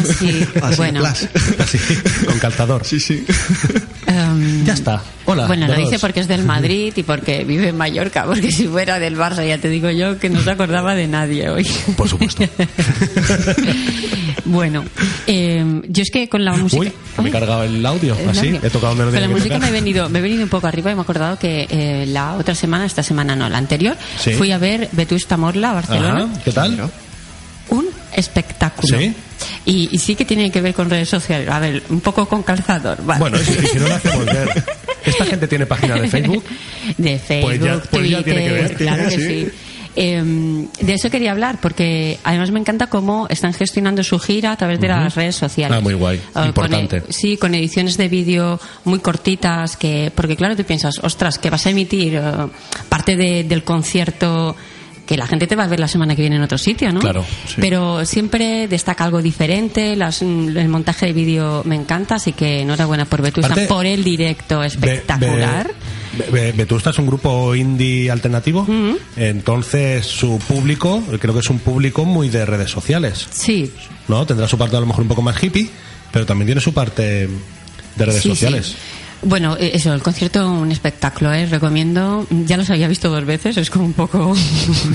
Así, 0.00 0.46
Así, 0.62 0.76
bueno. 0.76 1.00
plas. 1.00 1.28
así, 1.58 1.78
con 2.26 2.38
calzador. 2.38 2.84
Sí, 2.84 3.00
sí. 3.00 3.24
em, 4.06 4.64
Ya 4.64 4.72
está, 4.74 5.02
hola. 5.26 5.46
Bueno, 5.46 5.66
lo 5.68 5.74
dice 5.76 5.98
porque 5.98 6.20
es 6.20 6.28
del 6.28 6.44
Madrid 6.44 6.92
y 6.96 7.02
porque 7.02 7.44
vive 7.44 7.68
en 7.68 7.76
Mallorca, 7.76 8.24
porque 8.24 8.50
si 8.50 8.66
fuera 8.66 8.98
del 8.98 9.16
Barça 9.16 9.46
ya 9.46 9.58
te 9.58 9.68
digo 9.68 9.90
yo 9.90 10.18
que 10.18 10.28
no 10.30 10.40
se 10.42 10.50
acordaba 10.50 10.94
de 10.94 11.06
nadie 11.06 11.48
hoy. 11.50 11.66
Por 11.96 12.08
supuesto. 12.08 12.44
bueno, 14.44 14.84
eh, 15.26 15.82
yo 15.88 16.02
es 16.02 16.10
que 16.10 16.28
con 16.28 16.44
la 16.44 16.52
música... 16.54 16.80
Uy, 16.80 16.92
me 17.22 17.28
he 17.28 17.32
cargado 17.32 17.62
el 17.64 17.84
audio, 17.84 18.16
el 18.18 18.28
así, 18.28 18.48
audio. 18.48 18.60
he 18.62 18.70
tocado 18.70 18.94
no 18.94 19.10
Con 19.10 19.20
la 19.20 19.28
música 19.28 19.58
me 19.58 19.68
he, 19.68 19.72
venido, 19.72 20.08
me 20.08 20.18
he 20.18 20.22
venido 20.22 20.42
un 20.42 20.48
poco 20.48 20.66
arriba 20.66 20.90
y 20.90 20.94
me 20.94 21.00
he 21.00 21.02
acordado 21.02 21.38
que 21.38 21.66
eh, 21.70 22.04
la 22.08 22.34
otra 22.34 22.54
semana, 22.54 22.84
esta 22.86 23.02
semana 23.02 23.36
no, 23.36 23.48
la 23.48 23.58
anterior, 23.58 23.96
Sí. 24.18 24.32
fui 24.32 24.52
a 24.52 24.58
ver 24.58 24.88
Vetusta 24.92 25.36
Morla 25.36 25.70
a 25.70 25.74
Barcelona. 25.74 26.24
Ajá, 26.30 26.42
¿qué 26.44 26.52
tal? 26.52 26.90
Espectáculo. 28.14 28.98
Sí. 28.98 29.14
Y, 29.66 29.88
y 29.92 29.98
sí 29.98 30.14
que 30.14 30.24
tiene 30.24 30.50
que 30.50 30.60
ver 30.60 30.72
con 30.74 30.88
redes 30.88 31.08
sociales. 31.08 31.48
A 31.48 31.58
ver, 31.58 31.82
un 31.90 32.00
poco 32.00 32.26
con 32.26 32.42
calzador. 32.42 33.04
Vale. 33.04 33.20
Bueno, 33.20 33.38
si, 33.38 33.78
no 33.78 33.88
lo 33.88 33.94
hacemos 33.94 34.24
ver. 34.26 34.64
¿Esta 35.04 35.24
gente 35.24 35.48
tiene 35.48 35.66
página 35.66 35.94
de 35.96 36.08
Facebook? 36.08 36.44
De 36.96 37.18
Facebook, 37.18 37.50
Pues 37.50 37.60
ya- 37.60 37.82
pues 37.90 38.10
ya 38.10 38.16
Twitter, 38.22 38.24
tiene 38.24 38.44
que 38.44 38.52
ver. 38.52 38.74
claro 38.76 39.08
que 39.08 39.16
sí. 39.16 39.48
Eh, 39.94 40.22
de 40.80 40.94
eso 40.94 41.10
quería 41.10 41.32
hablar 41.32 41.58
porque 41.60 42.18
además 42.24 42.50
me 42.50 42.58
encanta 42.58 42.86
cómo 42.86 43.26
están 43.28 43.52
gestionando 43.52 44.02
su 44.02 44.18
gira 44.18 44.52
a 44.52 44.56
través 44.56 44.80
de 44.80 44.88
las 44.88 45.14
redes 45.14 45.36
sociales. 45.36 45.76
Ah, 45.76 45.80
muy 45.82 45.92
guay. 45.92 46.18
con 46.32 46.46
Importante. 46.46 46.96
e- 47.08 47.12
sí, 47.12 47.36
con 47.36 47.54
ediciones 47.54 47.98
de 47.98 48.08
vídeo 48.08 48.58
muy 48.84 49.00
cortitas 49.00 49.76
que 49.76 50.10
porque 50.14 50.34
claro 50.34 50.56
tú 50.56 50.64
piensas, 50.64 50.94
ostras, 51.02 51.36
que 51.38 51.50
vas 51.50 51.66
a 51.66 51.70
emitir 51.70 52.18
parte 52.88 53.16
de- 53.16 53.44
del 53.44 53.64
concierto 53.64 54.56
que 55.06 55.16
la 55.16 55.26
gente 55.26 55.46
te 55.46 55.56
va 55.56 55.64
a 55.64 55.66
ver 55.68 55.80
la 55.80 55.88
semana 55.88 56.14
que 56.14 56.22
viene 56.22 56.36
en 56.36 56.42
otro 56.42 56.58
sitio, 56.58 56.92
¿no? 56.92 57.00
Claro, 57.00 57.24
Pero 57.56 58.04
siempre 58.04 58.68
destaca 58.68 59.04
algo 59.04 59.20
diferente, 59.20 59.96
las- 59.96 60.22
el 60.22 60.68
montaje 60.68 61.06
de 61.06 61.12
vídeo 61.12 61.62
me 61.64 61.74
encanta, 61.74 62.14
así 62.16 62.32
que 62.32 62.60
enhorabuena 62.60 63.04
por 63.04 63.20
Vetusta, 63.22 63.54
por 63.68 63.84
el 63.86 64.04
directo 64.04 64.62
espectacular. 64.62 65.70
Ve- 66.18 66.26
ve- 66.30 66.52
Vetusta 66.52 66.90
es 66.90 66.98
un 66.98 67.06
grupo 67.06 67.54
indie 67.54 68.10
alternativo, 68.10 68.66
entonces 69.16 70.06
su 70.06 70.38
público, 70.38 71.02
creo 71.20 71.34
que 71.34 71.40
es 71.40 71.50
un 71.50 71.58
público 71.58 72.04
muy 72.04 72.28
de 72.28 72.44
redes 72.46 72.70
sociales, 72.70 73.26
Sí, 73.32 73.70
¿no? 74.08 74.26
Tendrá 74.26 74.46
su 74.48 74.58
parte 74.58 74.76
a 74.76 74.80
lo 74.80 74.86
mejor 74.86 75.02
un 75.02 75.08
poco 75.08 75.22
más 75.22 75.42
hippie, 75.42 75.68
pero 76.12 76.26
también 76.26 76.46
tiene 76.46 76.60
su 76.60 76.72
parte 76.72 77.28
de 77.96 78.04
redes 78.04 78.22
Sí, 78.22 78.28
sociales. 78.30 78.66
sí. 78.66 78.76
Bueno, 79.24 79.56
eh, 79.56 79.70
eso, 79.74 79.94
el 79.94 80.02
concierto 80.02 80.50
un 80.50 80.72
espectáculo, 80.72 81.32
¿eh? 81.32 81.46
recomiendo. 81.46 82.26
Ya 82.30 82.56
los 82.56 82.68
había 82.70 82.88
visto 82.88 83.08
dos 83.08 83.24
veces, 83.24 83.56
es 83.56 83.70
como 83.70 83.84
un 83.84 83.92
poco. 83.92 84.34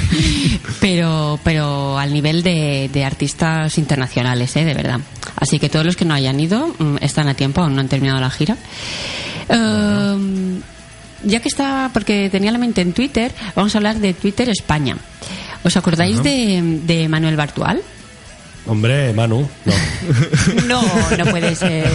pero, 0.81 1.39
pero 1.43 1.97
al 1.97 2.11
nivel 2.11 2.43
de, 2.43 2.89
de 2.91 3.05
artistas 3.05 3.77
internacionales, 3.77 4.55
¿eh? 4.57 4.65
de 4.65 4.73
verdad. 4.73 4.99
Así 5.37 5.59
que 5.59 5.69
todos 5.69 5.85
los 5.85 5.95
que 5.95 6.03
no 6.03 6.13
hayan 6.13 6.39
ido 6.39 6.75
mm, 6.77 6.97
están 7.01 7.29
a 7.29 7.35
tiempo, 7.35 7.61
aún 7.61 7.75
no 7.75 7.81
han 7.81 7.87
terminado 7.87 8.19
la 8.19 8.29
gira. 8.29 8.57
Ehm, 9.47 10.61
ya 11.23 11.39
que 11.39 11.47
está, 11.47 11.89
porque 11.93 12.29
tenía 12.29 12.51
la 12.51 12.57
mente 12.57 12.81
en 12.81 12.93
Twitter, 12.93 13.33
vamos 13.55 13.73
a 13.75 13.77
hablar 13.77 13.97
de 13.99 14.13
Twitter 14.13 14.49
España. 14.49 14.97
¿Os 15.63 15.75
acordáis 15.77 16.21
de, 16.21 16.81
de 16.85 17.07
Manuel 17.07 17.35
Bartual? 17.35 17.81
Hombre, 18.67 19.13
Manu, 19.13 19.47
no. 19.65 19.73
No, 20.67 20.81
no 21.17 21.25
puede 21.25 21.55
ser. 21.55 21.89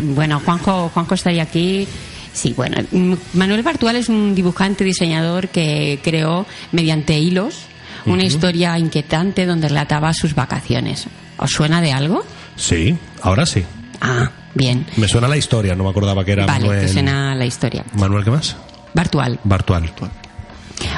Bueno, 0.00 0.40
Juanjo, 0.44 0.90
Juanjo 0.92 1.14
estaría 1.14 1.42
aquí. 1.42 1.86
Sí, 2.32 2.54
bueno, 2.56 2.78
mm, 2.90 3.14
Manuel 3.34 3.62
Bartual 3.62 3.96
es 3.96 4.08
un 4.08 4.34
dibujante, 4.34 4.84
diseñador 4.84 5.48
que 5.48 6.00
creó 6.02 6.46
mediante 6.72 7.18
hilos 7.18 7.66
una 8.06 8.24
historia 8.24 8.76
inquietante 8.78 9.46
donde 9.46 9.68
relataba 9.68 10.12
sus 10.12 10.34
vacaciones. 10.34 11.06
¿Os 11.36 11.50
suena 11.50 11.80
de 11.80 11.92
algo? 11.92 12.24
Sí, 12.56 12.96
ahora 13.20 13.46
sí. 13.46 13.64
Ah, 14.00 14.30
bien. 14.54 14.86
Me 14.96 15.06
suena 15.06 15.28
la 15.28 15.36
historia, 15.36 15.76
no 15.76 15.84
me 15.84 15.90
acordaba 15.90 16.24
que 16.24 16.32
era 16.32 16.46
Vale, 16.46 16.66
Manuel. 16.66 16.86
te 16.86 16.92
suena 16.92 17.34
la 17.36 17.46
historia. 17.46 17.84
¿Manuel 17.94 18.24
qué 18.24 18.30
más? 18.30 18.56
Bartual. 18.94 19.38
Bartual. 19.44 19.90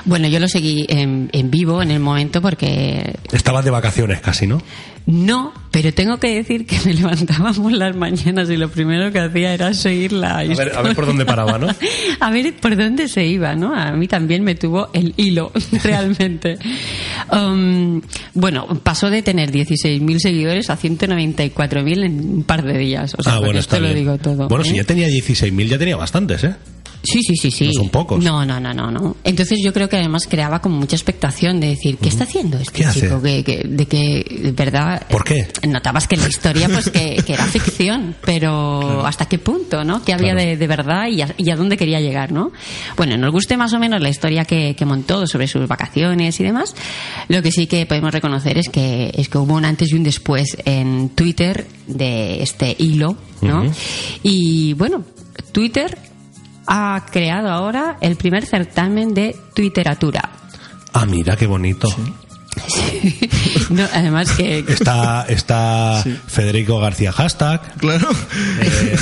Bueno, 0.06 0.28
yo 0.28 0.40
lo 0.40 0.48
seguí 0.48 0.86
en, 0.88 1.28
en 1.32 1.50
vivo 1.50 1.82
en 1.82 1.90
el 1.90 2.00
momento 2.00 2.40
porque 2.40 3.16
Estabas 3.32 3.64
de 3.64 3.70
vacaciones 3.70 4.20
casi, 4.20 4.46
¿no? 4.46 4.62
No, 5.06 5.52
pero 5.70 5.92
tengo 5.92 6.18
que 6.18 6.34
decir 6.34 6.64
que 6.66 6.78
me 6.86 6.94
levantaba 6.94 7.52
por 7.52 7.70
las 7.72 7.94
mañanas 7.94 8.48
y 8.48 8.56
lo 8.56 8.70
primero 8.70 9.12
que 9.12 9.18
hacía 9.18 9.52
era 9.52 9.74
seguir 9.74 10.12
la 10.12 10.42
ver- 10.44 10.74
a 10.74 10.82
ver 10.82 10.94
por 10.94 11.04
dónde 11.06 11.26
paraba, 11.26 11.58
¿no? 11.58 11.68
a 12.20 12.30
ver 12.30 12.54
por 12.54 12.74
dónde 12.76 13.08
se 13.08 13.26
iba, 13.26 13.54
¿no? 13.54 13.74
A 13.74 13.92
mí 13.92 14.08
también 14.08 14.42
me 14.44 14.54
tuvo 14.54 14.88
el 14.94 15.12
hilo, 15.16 15.52
realmente. 15.84 16.58
Um, 17.30 18.00
bueno, 18.34 18.66
pasó 18.82 19.10
de 19.10 19.22
tener 19.22 19.50
16.000 19.52 20.18
seguidores 20.18 20.70
a 20.70 20.78
194.000 20.78 22.04
en 22.04 22.20
un 22.36 22.42
par 22.44 22.62
de 22.64 22.78
días. 22.78 23.14
O 23.18 23.22
sea, 23.22 23.34
ah, 23.34 23.38
bueno, 23.40 23.58
esto 23.60 23.78
lo 23.78 23.92
digo 23.92 24.16
todo. 24.18 24.48
Bueno, 24.48 24.64
¿eh? 24.64 24.68
si 24.68 24.76
ya 24.76 24.84
tenía 24.84 25.08
16.000, 25.08 25.66
ya 25.68 25.78
tenía 25.78 25.96
bastantes, 25.96 26.44
¿eh? 26.44 26.54
Sí, 27.04 27.22
sí, 27.22 27.36
sí, 27.36 27.50
sí. 27.50 27.66
No 27.66 27.72
son 27.74 27.88
pocos. 27.90 28.22
No, 28.24 28.44
no, 28.44 28.58
no, 28.58 28.72
no, 28.74 28.90
no. 28.90 29.16
Entonces 29.24 29.60
yo 29.62 29.72
creo 29.72 29.88
que 29.88 29.96
además 29.96 30.26
creaba 30.26 30.60
como 30.60 30.76
mucha 30.78 30.96
expectación 30.96 31.60
de 31.60 31.68
decir, 31.68 31.98
¿qué 31.98 32.08
está 32.08 32.24
haciendo 32.24 32.58
este 32.58 32.84
chico? 32.92 33.20
Que, 33.22 33.44
que- 33.44 33.62
de 33.68 33.86
que, 33.86 34.40
de 34.42 34.52
verdad... 34.52 35.06
¿Por 35.08 35.22
qué? 35.24 35.46
Notabas 35.68 36.08
que 36.08 36.16
la 36.16 36.28
historia, 36.28 36.68
pues, 36.68 36.90
que, 36.90 37.16
que 37.26 37.32
era 37.34 37.44
ficción, 37.46 38.16
pero 38.24 39.04
¿hasta 39.06 39.26
qué 39.26 39.38
punto, 39.38 39.84
no? 39.84 40.02
¿Qué 40.02 40.12
había 40.12 40.32
Claro. 40.32 40.48
de, 40.50 40.56
de 40.56 40.66
verdad 40.66 41.08
y 41.08 41.20
a, 41.22 41.34
y 41.36 41.50
a 41.50 41.56
dónde 41.56 41.76
quería 41.76 42.00
llegar, 42.00 42.32
no? 42.32 42.50
Bueno, 42.96 43.16
nos 43.16 43.30
guste 43.32 43.56
más 43.56 43.72
o 43.74 43.78
menos 43.78 44.00
la 44.00 44.08
historia 44.08 44.44
que, 44.44 44.74
que 44.76 44.84
montó 44.86 45.26
sobre 45.26 45.46
sus 45.46 45.68
vacaciones 45.68 46.40
y 46.40 46.44
demás. 46.44 46.74
Lo 47.28 47.42
que 47.42 47.52
sí 47.52 47.66
que 47.66 47.84
podemos 47.86 48.12
reconocer 48.12 48.56
es 48.58 48.68
que, 48.68 49.12
es 49.14 49.28
que 49.28 49.38
hubo 49.38 49.54
un 49.54 49.64
antes 49.64 49.90
y 49.92 49.94
un 49.94 50.02
después 50.02 50.56
en 50.64 51.10
Twitter 51.10 51.66
de 51.86 52.42
este 52.42 52.74
hilo, 52.78 53.16
¿no? 53.42 53.64
Y 54.22 54.72
bueno, 54.74 55.04
Twitter 55.52 55.98
ha 56.66 57.04
creado 57.10 57.50
ahora 57.50 57.96
el 58.00 58.16
primer 58.16 58.44
certamen 58.46 59.14
de 59.14 59.36
Twitteratura. 59.54 60.30
Ah, 60.92 61.06
mira 61.06 61.36
qué 61.36 61.46
bonito. 61.46 61.88
No, 63.70 63.84
además 63.92 64.30
que... 64.32 64.58
Está, 64.68 65.24
está 65.28 66.04
Federico 66.28 66.78
García 66.78 67.10
Hashtag, 67.12 67.74
Claro. 67.78 68.08
eh, 68.60 68.96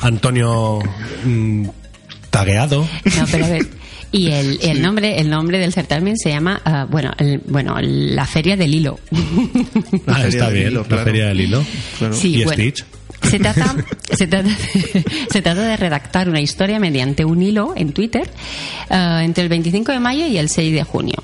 Antonio 0.00 0.80
mm, 1.24 1.68
Tagueado. 2.30 2.82
No, 3.16 3.24
pero 3.30 3.44
a 3.44 3.48
ver. 3.48 3.66
Y 4.10 4.30
el, 4.30 4.58
el 4.62 4.80
nombre 4.80 5.20
el 5.20 5.28
nombre 5.28 5.58
del 5.58 5.72
certamen 5.74 6.16
se 6.16 6.30
llama 6.30 6.60
ah, 6.64 6.86
bueno 6.90 7.12
el- 7.18 7.42
bueno 7.46 7.76
la 7.80 8.24
feria 8.24 8.56
del 8.56 8.74
hilo 8.74 8.98
Ah, 10.06 10.14
Feria 10.14 10.28
está 10.28 10.44
del 10.46 10.54
bien, 10.54 10.68
Hilo, 10.68 10.80
la 10.80 10.86
claro. 10.88 11.04
Feria 11.04 11.26
del 11.26 11.40
Hilo. 11.42 11.64
Claro. 11.98 12.14
Sí, 12.14 12.36
y 12.36 12.44
bueno. 12.44 12.52
Stitch. 12.62 12.84
Se 13.30 13.38
trata, 13.38 13.76
se, 14.12 14.26
trata 14.26 14.48
de, 14.48 14.54
se 15.30 15.42
trata 15.42 15.62
de 15.62 15.76
redactar 15.76 16.28
una 16.28 16.40
historia 16.40 16.78
mediante 16.80 17.24
un 17.24 17.42
hilo 17.42 17.72
en 17.76 17.92
Twitter 17.92 18.30
eh, 18.90 19.20
entre 19.22 19.42
el 19.44 19.48
25 19.48 19.92
de 19.92 20.00
mayo 20.00 20.26
y 20.26 20.38
el 20.38 20.48
6 20.48 20.72
de 20.74 20.82
junio. 20.84 21.16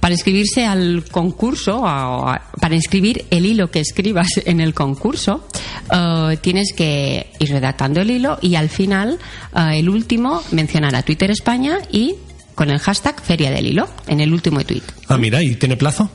Para 0.00 0.14
inscribirse 0.14 0.64
al 0.66 1.04
concurso, 1.10 1.82
a- 1.86 2.40
para 2.60 2.74
inscribir 2.76 3.24
el 3.30 3.44
hilo 3.46 3.70
que 3.70 3.80
escribas 3.80 4.28
en 4.44 4.60
el 4.60 4.72
concurso, 4.74 5.46
eh, 5.92 6.36
tienes 6.40 6.72
que 6.76 7.30
ir 7.38 7.48
redactando 7.50 8.00
el 8.00 8.10
hilo 8.10 8.38
y 8.42 8.54
al 8.54 8.68
final, 8.68 9.18
eh, 9.56 9.78
el 9.78 9.88
último, 9.88 10.42
mencionar 10.52 10.94
a 10.94 11.02
Twitter 11.02 11.30
España 11.30 11.78
y 11.90 12.14
con 12.54 12.70
el 12.70 12.78
hashtag 12.78 13.20
Feria 13.20 13.50
del 13.50 13.66
Hilo, 13.66 13.86
en 14.06 14.20
el 14.20 14.32
último 14.32 14.64
tweet. 14.64 14.80
Ah, 15.08 15.18
mira, 15.18 15.42
¿y 15.42 15.56
tiene 15.56 15.76
plazo? 15.76 16.08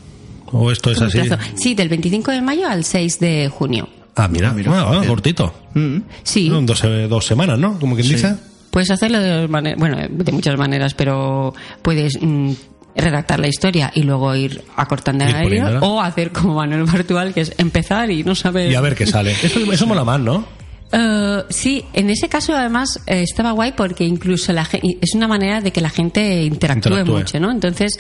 ¿O 0.47 0.71
esto 0.71 0.89
es 0.91 0.99
así? 1.01 1.19
plazo. 1.19 1.37
Sí, 1.55 1.75
del 1.75 1.87
25 1.87 2.31
de 2.31 2.41
mayo 2.41 2.67
al 2.67 2.83
6 2.83 3.19
de 3.19 3.47
junio. 3.49 3.87
Ah, 4.16 4.28
mira, 4.28 4.51
mira, 4.53 4.72
ah, 4.74 4.86
ah, 4.88 4.91
bien. 4.99 5.07
cortito. 5.07 5.53
Mm. 5.74 5.97
Sí. 6.24 6.49
No, 6.49 6.62
Dos, 6.62 6.84
eh, 6.84 7.07
dos 7.09 7.26
semanas, 7.26 7.57
¿no? 7.57 7.80
Como 7.80 7.95
quien 7.95 8.07
Sí. 8.07 8.14
dice. 8.16 8.36
Puedes 8.70 8.89
hacerlo 8.91 9.20
de, 9.20 9.30
dos 9.41 9.49
mane- 9.49 9.76
bueno, 9.78 9.97
de 10.09 10.32
muchas 10.32 10.57
maneras, 10.57 10.93
pero 10.93 11.53
puedes 11.82 12.18
mm, 12.22 12.51
redactar 12.95 13.39
la 13.39 13.47
historia 13.47 13.91
y 13.95 14.03
luego 14.03 14.34
ir 14.36 14.64
acortando 14.76 15.24
Ir 15.26 15.30
en 15.32 15.36
el 15.36 15.41
hilo, 15.53 15.66
poniéndola. 15.66 15.80
o 15.88 16.01
hacer 16.01 16.32
como 16.32 16.55
Manuel 16.55 16.84
Bartual, 16.84 17.34
que 17.34 17.41
es 17.41 17.53
empezar 17.57 18.12
y 18.12 18.24
no 18.24 18.36
saber... 18.36 18.72
Y 18.72 18.76
a 18.76 18.82
ver 18.82 18.95
qué 18.95 19.05
sale. 19.07 19.32
Eso, 19.43 19.59
eso 19.72 19.88
mola 19.88 20.03
más, 20.03 20.20
¿no? 20.20 20.45
Eh, 20.93 21.43
sí, 21.47 21.86
en 21.93 22.09
ese 22.09 22.28
caso 22.28 22.53
además 22.53 22.99
eh, 23.07 23.22
estaba 23.22 23.51
guay 23.53 23.72
porque 23.78 24.03
incluso 24.03 24.51
la 24.51 24.68
es 24.84 25.16
una 25.16 25.26
manera 25.26 25.62
de 25.62 25.72
que 25.72 25.80
la 25.80 25.89
gente 25.89 26.43
interactúe, 26.43 26.89
Interactúe. 26.89 27.18
mucho, 27.18 27.39
¿no? 27.39 27.49
Entonces, 27.49 27.97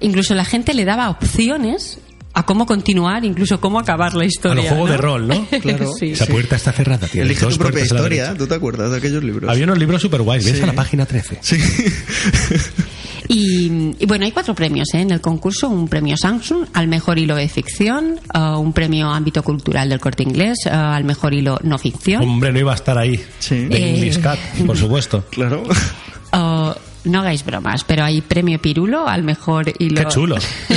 incluso 0.00 0.34
la 0.34 0.44
gente 0.44 0.74
le 0.74 0.84
daba 0.84 1.08
opciones 1.08 2.00
a 2.34 2.46
cómo 2.46 2.64
continuar, 2.66 3.24
incluso 3.24 3.60
cómo 3.60 3.78
acabar 3.78 4.14
la 4.14 4.22
A 4.24 4.26
historia. 4.26 4.62
los 4.62 4.68
juegos 4.72 4.88
¿no? 4.90 4.92
de 4.96 4.98
rol, 5.02 5.28
¿no? 5.28 5.46
Claro. 5.62 5.92
Sí. 5.98 6.12
Esa 6.12 6.26
puerta 6.26 6.56
está 6.56 6.72
cerrada. 6.72 7.06
tienes 7.06 7.30
Elige 7.30 7.44
dos 7.44 7.54
tu 7.54 7.60
propia 7.60 7.82
a 7.82 7.84
historia. 7.84 8.34
¿Tú 8.34 8.46
te 8.46 8.54
acuerdas 8.54 8.90
de 8.90 8.96
aquellos 8.98 9.22
libros? 9.22 9.50
Había 9.50 9.64
unos 9.64 9.78
libros 9.78 10.00
super 10.02 10.22
guays. 10.22 10.44
¿Ves 10.44 10.56
Sí. 10.56 10.62
a 10.62 10.66
la 10.66 10.72
página 10.72 11.04
13? 11.06 11.38
Sí. 11.42 11.56
Y, 13.28 13.94
y 13.98 14.06
bueno, 14.06 14.24
hay 14.24 14.32
cuatro 14.32 14.54
premios 14.54 14.88
¿eh? 14.94 15.00
en 15.00 15.10
el 15.12 15.20
concurso. 15.20 15.68
Un 15.68 15.88
premio 15.88 16.16
Samsung 16.16 16.66
al 16.74 16.88
mejor 16.88 17.18
hilo 17.18 17.34
de 17.36 17.48
ficción, 17.48 18.18
eh, 18.34 18.38
un 18.38 18.72
premio 18.72 19.08
ámbito 19.10 19.42
cultural 19.42 19.88
del 19.88 20.00
corte 20.00 20.22
inglés 20.22 20.58
eh, 20.66 20.70
al 20.70 21.04
mejor 21.04 21.32
hilo 21.32 21.58
no 21.62 21.78
ficción. 21.78 22.22
Hombre, 22.22 22.52
no 22.52 22.58
iba 22.58 22.72
a 22.72 22.74
estar 22.74 22.98
ahí. 22.98 23.18
Sí. 23.38 23.66
De 23.66 23.76
Eh. 23.76 23.94
English 23.94 24.20
Cat, 24.20 24.38
por 24.66 24.76
supuesto. 24.76 25.24
Claro. 25.30 25.62
Eh, 26.32 26.72
no 27.04 27.20
hagáis 27.20 27.44
bromas, 27.44 27.82
pero 27.84 28.04
hay 28.04 28.20
premio 28.20 28.60
Pirulo 28.60 29.08
al 29.08 29.22
mejor 29.24 29.72
hilo. 29.78 30.02
Qué 30.02 30.08
chulo. 30.08 30.36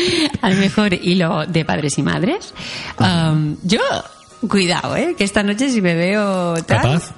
al 0.42 0.56
mejor 0.56 0.94
hilo 0.94 1.46
de 1.46 1.64
padres 1.64 1.98
y 1.98 2.02
madres. 2.02 2.52
Um, 2.98 3.56
yo, 3.62 3.80
cuidado, 4.48 4.96
¿eh? 4.96 5.14
que 5.16 5.24
esta 5.24 5.42
noche 5.42 5.70
si 5.70 5.80
me 5.82 5.94
veo 5.94 6.54
tal. 6.64 6.82
¿Capaz? 6.82 7.12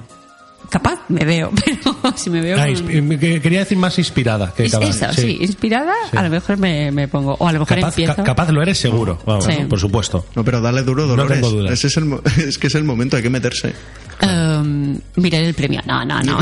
Capaz 0.70 0.98
me 1.08 1.24
veo, 1.24 1.50
pero 1.64 1.96
si 2.14 2.28
me 2.28 2.42
veo. 2.42 2.58
Ah, 2.60 2.66
con- 2.66 3.18
que- 3.18 3.40
quería 3.40 3.60
decir 3.60 3.78
más 3.78 3.98
inspirada 3.98 4.52
que 4.54 4.66
Es 4.66 4.72
capaz. 4.72 4.88
eso, 4.90 5.12
sí. 5.14 5.38
inspirada, 5.40 5.94
Sí. 6.10 6.16
a 6.18 6.22
lo 6.22 6.28
mejor 6.28 6.58
me, 6.58 6.90
me 6.92 7.08
pongo. 7.08 7.36
O 7.38 7.48
a 7.48 7.52
lo 7.52 7.60
mejor 7.60 7.78
Capaz, 7.78 7.88
empiezo. 7.94 8.16
ca- 8.16 8.22
capaz 8.22 8.50
lo 8.52 8.60
eres 8.60 8.76
seguro, 8.76 9.18
vamos, 9.24 9.46
Sí. 9.46 9.52
por 9.66 9.80
supuesto. 9.80 10.26
No, 10.34 10.44
pero 10.44 10.60
dale 10.60 10.82
duro, 10.82 11.04
No 11.04 11.08
Dolores. 11.08 11.40
tengo 11.40 11.50
dudas. 11.56 11.72
Ese 11.72 11.86
es, 11.86 11.96
el, 11.96 12.04
mo- 12.04 12.20
es 12.36 12.58
que 12.58 12.66
es 12.66 12.74
el 12.74 12.84
momento, 12.84 13.16
hay 13.16 13.22
que 13.22 13.30
meterse. 13.30 13.72
Um, 14.20 14.98
miraré 15.16 15.46
el 15.46 15.54
premio. 15.54 15.80
No, 15.86 16.04
no, 16.04 16.20
no. 16.22 16.38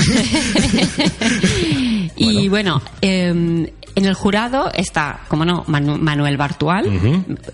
Y 2.16 2.48
bueno, 2.48 2.80
em, 3.00 3.66
en 3.94 4.04
el 4.04 4.14
jurado 4.14 4.70
está, 4.74 5.20
como 5.28 5.44
no, 5.44 5.64
Manu- 5.66 5.98
Manuel 5.98 6.36
Bartual. 6.36 6.90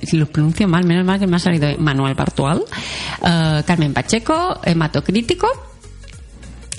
Si 0.02 0.16
lo 0.16 0.26
pronuncio 0.26 0.66
mal, 0.68 0.84
menos 0.84 1.04
mal 1.04 1.18
que 1.20 1.26
me 1.26 1.36
ha 1.36 1.38
salido 1.40 1.68
Manuel 1.78 2.14
Bartual. 2.14 2.62
eh, 3.24 3.62
Carmen 3.66 3.92
Pacheco, 3.94 4.60
Hematocrítico. 4.64 5.48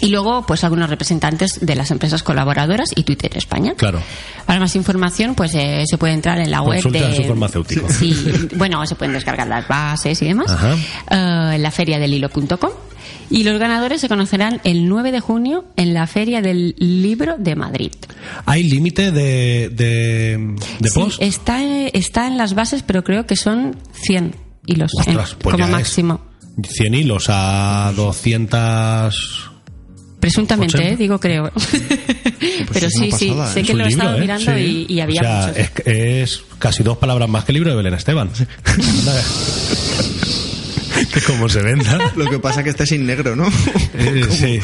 Y 0.02 0.08
luego, 0.10 0.46
pues 0.46 0.66
algunos 0.66 0.90
representantes 0.90 1.60
de 1.66 1.76
las 1.76 1.90
empresas 1.92 2.24
colaboradoras 2.24 2.90
y 2.94 3.04
Twitter 3.04 3.32
España. 3.38 3.74
Claro. 3.78 4.02
Para 4.46 4.60
más 4.60 4.76
información, 4.76 5.34
pues 5.34 5.56
eh, 5.56 5.84
se 5.90 5.98
puede 5.98 6.14
entrar 6.14 6.40
en 6.40 6.52
la 6.52 6.62
web 6.62 6.82
Consulta 6.82 7.08
de 7.08 7.16
su 7.16 7.24
farmacéutico. 7.24 7.88
Sí, 7.90 8.50
bueno, 8.56 8.86
se 8.86 8.96
pueden 8.96 9.14
descargar 9.14 9.48
las 9.48 9.66
bases 9.66 10.22
y 10.22 10.26
demás. 10.26 10.52
Ajá. 10.52 10.74
Eh, 11.10 11.56
en 11.56 11.64
la 11.64 11.72
feria 11.72 12.00
del 12.00 12.14
hilo.com. 12.14 12.72
Y 13.30 13.44
los 13.44 13.60
ganadores 13.60 14.02
se 14.02 14.10
conocerán 14.10 14.62
el 14.64 14.88
9 14.88 15.12
de 15.12 15.20
junio 15.20 15.66
en 15.76 15.94
la 15.94 16.06
Feria 16.08 16.42
del 16.42 16.76
Libro 16.78 17.36
de 17.38 17.56
Madrid. 17.56 17.92
¿Hay 18.46 18.64
límite 18.64 19.12
de, 19.12 19.70
de, 19.70 20.56
de 20.80 20.90
Sí, 20.90 21.00
post? 21.00 21.22
está, 21.22 21.64
eh, 21.64 21.92
está 21.94 22.28
en 22.28 22.38
las 22.38 22.54
bases, 22.54 22.84
pero 22.84 23.04
creo 23.04 23.26
que 23.26 23.36
son 23.36 23.76
100 23.94 24.36
hilos 24.66 24.92
en- 25.06 25.18
Ostras, 25.18 25.36
pues 25.40 25.56
como 25.56 25.68
máximo. 25.68 26.22
100 26.68 26.94
hilos 26.94 27.26
a 27.30 27.92
200... 27.96 29.50
Presuntamente, 30.20 30.78
80. 30.78 30.94
eh, 30.94 30.96
digo 30.96 31.20
creo. 31.20 31.52
pero 32.72 32.88
es 32.88 32.96
una 32.96 33.06
sí, 33.08 33.12
sí, 33.12 33.34
sé 33.54 33.60
¿eh? 33.60 33.64
que 33.64 33.68
Es 33.68 33.70
un 33.72 33.78
lo 33.80 33.86
he 33.86 33.90
estado 33.90 34.16
¿eh? 34.16 34.22
mirando 34.22 34.54
Sí. 34.56 34.86
y, 34.88 34.94
y 34.94 35.00
había 35.02 35.20
o 35.22 35.24
sea, 35.26 35.48
muchos. 35.48 35.58
es, 35.58 35.72
es 35.86 36.44
casi 36.60 36.82
dos 36.82 36.98
palabras 36.98 37.28
más 37.28 37.44
que 37.44 37.52
el 37.52 37.56
libro 37.56 37.72
de 37.72 37.76
Belén 37.76 37.94
Esteban. 37.94 38.30
Que 41.14 41.22
como 41.22 41.50
se 41.50 41.62
venda. 41.62 42.12
Lo 42.16 42.26
que 42.30 42.40
pasa 42.40 42.64
que 42.64 42.70
este 42.70 42.84
es 42.84 42.90
sin 42.90 43.06
negro, 43.06 43.36
¿no? 43.36 43.48
Eh, 43.96 44.26
sí. 44.30 44.60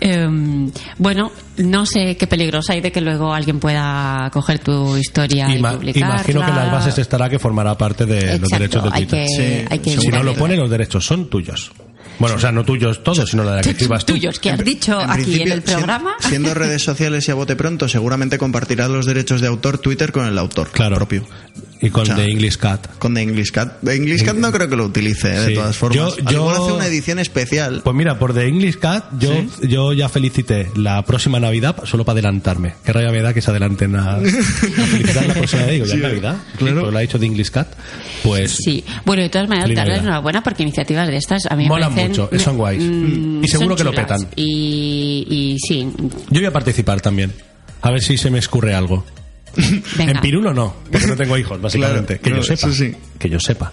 Em, 0.00 0.70
bueno, 0.98 1.30
no 1.58 1.84
sé 1.86 2.16
qué 2.16 2.26
peligros 2.26 2.70
hay 2.70 2.80
de 2.80 2.92
que 2.92 3.00
luego 3.00 3.34
alguien 3.34 3.58
pueda 3.60 4.30
coger 4.32 4.58
tu 4.60 4.96
historia 4.96 5.48
y 5.54 5.58
publicarla. 5.62 6.14
imagino 6.14 6.40
que 6.44 6.50
en 6.50 6.56
las 6.56 6.72
bases 6.72 6.98
estará 6.98 7.28
que 7.28 7.38
formará 7.38 7.76
parte 7.76 8.06
de 8.06 8.38
los 8.38 8.48
derechos 8.48 8.82
de 8.84 8.90
hay 8.92 9.06
Twitter. 9.06 9.26
que, 9.26 9.34
Sí, 9.36 9.66
hay 9.68 9.78
que 9.80 9.90
seguro. 9.90 10.02
Si 10.02 10.08
no 10.08 10.22
lo 10.22 10.34
pone, 10.34 10.56
los 10.56 10.70
derechos 10.70 11.04
son 11.04 11.28
tuyos. 11.28 11.72
Bueno, 12.18 12.36
o 12.36 12.38
sea, 12.38 12.50
no 12.50 12.64
tuyos 12.64 13.02
todos, 13.04 13.28
sino 13.28 13.44
de 13.44 13.56
la 13.56 13.60
que 13.60 13.70
escribas 13.70 14.04
tú. 14.04 14.14
tuyos 14.14 14.38
que 14.40 14.50
has 14.50 14.64
dicho 14.64 15.00
En 15.00 15.10
aquí 15.10 15.42
en 15.42 15.52
el 15.52 15.62
programa. 15.62 16.14
sien- 16.20 16.30
Siendo 16.30 16.54
redes 16.54 16.82
sociales 16.82 17.28
y 17.28 17.30
a 17.30 17.34
bote 17.34 17.54
pronto, 17.54 17.88
seguramente 17.88 18.38
compartirá 18.38 18.88
los 18.88 19.06
derechos 19.06 19.40
de 19.40 19.46
autor 19.48 19.78
Twitter 19.78 20.10
con 20.10 20.26
el 20.26 20.36
autor 20.38 20.70
Claro. 20.70 20.96
propio. 20.96 21.24
Y 21.80 21.90
con 21.90 22.02
O 22.02 22.06
sea, 22.06 22.16
The 22.16 22.24
English 22.24 22.56
Cat. 22.56 22.86
Con 22.98 23.14
The 23.14 23.22
English 23.22 23.52
Cat. 23.52 23.78
The 23.84 23.94
English 23.94 24.24
Cat 24.24 24.34
no 24.36 24.50
creo 24.50 24.68
que 24.68 24.74
lo 24.76 24.84
utilice, 24.86 25.28
eh, 25.34 25.38
de 25.40 25.46
Sí. 25.48 25.54
todas 25.54 25.76
formas. 25.76 25.96
Yo- 25.96 26.16
yo- 26.24 26.40
igual 26.40 26.56
hace 26.56 26.72
una 26.72 26.86
edición 26.86 27.18
especial. 27.20 27.82
Pues 27.84 27.94
mira, 27.94 28.18
por 28.18 28.34
The 28.34 28.46
English 28.48 28.78
Cat, 28.78 29.04
yo, 29.18 29.32
yo 29.62 29.92
ya 29.92 30.08
felicité 30.08 30.70
la 30.74 31.02
próxima 31.04 31.38
Navidad 31.38 31.76
solo 31.84 32.04
para 32.04 32.14
adelantarme. 32.14 32.74
Qué 32.84 32.92
rabia 32.92 33.10
me 33.12 33.22
da 33.22 33.32
que 33.32 33.40
se 33.42 33.50
adelanten 33.50 33.94
a, 33.96 34.16
a 34.16 34.20
felicitar 34.20 35.26
la 35.26 35.34
próxima 35.34 35.62
Navidad. 35.62 35.72
Digo, 35.72 35.86
ya 35.86 35.94
es 35.94 36.00
Navidad. 36.02 36.36
claro. 36.58 36.80
Pues 36.80 36.92
lo 36.92 36.98
ha 36.98 37.02
hecho 37.02 37.18
The 37.18 37.26
English 37.26 37.50
Cat. 37.50 37.68
Pues 38.24 38.56
Sí, 38.64 38.84
bueno, 39.04 39.22
de 39.22 39.28
todas 39.28 39.48
maneras, 39.48 39.74
darles 39.74 40.00
enhorabuena 40.00 40.42
porque 40.42 40.64
iniciativas 40.64 41.06
de 41.08 41.16
estas 41.16 41.46
a 41.46 41.54
mí 41.54 41.62
me 41.64 41.68
Molan 41.68 41.90
parecen, 41.94 42.10
mucho, 42.10 42.30
son 42.38 42.56
guays. 42.56 42.82
mm, 42.82 43.44
Y 43.44 43.48
seguro 43.48 43.76
que 43.76 43.84
lo 43.84 43.92
petan. 43.92 44.26
Y, 44.34 45.26
y 45.30 45.56
sí, 45.60 45.86
yo 46.30 46.40
voy 46.40 46.44
a 46.46 46.52
participar 46.52 47.00
también. 47.00 47.32
A 47.82 47.90
ver 47.92 48.02
si 48.02 48.16
se 48.18 48.30
me 48.30 48.38
escurre 48.40 48.74
algo. 48.74 49.04
venga. 49.96 50.12
En 50.12 50.20
Pirulo 50.20 50.54
no, 50.54 50.74
porque 50.90 51.06
no 51.06 51.16
tengo 51.16 51.36
hijos, 51.36 51.60
básicamente. 51.62 52.18
Claro, 52.18 52.22
que 52.22 52.30
yo 52.30 52.56
claro, 52.56 52.72
sepa. 52.72 52.72
sí. 52.72 52.94
Que 53.18 53.28
yo 53.28 53.40
sepa. 53.40 53.72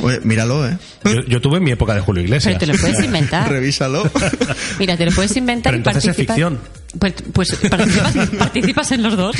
Oye, 0.00 0.20
míralo, 0.24 0.66
¿eh? 0.66 0.78
Yo, 1.04 1.20
yo 1.26 1.40
tuve 1.40 1.60
mi 1.60 1.70
época 1.70 1.94
de 1.94 2.00
Julio 2.00 2.22
Iglesias. 2.22 2.56
Pero 2.58 2.72
te 2.72 2.76
lo 2.78 2.80
puedes 2.80 3.04
inventar. 3.04 3.48
Revísalo. 3.50 4.10
Mira, 4.78 4.96
te 4.96 5.06
lo 5.06 5.12
puedes 5.12 5.36
inventar 5.36 5.72
Pero 5.72 5.76
y 5.76 5.80
entonces 5.80 6.04
es 6.04 6.26
participas. 6.26 6.36
ficción. 6.36 6.58
Pues, 6.98 7.14
pues 7.32 7.56
participas, 7.68 8.28
participas 8.38 8.92
en 8.92 9.02
los 9.02 9.16
dos. 9.16 9.36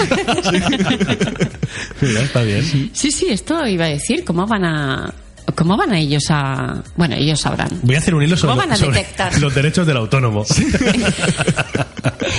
Mira, 2.01 2.21
está 2.21 2.43
bien. 2.43 2.91
Sí, 2.93 3.11
sí, 3.11 3.27
esto 3.31 3.67
iba 3.67 3.87
a 3.87 3.89
decir, 3.89 4.25
¿cómo 4.25 4.47
van 4.47 4.65
a 4.65 5.15
¿cómo 5.55 5.77
van 5.77 5.95
ellos 5.95 6.25
a...? 6.31 6.83
Bueno, 6.97 7.17
ellos 7.17 7.41
sabrán. 7.41 7.69
Voy 7.83 7.95
a 7.95 7.99
hacer 7.99 8.15
un 8.15 8.23
hilo 8.23 8.37
sobre, 8.37 8.51
¿Cómo 8.53 8.61
van 8.63 8.73
a 8.73 8.77
sobre 8.77 8.99
detectar? 8.99 9.39
los 9.41 9.55
derechos 9.55 9.87
del 9.87 9.97
autónomo. 9.97 10.45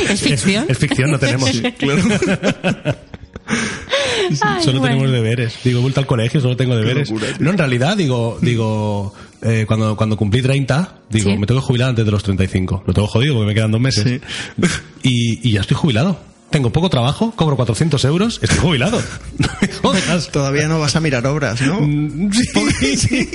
¿Es 0.10 0.22
ficción? 0.22 0.66
Es, 0.66 0.72
es 0.72 0.78
ficción, 0.78 1.12
no 1.12 1.20
tenemos. 1.20 1.50
Ay, 3.50 4.64
solo 4.64 4.80
bueno. 4.80 4.96
tenemos 4.98 5.12
deberes. 5.12 5.56
Digo, 5.64 5.80
he 5.80 5.82
vuelto 5.82 6.00
al 6.00 6.06
colegio, 6.06 6.40
solo 6.42 6.56
tengo 6.56 6.76
deberes. 6.76 7.10
locura, 7.10 7.28
no, 7.40 7.50
en 7.52 7.58
realidad, 7.58 7.98
digo, 7.98 8.38
digo 8.42 9.14
eh, 9.42 9.66
cuando, 9.68 9.96
cuando 9.96 10.18
cumplí 10.18 10.42
30, 10.42 10.96
digo, 11.10 11.32
Sí. 11.32 11.38
me 11.38 11.48
tengo 11.48 11.62
que 11.62 11.68
jubilar 11.68 11.90
antes 11.90 12.06
de 12.06 12.12
los 12.12 12.24
35. 12.24 12.84
Lo 12.86 12.94
tengo 12.94 13.08
jodido 13.08 13.34
porque 13.36 13.48
me 13.48 13.54
quedan 13.56 13.72
dos 13.72 13.82
meses. 13.82 14.04
Sí. 14.04 14.68
Y, 15.04 15.50
y 15.50 15.54
ya 15.54 15.62
estoy 15.62 15.76
jubilado. 15.78 16.20
Tengo 16.50 16.72
poco 16.72 16.90
trabajo, 16.90 17.32
cobro 17.36 17.56
400 17.56 18.04
euros, 18.06 18.40
estoy 18.42 18.58
jubilado. 18.60 19.02
No 19.40 19.48
me 19.62 19.68
jodas. 20.02 20.30
Todavía 20.30 20.68
no 20.68 20.80
vas 20.80 20.96
a 20.96 21.00
mirar 21.00 21.26
obras, 21.28 21.62
¿no? 21.62 21.80
Mm, 21.80 22.30
Sí, 22.32 22.98
sí. 22.98 23.30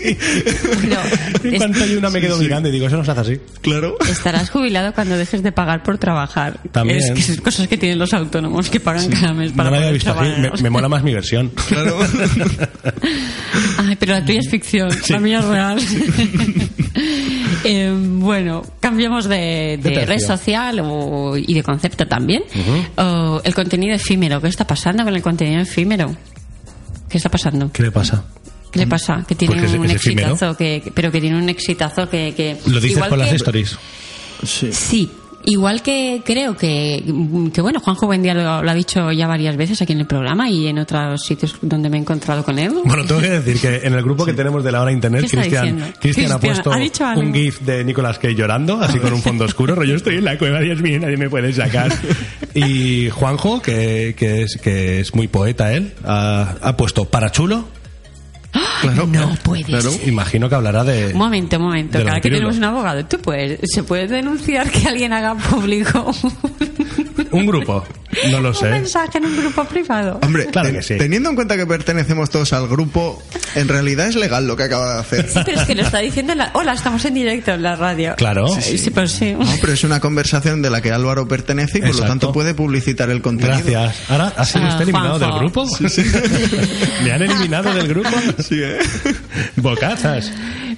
Pero 0.82 1.00
En 1.44 1.56
cuanto 1.56 1.82
hay 1.82 1.96
una 1.96 2.10
me 2.10 2.20
quedo 2.20 2.36
mirando 2.38 2.68
y 2.68 2.72
digo, 2.72 2.86
eso 2.88 2.96
no 2.98 3.04
se 3.04 3.10
hace 3.12 3.20
así. 3.20 3.40
Claro. 3.62 3.96
estarás 4.10 4.50
jubilado 4.50 4.92
cuando 4.92 5.16
dejes 5.16 5.42
de 5.42 5.52
pagar 5.52 5.82
por 5.82 5.96
trabajar. 5.98 6.60
También. 6.72 6.98
Es 6.98 7.10
que 7.12 7.22
son 7.22 7.36
cosas 7.36 7.68
que 7.68 7.78
tienen 7.78 7.98
los 7.98 8.12
autónomos 8.12 8.68
que 8.68 8.80
pagan 8.80 9.08
cada 9.08 9.32
mes 9.32 9.52
para 9.52 9.70
no 9.70 9.76
lo 9.76 9.80
había 9.82 9.92
visto 9.92 10.10
así. 10.10 10.30
Me, 10.40 10.50
me 10.62 10.70
mola 10.70 10.88
más 10.88 11.02
mi 11.02 11.14
versión. 11.14 11.50
Claro. 11.68 11.98
Ay, 13.78 13.96
pero 13.96 14.12
la 14.12 14.24
tuya 14.24 14.40
es 14.40 14.50
ficción, 14.50 14.88
la 15.08 15.20
mía 15.20 15.38
es 15.38 15.44
real. 15.46 15.78
Eh, 17.64 17.92
bueno, 17.96 18.62
cambiamos 18.80 19.26
de, 19.26 19.78
de 19.82 19.90
De 19.90 20.07
red 20.07 20.18
social 20.20 20.80
o- 20.82 21.36
y 21.36 21.55
de 21.55 21.62
concepto 21.62 22.07
también. 22.07 22.42
O 22.96 23.40
el 23.44 23.55
contenido 23.55 23.94
efímero. 23.94 24.40
¿Qué 24.40 24.48
está 24.48 24.66
pasando 24.66 25.05
con 25.05 25.14
el 25.14 25.22
contenido 25.22 25.61
efímero? 25.61 26.14
¿Qué 27.09 27.16
está 27.18 27.28
pasando? 27.30 27.70
¿Qué 27.72 27.82
le 27.82 27.90
pasa? 27.90 28.24
¿Qué 28.72 28.80
le 28.80 28.86
pasa? 28.88 29.24
Que 29.28 29.34
tiene 29.36 29.55
Porque 29.55 29.78
un 29.78 29.88
exitazo, 29.90 30.57
que, 30.57 30.82
pero 30.94 31.12
que 31.12 31.20
tiene 31.20 31.38
un 31.38 31.48
exitazo 31.48 32.09
que... 32.11 32.34
que 32.36 32.57
Lo 32.66 32.80
dices 32.80 32.96
igual 32.96 33.09
por 33.11 33.18
las 33.18 33.28
que- 33.30 33.36
stories. 33.36 33.78
Sí. 34.42 34.72
Sí, 34.72 35.11
igual 35.45 35.82
que 35.82 36.22
creo 36.24 36.57
que, 36.57 37.03
que 37.53 37.61
bueno, 37.61 37.80
Juanjo 37.80 38.07
Buendía 38.07 38.34
lo, 38.34 38.62
lo 38.62 38.70
ha 38.70 38.74
dicho 38.74 39.12
ya 39.12 39.26
varias 39.26 39.57
veces 39.57 39.80
aquí 39.82 39.92
en 39.92 40.01
el 40.01 40.07
programa 40.07 40.49
y 40.49 40.66
en 40.66 40.78
otros 40.78 41.22
sitios 41.22 41.57
donde 41.61 41.88
me 41.88 41.97
he 41.97 42.01
encontrado 42.01 42.45
con 42.45 42.59
él. 42.59 42.72
Bueno, 42.84 43.05
tengo 43.05 43.20
que 43.20 43.30
decir 43.30 43.61
que 43.61 43.86
en 43.86 43.95
el 43.95 44.03
grupo 44.03 44.24
que 44.24 44.32
tenemos 44.32 44.64
de 44.64 44.72
la 44.72 44.82
hora 44.82 44.92
internet, 44.92 45.22
¿Qué 45.22 45.26
está 45.26 45.40
Cristian? 45.40 45.95
Cristian 46.01 46.32
ha 46.32 46.38
puesto 46.38 46.70
un 47.16 47.34
GIF 47.34 47.61
de 47.61 47.84
Nicolas 47.84 48.18
Cage 48.18 48.34
llorando, 48.34 48.80
así 48.80 48.99
con 48.99 49.12
un 49.12 49.22
fondo 49.22 49.45
oscuro, 49.47 49.74
rollo 49.74 49.97
estoy 49.97 50.16
en 50.16 50.24
la 50.24 50.38
cueva, 50.38 50.61
Dios 50.61 50.80
mío, 50.80 50.99
nadie 51.01 51.16
me 51.16 51.28
puede 51.28 51.53
sacar. 51.53 51.92
Y 52.55 53.11
Juanjo, 53.11 53.61
que, 53.61 54.14
que 54.16 54.42
es, 54.42 54.59
que 54.59 55.01
es 55.01 55.12
muy 55.12 55.26
poeta 55.26 55.72
él, 55.72 55.92
ha, 56.05 56.55
ha 56.62 56.76
puesto 56.76 57.05
para 57.07 57.30
chulo. 57.32 57.66
Claro. 58.82 59.07
No 59.07 59.34
puedes. 59.42 59.66
Claro. 59.66 59.90
Imagino 60.07 60.48
que 60.48 60.55
hablará 60.55 60.84
de. 60.84 61.12
Un 61.12 61.18
momento, 61.18 61.57
un 61.57 61.62
momento. 61.64 61.98
Cada 62.05 62.20
que 62.20 62.30
tenemos 62.30 62.57
un 62.57 62.64
abogado, 62.64 63.05
¿tú 63.07 63.18
puedes, 63.18 63.61
¿se 63.64 63.82
puede 63.82 64.07
denunciar 64.07 64.70
que 64.70 64.86
alguien 64.88 65.12
haga 65.12 65.34
público 65.34 66.12
Un 67.30 67.46
grupo. 67.46 67.84
No 68.30 68.40
lo 68.40 68.50
un 68.50 68.54
sé. 68.54 68.70
mensaje 68.70 69.18
en 69.18 69.24
un 69.26 69.36
grupo 69.36 69.64
privado? 69.64 70.20
Hombre, 70.22 70.46
Claro 70.46 70.70
que 70.72 70.82
sí. 70.82 70.96
teniendo 70.96 71.30
en 71.30 71.34
cuenta 71.34 71.56
que 71.56 71.66
pertenecemos 71.66 72.30
todos 72.30 72.52
al 72.52 72.68
grupo, 72.68 73.20
en 73.56 73.66
realidad 73.68 74.06
es 74.06 74.14
legal 74.14 74.46
lo 74.46 74.56
que 74.56 74.62
acaba 74.64 74.94
de 74.94 75.00
hacer. 75.00 75.28
Sí, 75.28 75.40
pero 75.44 75.60
es 75.60 75.66
que 75.66 75.74
lo 75.74 75.82
está 75.82 75.98
diciendo 75.98 76.32
en 76.32 76.38
la... 76.38 76.50
Hola, 76.54 76.74
estamos 76.74 77.04
en 77.04 77.14
directo 77.14 77.52
en 77.52 77.62
la 77.62 77.74
radio. 77.76 78.14
Claro. 78.16 78.46
Sí, 78.60 78.78
sí, 78.78 78.90
pues 78.90 79.10
sí. 79.12 79.32
No, 79.32 79.44
pero 79.60 79.72
es 79.72 79.82
una 79.84 79.98
conversación 80.00 80.62
de 80.62 80.70
la 80.70 80.80
que 80.80 80.92
Álvaro 80.92 81.26
pertenece 81.26 81.78
y 81.78 81.80
por 81.80 81.88
lo 81.90 81.94
Exacto. 81.94 82.10
tanto 82.12 82.32
puede 82.32 82.54
publicitar 82.54 83.10
el 83.10 83.20
contenido. 83.20 83.58
Gracias. 83.64 84.10
Ahora, 84.10 84.32
¿así 84.36 84.58
Ah, 84.62 84.68
está 84.68 84.82
eliminado 84.84 85.18
Juanjo. 85.18 85.34
del 85.34 85.44
grupo? 85.44 85.66
¿Me 87.04 87.12
han 87.12 87.22
eliminado 87.22 87.74
del 87.74 87.88
grupo? 87.88 88.10
Sí, 88.48 88.60
¿eh? 88.62 88.78
Bocazas. 89.56 90.30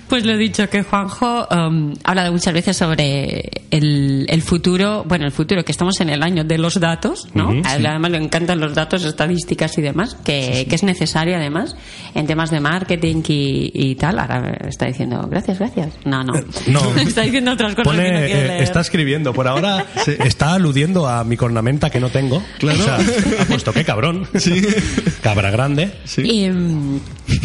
Pues 0.09 0.25
lo 0.25 0.33
he 0.33 0.37
dicho, 0.39 0.69
que 0.71 0.83
Juanjo 0.83 1.49
um, 1.51 1.95
ha 2.05 2.11
hablado 2.11 2.33
muchas 2.33 2.55
veces 2.55 2.77
sobre 2.77 3.51
el, 3.71 4.27
el 4.29 4.43
futuro, 4.43 5.05
bueno, 5.07 5.25
el 5.27 5.33
futuro, 5.33 5.65
que 5.65 5.73
estamos 5.73 6.01
en 6.01 6.11
el 6.11 6.23
año 6.23 6.45
de 6.45 6.59
los 6.59 6.79
datos, 6.79 7.29
¿no? 7.35 7.49
Ujú, 7.51 7.63
A 7.65 7.77
él 7.77 7.87
además 7.87 8.11
le 8.13 8.19
encantan 8.19 8.61
los 8.61 8.75
datos, 8.75 9.05
estadísticas 9.05 9.77
y 9.79 9.83
demás, 9.83 10.17
que, 10.25 10.67
que 10.69 10.75
es 10.77 10.83
necesario 10.83 11.37
además 11.37 11.77
en 12.15 12.27
temas 12.27 12.51
de 12.51 12.61
marketing 12.61 13.23
y, 13.29 13.71
y 13.75 13.95
tal. 13.97 14.19
Ahora 14.19 14.57
está 14.69 14.87
diciendo, 14.87 15.27
gracias, 15.31 15.59
gracias. 15.59 15.95
No, 16.05 16.23
no. 16.23 16.35
no. 16.69 16.97
está 17.01 17.23
diciendo 17.23 17.53
otras 17.53 17.75
cosas 17.75 17.93
Pone, 17.93 18.05
que 18.05 18.11
no 18.13 18.17
eh, 18.41 18.47
leer. 18.49 18.63
está 18.63 18.81
escribiendo. 18.81 19.33
Por 19.35 19.49
ahora 19.49 19.87
está 20.07 20.55
aludiendo 20.55 21.09
a 21.09 21.25
mi 21.25 21.37
cornamenta 21.37 21.91
que 21.91 22.01
no 22.01 22.11
tengo. 22.11 22.43
Claro. 22.59 22.79
O 22.79 22.83
sea, 22.83 22.99
ha 23.41 23.45
puesto 23.47 23.73
qué 23.73 23.85
cabrón. 23.85 24.29
Cabra 25.23 25.51
grande. 25.51 25.91
Y, 26.19 26.49
mm, 26.49 27.01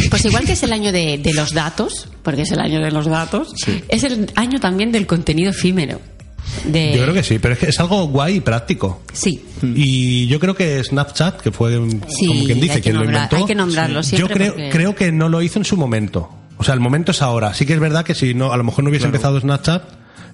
pues 0.10 0.26
igual 0.26 0.46
que 0.46 0.54
es 0.54 0.64
el 0.64 0.74
año 0.74 0.92
de, 0.92 1.18
de 1.18 1.34
los 1.34 1.54
datos, 1.54 2.08
porque 2.24 2.42
es 2.44 2.51
el 2.52 2.60
año 2.60 2.82
de 2.82 2.92
los 2.92 3.06
datos, 3.06 3.54
es 3.88 4.04
el 4.04 4.30
año 4.36 4.60
también 4.60 4.92
del 4.92 5.06
contenido 5.08 5.52
efímero. 5.52 6.00
De, 6.66 6.94
Yo 6.96 7.04
creo 7.04 7.14
que 7.14 7.24
sí, 7.24 7.40
pero 7.40 7.54
es 7.54 7.60
que 7.60 7.68
es 7.68 7.80
algo 7.80 8.08
guay 8.08 8.36
y 8.38 8.40
práctico. 8.42 9.02
Sí. 9.14 9.42
Y 9.62 10.28
yo 10.28 10.40
creo 10.40 10.54
que 10.54 10.84
Snapchat, 10.84 11.40
que 11.42 11.52
fue 11.52 11.80
Sí, 12.10 12.26
como 12.28 12.44
quien 12.44 12.60
dice 12.60 12.82
quien 12.82 12.98
lo 12.98 13.06
inventó, 13.06 13.38
hay 13.38 13.46
que 13.46 13.56
nombrarlo 13.56 14.02
yo 14.02 14.04
siempre 14.04 14.34
creo, 14.36 14.52
porque- 14.54 14.70
creo 14.70 14.96
que 14.96 15.12
no 15.12 15.30
lo 15.30 15.42
hizo 15.42 15.60
en 15.60 15.66
su 15.66 15.78
momento. 15.78 16.30
O 16.58 16.64
sea, 16.64 16.74
el 16.74 16.80
momento 16.80 17.12
es 17.12 17.22
ahora. 17.22 17.54
Sí 17.54 17.66
que 17.66 17.74
es 17.74 17.80
verdad 17.80 18.04
que 18.04 18.14
si 18.16 18.34
no, 18.34 18.52
a 18.52 18.58
lo 18.58 18.64
mejor 18.64 18.84
no 18.84 18.90
hubiese 18.90 19.06
empezado 19.06 19.40
Snapchat, 19.40 19.84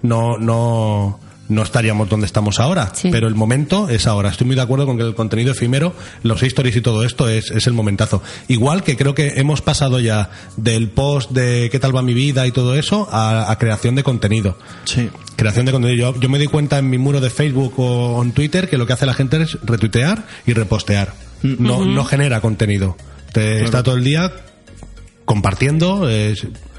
no, 0.01 0.37
no, 0.37 1.19
no 1.49 1.63
estaríamos 1.63 2.09
donde 2.09 2.25
estamos 2.25 2.59
ahora. 2.59 2.91
Sí. 2.93 3.09
Pero 3.11 3.27
el 3.27 3.35
momento 3.35 3.89
es 3.89 4.07
ahora. 4.07 4.29
Estoy 4.29 4.47
muy 4.47 4.55
de 4.55 4.61
acuerdo 4.61 4.85
con 4.85 4.97
que 4.97 5.03
el 5.03 5.15
contenido 5.15 5.51
efímero, 5.51 5.93
los 6.23 6.43
stories 6.43 6.75
y 6.75 6.81
todo 6.81 7.03
esto 7.03 7.29
es, 7.29 7.51
es 7.51 7.67
el 7.67 7.73
momentazo. 7.73 8.21
Igual 8.47 8.83
que 8.83 8.97
creo 8.97 9.15
que 9.15 9.33
hemos 9.35 9.61
pasado 9.61 9.99
ya 9.99 10.29
del 10.55 10.89
post 10.89 11.31
de 11.31 11.69
qué 11.71 11.79
tal 11.79 11.95
va 11.95 12.01
mi 12.01 12.13
vida 12.13 12.47
y 12.47 12.51
todo 12.51 12.75
eso 12.75 13.07
a, 13.11 13.51
a 13.51 13.57
creación 13.57 13.95
de 13.95 14.03
contenido. 14.03 14.57
Sí. 14.85 15.09
Creación 15.35 15.65
de 15.65 15.71
contenido. 15.71 16.13
Yo, 16.13 16.19
yo 16.19 16.29
me 16.29 16.39
di 16.39 16.47
cuenta 16.47 16.77
en 16.79 16.89
mi 16.89 16.97
muro 16.97 17.21
de 17.21 17.29
Facebook 17.29 17.73
o 17.77 18.21
en 18.23 18.31
Twitter 18.31 18.69
que 18.69 18.77
lo 18.77 18.85
que 18.85 18.93
hace 18.93 19.05
la 19.05 19.13
gente 19.13 19.41
es 19.41 19.57
retuitear 19.63 20.25
y 20.45 20.53
repostear. 20.53 21.13
No, 21.43 21.85
no 21.85 22.03
genera 22.05 22.41
contenido. 22.41 22.97
Te 23.31 23.63
está 23.63 23.83
todo 23.83 23.95
el 23.95 24.03
día 24.03 24.31
compartiendo 25.25 26.09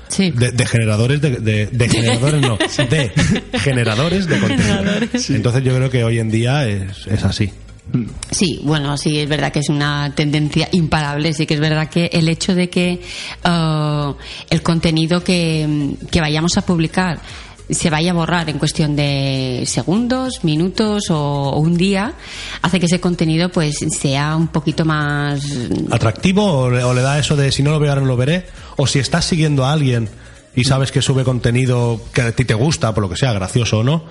Sí. 0.08 0.30
de, 0.30 0.52
de 0.52 0.66
generadores 0.66 1.20
de, 1.20 1.30
de- 1.36 1.66
de 1.66 1.88
generadores 1.90 2.40
no 2.40 2.56
de 2.56 3.12
generadores 3.60 4.26
de 4.26 4.38
contenido 4.40 4.66
Generadores. 4.76 5.30
entonces 5.30 5.64
yo 5.64 5.74
creo 5.76 5.90
que 5.90 6.04
hoy 6.04 6.18
en 6.18 6.30
día 6.30 6.66
es, 6.68 7.06
es 7.06 7.24
así 7.24 7.50
Sí, 8.30 8.60
bueno, 8.64 8.98
sí, 8.98 9.18
es 9.18 9.26
verdad 9.30 9.50
que 9.50 9.60
es 9.60 9.70
una 9.70 10.12
tendencia 10.14 10.68
imparable. 10.72 11.32
Sí 11.32 11.46
que 11.46 11.54
es 11.54 11.60
verdad 11.60 11.88
que 11.88 12.10
el 12.12 12.28
hecho 12.28 12.54
de 12.54 12.68
que 12.68 13.00
eh, 13.42 14.12
el 14.50 14.62
contenido 14.62 15.24
que, 15.24 15.94
que 16.10 16.20
vayamos 16.20 16.58
a 16.58 16.66
publicar 16.66 17.18
se 17.70 17.90
vaya 17.90 18.12
a 18.12 18.14
borrar 18.14 18.48
en 18.48 18.58
cuestión 18.58 18.96
de 18.96 19.64
segundos, 19.66 20.44
minutos 20.44 21.10
o, 21.10 21.58
un 21.58 21.76
día, 21.76 22.14
hace 22.62 22.80
que 22.80 22.86
ese 22.86 23.00
contenido 23.00 23.50
pues 23.50 23.76
sea 23.98 24.36
un 24.36 24.48
poquito 24.48 24.84
más 24.84 25.40
atractivo 25.90 26.44
o 26.44 26.70
le, 26.70 26.82
o 26.84 26.94
le 26.94 27.02
da 27.02 27.18
eso 27.18 27.36
de 27.36 27.52
si 27.52 27.62
no 27.62 27.70
lo 27.70 27.80
veo 27.80 27.90
ahora 27.90 28.02
no 28.02 28.08
lo 28.08 28.16
veré 28.16 28.46
o 28.76 28.86
si 28.86 28.98
estás 28.98 29.24
siguiendo 29.24 29.64
a 29.64 29.72
alguien 29.72 30.08
y 30.54 30.64
sabes 30.64 30.92
que 30.92 31.02
sube 31.02 31.24
contenido 31.24 32.00
que 32.12 32.22
a 32.22 32.32
ti 32.32 32.44
te 32.44 32.54
gusta 32.54 32.94
por 32.94 33.02
lo 33.02 33.10
que 33.10 33.16
sea 33.16 33.32
gracioso 33.32 33.78
o 33.78 33.84
no 33.84 34.04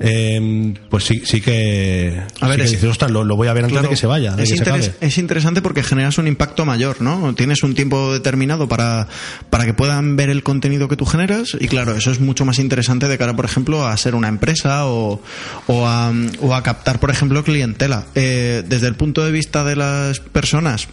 eh, 0.00 0.74
pues 0.88 1.04
sí, 1.04 1.22
sí 1.24 1.40
que, 1.40 2.20
A 2.40 2.48
ver, 2.48 2.56
que 2.58 2.64
es- 2.64 2.70
dices, 2.72 2.88
"Ostras, 2.90 3.10
lo, 3.10 3.22
lo 3.22 3.36
voy 3.36 3.48
a 3.48 3.52
ver 3.52 3.64
antes 3.64 3.74
Claro, 3.74 3.88
de 3.88 3.94
que 3.94 3.96
se 4.00 4.06
vaya, 4.06 4.30
es, 4.30 4.36
que 4.36 4.46
se 4.46 4.54
interes- 4.56 4.88
acabe". 4.88 5.06
es 5.06 5.18
interesante 5.18 5.62
porque 5.62 5.82
generas 5.82 6.16
un 6.18 6.26
impacto 6.26 6.64
mayor, 6.64 7.00
¿no? 7.02 7.34
Tienes 7.34 7.62
un 7.62 7.74
tiempo 7.74 8.12
determinado 8.12 8.66
para, 8.68 9.06
para 9.50 9.64
que 9.66 9.74
puedan 9.74 10.16
ver 10.16 10.30
el 10.30 10.42
contenido 10.42 10.88
que 10.88 10.96
tú 10.96 11.04
generas 11.06 11.56
y 11.60 11.68
claro, 11.68 11.94
eso 11.94 12.10
es 12.10 12.18
mucho 12.20 12.44
más 12.44 12.58
interesante 12.58 13.08
de 13.08 13.18
cara, 13.18 13.36
por 13.36 13.44
ejemplo, 13.44 13.86
a 13.86 13.96
ser 13.96 14.14
una 14.14 14.28
empresa 14.28 14.86
o, 14.86 15.20
o, 15.66 15.86
a, 15.86 16.12
o 16.40 16.54
a 16.54 16.62
captar, 16.62 16.98
por 16.98 17.10
ejemplo, 17.10 17.44
clientela. 17.44 18.06
Eh, 18.14 18.62
desde 18.66 18.86
el 18.88 18.94
punto 18.94 19.24
de 19.24 19.30
vista 19.32 19.64
de 19.64 19.76
las 19.76 20.20
personas, 20.20 20.88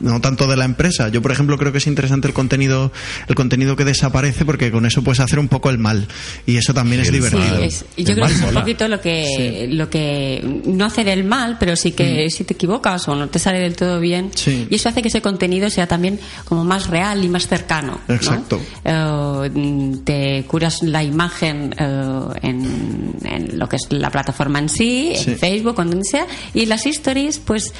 no 0.00 0.20
tanto 0.20 0.46
de 0.46 0.56
la 0.56 0.64
empresa. 0.64 1.08
Yo, 1.08 1.22
por 1.22 1.32
ejemplo, 1.32 1.58
creo 1.58 1.72
que 1.72 1.78
es 1.78 1.86
interesante 1.86 2.28
el 2.28 2.34
contenido, 2.34 2.92
el 3.28 3.34
contenido 3.34 3.76
que 3.76 3.84
desaparece 3.84 4.44
porque 4.44 4.70
con 4.70 4.86
eso 4.86 5.02
puedes 5.02 5.20
hacer 5.20 5.38
un 5.38 5.48
poco 5.48 5.70
el 5.70 5.78
mal 5.78 6.06
y 6.46 6.56
eso 6.56 6.74
también 6.74 7.00
es 7.00 7.08
Sí, 7.08 7.14
divertido. 7.14 7.58
es- 7.58 7.84
yo 7.96 8.14
creo 8.14 8.26
que 8.26 8.32
es 8.32 8.40
un 8.42 8.54
poquito 8.54 8.88
lo 8.88 9.00
que, 9.00 9.66
lo 9.70 9.88
que 9.90 10.60
no 10.66 10.84
hacer 10.84 11.08
el 11.08 11.24
mal, 11.24 11.56
pero 11.58 11.76
sí 11.76 11.92
que 11.92 12.28
si 12.30 12.44
te 12.44 12.54
equivocas 12.54 13.06
o 13.08 13.14
no 13.16 13.28
te 13.28 13.38
sale 13.38 13.58
del 13.60 13.74
todo 13.76 14.00
bien, 14.00 14.30
Sí. 14.34 14.66
y 14.70 14.74
eso 14.74 14.88
hace 14.88 15.02
que 15.02 15.08
ese 15.08 15.22
contenido 15.22 15.68
sea 15.70 15.86
también 15.86 16.18
como 16.44 16.64
más 16.64 16.88
real 16.88 17.24
y 17.24 17.28
más 17.28 17.46
cercano. 17.46 18.00
¿no? 18.08 18.14
Exacto. 18.14 18.60
Eh, 18.84 19.50
mm, 19.52 19.98
te 20.04 20.44
curas 20.46 20.82
la 20.82 21.02
imagen 21.02 21.74
eh, 21.78 22.18
en, 22.42 23.14
en 23.24 23.58
lo 23.58 23.68
que 23.68 23.76
es 23.76 23.86
la 23.90 24.10
plataforma 24.10 24.58
en 24.58 24.68
sí, 24.68 25.12
Sí. 25.16 25.30
en 25.32 25.38
Facebook, 25.38 25.78
o 25.78 25.84
donde 25.84 26.04
sea, 26.04 26.26
y 26.54 26.66
las 26.66 26.86
stories, 26.86 27.38
pues 27.38 27.72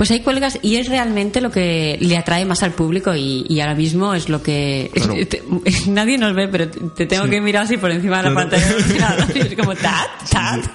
pues 0.00 0.10
ahí 0.12 0.20
cuelgas 0.20 0.58
y 0.62 0.76
es 0.76 0.88
realmente 0.88 1.42
lo 1.42 1.50
que 1.50 1.98
le 2.00 2.16
atrae 2.16 2.46
más 2.46 2.62
al 2.62 2.72
público 2.72 3.14
y, 3.14 3.44
y 3.50 3.60
ahora 3.60 3.74
mismo 3.74 4.14
es 4.14 4.30
lo 4.30 4.42
que 4.42 4.90
Claro. 4.94 5.12
te- 5.28 5.42
nadie 5.88 6.16
nos 6.16 6.34
ve 6.34 6.48
pero 6.48 6.70
te 6.70 6.80
te 6.80 7.04
tengo 7.04 7.24
Sí. 7.24 7.30
que 7.32 7.40
mirar 7.42 7.64
así 7.64 7.76
por 7.76 7.90
encima 7.90 8.22
de 8.22 8.30
la 8.30 8.34
Claro. 8.34 8.48
pantalla 8.48 9.34
es 9.46 9.54
como 9.56 9.74
tat 9.74 10.08
tat 10.30 10.64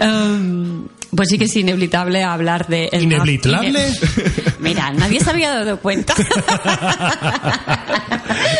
Um, 0.00 0.86
Pues 1.14 1.28
sí 1.30 1.38
que 1.38 1.44
es 1.44 1.56
inevitable 1.56 2.22
hablar 2.22 2.66
de... 2.66 2.90
Snap- 2.92 3.02
¿Inevitable? 3.02 3.86
Mira, 4.60 4.92
nadie 4.92 5.20
se 5.20 5.30
había 5.30 5.50
dado 5.50 5.78
cuenta. 5.80 6.14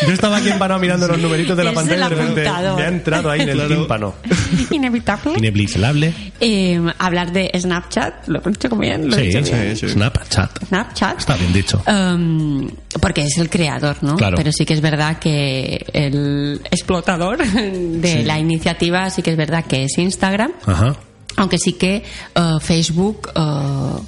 Yo 0.07 0.13
estaba 0.13 0.37
aquí 0.37 0.49
empanado 0.49 0.79
mirando 0.79 1.07
los 1.07 1.19
numeritos 1.19 1.55
de 1.57 1.63
la 1.63 1.69
Es 1.71 1.75
pantalla 1.75 1.99
y 1.99 2.03
el 2.03 2.09
de 2.09 2.15
repente 2.15 2.41
me 2.75 2.81
ha 2.83 2.87
entrado 2.87 3.29
ahí 3.29 3.41
en 3.41 3.49
el 3.49 3.55
Claro. 3.55 3.75
tímpano. 3.75 4.15
inevitable. 4.71 5.33
Inevitable. 5.37 6.13
Eh, 6.39 6.81
hablar 6.97 7.31
de 7.31 7.51
Snapchat, 7.59 8.27
lo 8.27 8.39
he 8.43 8.49
dicho 8.49 8.69
bien, 8.75 9.09
lo 9.09 9.15
he 9.15 9.19
Sí, 9.19 9.25
dicho 9.27 9.43
sí, 9.45 9.53
bien. 9.53 9.77
sí. 9.77 9.89
Snapchat. 9.89 10.65
Snapchat. 10.67 11.19
Está 11.19 11.35
bien 11.35 11.53
dicho. 11.53 11.83
Um, 11.87 12.69
porque 13.01 13.21
es 13.25 13.37
el 13.37 13.49
creador, 13.49 13.97
¿no? 14.01 14.15
Claro. 14.15 14.37
Pero 14.37 14.51
sí 14.51 14.65
que 14.65 14.73
es 14.73 14.81
verdad 14.81 15.19
que 15.19 15.85
el 15.93 16.61
explotador 16.71 17.37
de 17.45 18.23
la 18.23 18.39
iniciativa 18.39 19.09
sí 19.09 19.21
que 19.21 19.31
es 19.31 19.37
verdad 19.37 19.65
que 19.65 19.83
es 19.83 19.97
Instagram, 19.97 20.51
Ajá. 20.65 20.95
Aunque 21.39 21.57
sí 21.57 21.73
que 21.73 22.03
uh, 22.37 22.59
Facebook 22.59 23.29
uh, 23.35 23.99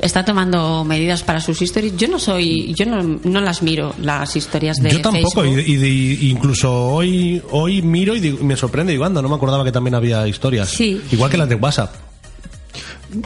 está 0.00 0.24
tomando 0.24 0.84
medidas 0.84 1.22
para 1.22 1.40
sus 1.40 1.60
historias. 1.62 1.94
Yo 1.96 2.08
no 2.08 2.18
soy, 2.18 2.72
yo 2.74 2.86
no, 2.86 3.02
no 3.24 3.40
las 3.40 3.62
miro 3.62 3.94
las 4.00 4.36
historias 4.36 4.76
de 4.78 4.90
Yo 4.90 5.00
tampoco, 5.00 5.44
y, 5.44 5.54
Facebook. 5.54 5.64
y- 5.68 5.86
y- 6.26 6.30
incluso 6.30 6.72
hoy 6.88 7.42
hoy 7.50 7.82
miro 7.82 8.14
y 8.14 8.20
digo- 8.20 8.38
me 8.42 8.56
sorprende, 8.56 8.92
digo, 8.92 9.04
anda, 9.04 9.20
no 9.22 9.28
me 9.28 9.34
acordaba 9.36 9.64
que 9.64 9.72
también 9.72 9.94
había 9.94 10.26
historias. 10.28 10.68
Sí. 10.68 11.00
Igual 11.12 11.30
que 11.30 11.36
las 11.36 11.48
de 11.48 11.54
WhatsApp. 11.56 11.94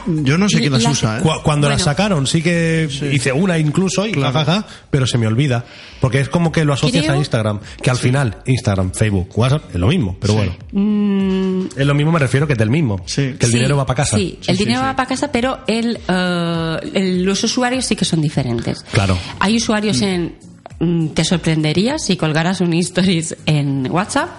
Yo 0.07 0.37
no 0.37 0.47
sé 0.49 0.59
quién 0.59 0.71
las 0.71 0.83
Las- 0.83 0.93
usa, 0.93 1.19
¿eh? 1.19 1.21
Cu- 1.21 1.29
Cuando 1.43 1.67
Bueno. 1.67 1.75
las 1.75 1.81
sacaron, 1.83 2.25
sí 2.27 2.41
que 2.41 2.87
hice 3.11 3.31
una 3.33 3.57
incluso, 3.59 4.05
y 4.07 4.11
Claro. 4.13 4.33
jajaja, 4.33 4.65
pero 4.89 5.05
se 5.05 5.17
me 5.17 5.27
olvida. 5.27 5.65
Porque 5.99 6.19
es 6.21 6.29
como 6.29 6.51
que 6.51 6.63
lo 6.65 6.73
asocias 6.73 7.03
Creo- 7.03 7.15
a 7.15 7.17
Instagram. 7.17 7.59
Que 7.81 7.89
al 7.89 7.97
final, 7.97 8.37
Instagram, 8.45 8.91
Facebook, 8.93 9.29
WhatsApp, 9.37 9.63
es 9.73 9.79
lo 9.79 9.87
mismo. 9.87 10.15
Pero 10.19 10.33
bueno. 10.35 10.53
Mm, 10.71 11.43
Es 11.77 11.85
lo 11.87 11.93
mismo, 11.95 12.11
me 12.11 12.19
refiero 12.19 12.45
que 12.47 12.53
es 12.53 12.59
del 12.59 12.69
mismo. 12.69 13.01
Sí. 13.05 13.35
Que 13.39 13.45
el 13.45 13.51
sí, 13.51 13.57
dinero 13.57 13.77
va 13.77 13.85
para 13.85 13.97
casa. 13.97 14.17
Sí, 14.17 14.37
el 14.47 14.57
sí, 14.57 14.63
dinero 14.63 14.81
sí. 14.81 14.85
va 14.85 14.95
para 14.95 15.09
casa, 15.09 15.31
pero 15.31 15.59
el, 15.67 15.97
uh, 16.09 16.77
el- 16.97 17.23
los 17.23 17.43
usuarios 17.43 17.85
sí 17.85 17.95
que 17.95 18.05
son 18.05 18.21
diferentes. 18.21 18.83
Claro. 18.91 19.17
Hay 19.39 19.55
usuarios 19.57 20.01
en. 20.01 20.35
mm, 20.79 21.07
Te 21.09 21.23
sorprendería 21.23 21.97
si 21.99 22.17
colgaras 22.17 22.59
un 22.61 22.73
stories 22.73 23.35
en 23.45 23.89
WhatsApp 23.91 24.29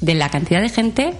de 0.00 0.14
la 0.14 0.28
cantidad 0.30 0.60
de 0.62 0.68
gente 0.68 1.14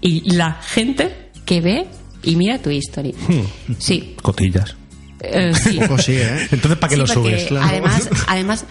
y 0.00 0.30
la 0.34 0.54
gente 0.62 1.30
que 1.46 1.60
ve 1.60 1.86
y 2.24 2.36
mira 2.36 2.58
tu 2.58 2.70
history. 2.70 3.14
Hmm. 3.28 3.74
Sí. 3.78 4.14
Cotillas. 4.22 4.76
eh, 5.20 5.52
sí. 5.54 5.78
Poco 5.80 5.98
sí, 5.98 6.12
¿eh? 6.16 6.48
Entonces, 6.50 6.78
¿para 6.78 6.88
qué 6.88 6.94
Sí, 6.96 7.00
lo 7.00 7.06
subes? 7.06 7.44
Claro. 7.44 7.66
Además, 7.68 8.08
además 8.26 8.64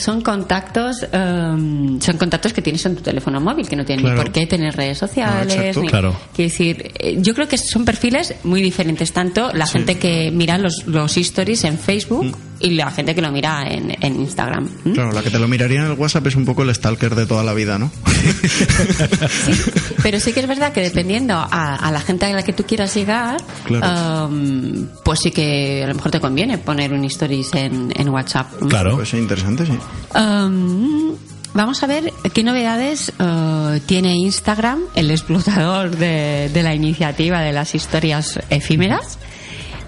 son 0.00 0.20
contactos 0.22 1.06
em, 1.12 2.00
son 2.00 2.16
contactos 2.16 2.52
que 2.52 2.62
tienes 2.62 2.84
en 2.86 2.96
tu 2.96 3.02
teléfono 3.02 3.40
móvil 3.40 3.68
que 3.68 3.76
no 3.76 3.84
tienen 3.84 4.04
Claro. 4.04 4.18
ni 4.18 4.24
por 4.24 4.32
qué 4.32 4.46
tener 4.46 4.74
redes 4.76 4.98
sociales 4.98 5.54
Ah, 5.56 5.60
exacto. 5.60 5.80
ni- 5.82 5.88
Claro. 5.88 6.16
quiero 6.34 6.50
decir 6.50 6.92
eh, 6.98 7.16
yo 7.20 7.34
creo 7.34 7.48
que 7.48 7.58
son 7.58 7.84
perfiles 7.84 8.34
muy 8.44 8.62
diferentes 8.62 9.12
tanto 9.12 9.50
la 9.52 9.66
gente 9.66 9.98
que 9.98 10.30
mira 10.32 10.58
los, 10.58 10.86
los 10.86 11.16
stories 11.16 11.64
en 11.64 11.78
Facebook 11.78 12.26
Mm. 12.26 12.32
y 12.60 12.70
la 12.70 12.90
gente 12.90 13.14
que 13.14 13.22
lo 13.22 13.30
mira 13.30 13.64
en, 13.68 13.96
en 14.00 14.20
Instagram. 14.20 14.68
Claro, 14.94 15.12
la 15.12 15.22
que 15.22 15.30
te 15.30 15.38
lo 15.38 15.46
miraría 15.46 15.80
en 15.80 15.86
el 15.86 15.92
WhatsApp 15.92 16.26
es 16.26 16.34
un 16.34 16.44
poco 16.44 16.62
el 16.64 16.74
stalker 16.74 17.14
de 17.14 17.24
toda 17.26 17.44
la 17.44 17.54
vida, 17.54 17.78
¿no? 17.78 17.90
Pero 20.02 20.20
sí 20.20 20.32
que 20.32 20.40
es 20.40 20.46
verdad 20.48 20.72
que 20.72 20.80
dependiendo 20.80 21.34
a, 21.34 21.76
a 21.76 21.90
la 21.92 22.00
gente 22.00 22.26
a 22.26 22.32
la 22.32 22.42
que 22.42 22.52
tú 22.52 22.64
quieras 22.64 22.94
llegar, 22.94 23.36
Claro. 23.64 24.28
em, 24.32 24.86
pues 25.04 25.20
sí 25.22 25.30
que 25.30 25.82
a 25.84 25.86
lo 25.88 25.94
mejor 25.94 26.10
te 26.10 26.20
conviene 26.20 26.58
poner 26.58 26.92
un 26.92 27.04
stories 27.04 27.54
en, 27.54 27.92
en 27.96 28.08
WhatsApp. 28.08 28.50
Claro. 28.68 28.96
Pues 28.96 29.12
es 29.14 29.20
interesante, 29.20 29.66
sí. 29.66 29.72
Um, 30.14 31.14
vamos 31.54 31.82
a 31.82 31.86
ver 31.86 32.12
qué 32.32 32.42
novedades 32.42 33.12
uh, 33.18 33.78
tiene 33.86 34.16
Instagram, 34.16 34.80
el 34.94 35.10
explotador 35.10 35.96
de, 35.96 36.50
de 36.52 36.62
la 36.62 36.74
iniciativa 36.74 37.40
de 37.40 37.52
las 37.52 37.74
historias 37.74 38.38
efímeras. 38.50 39.18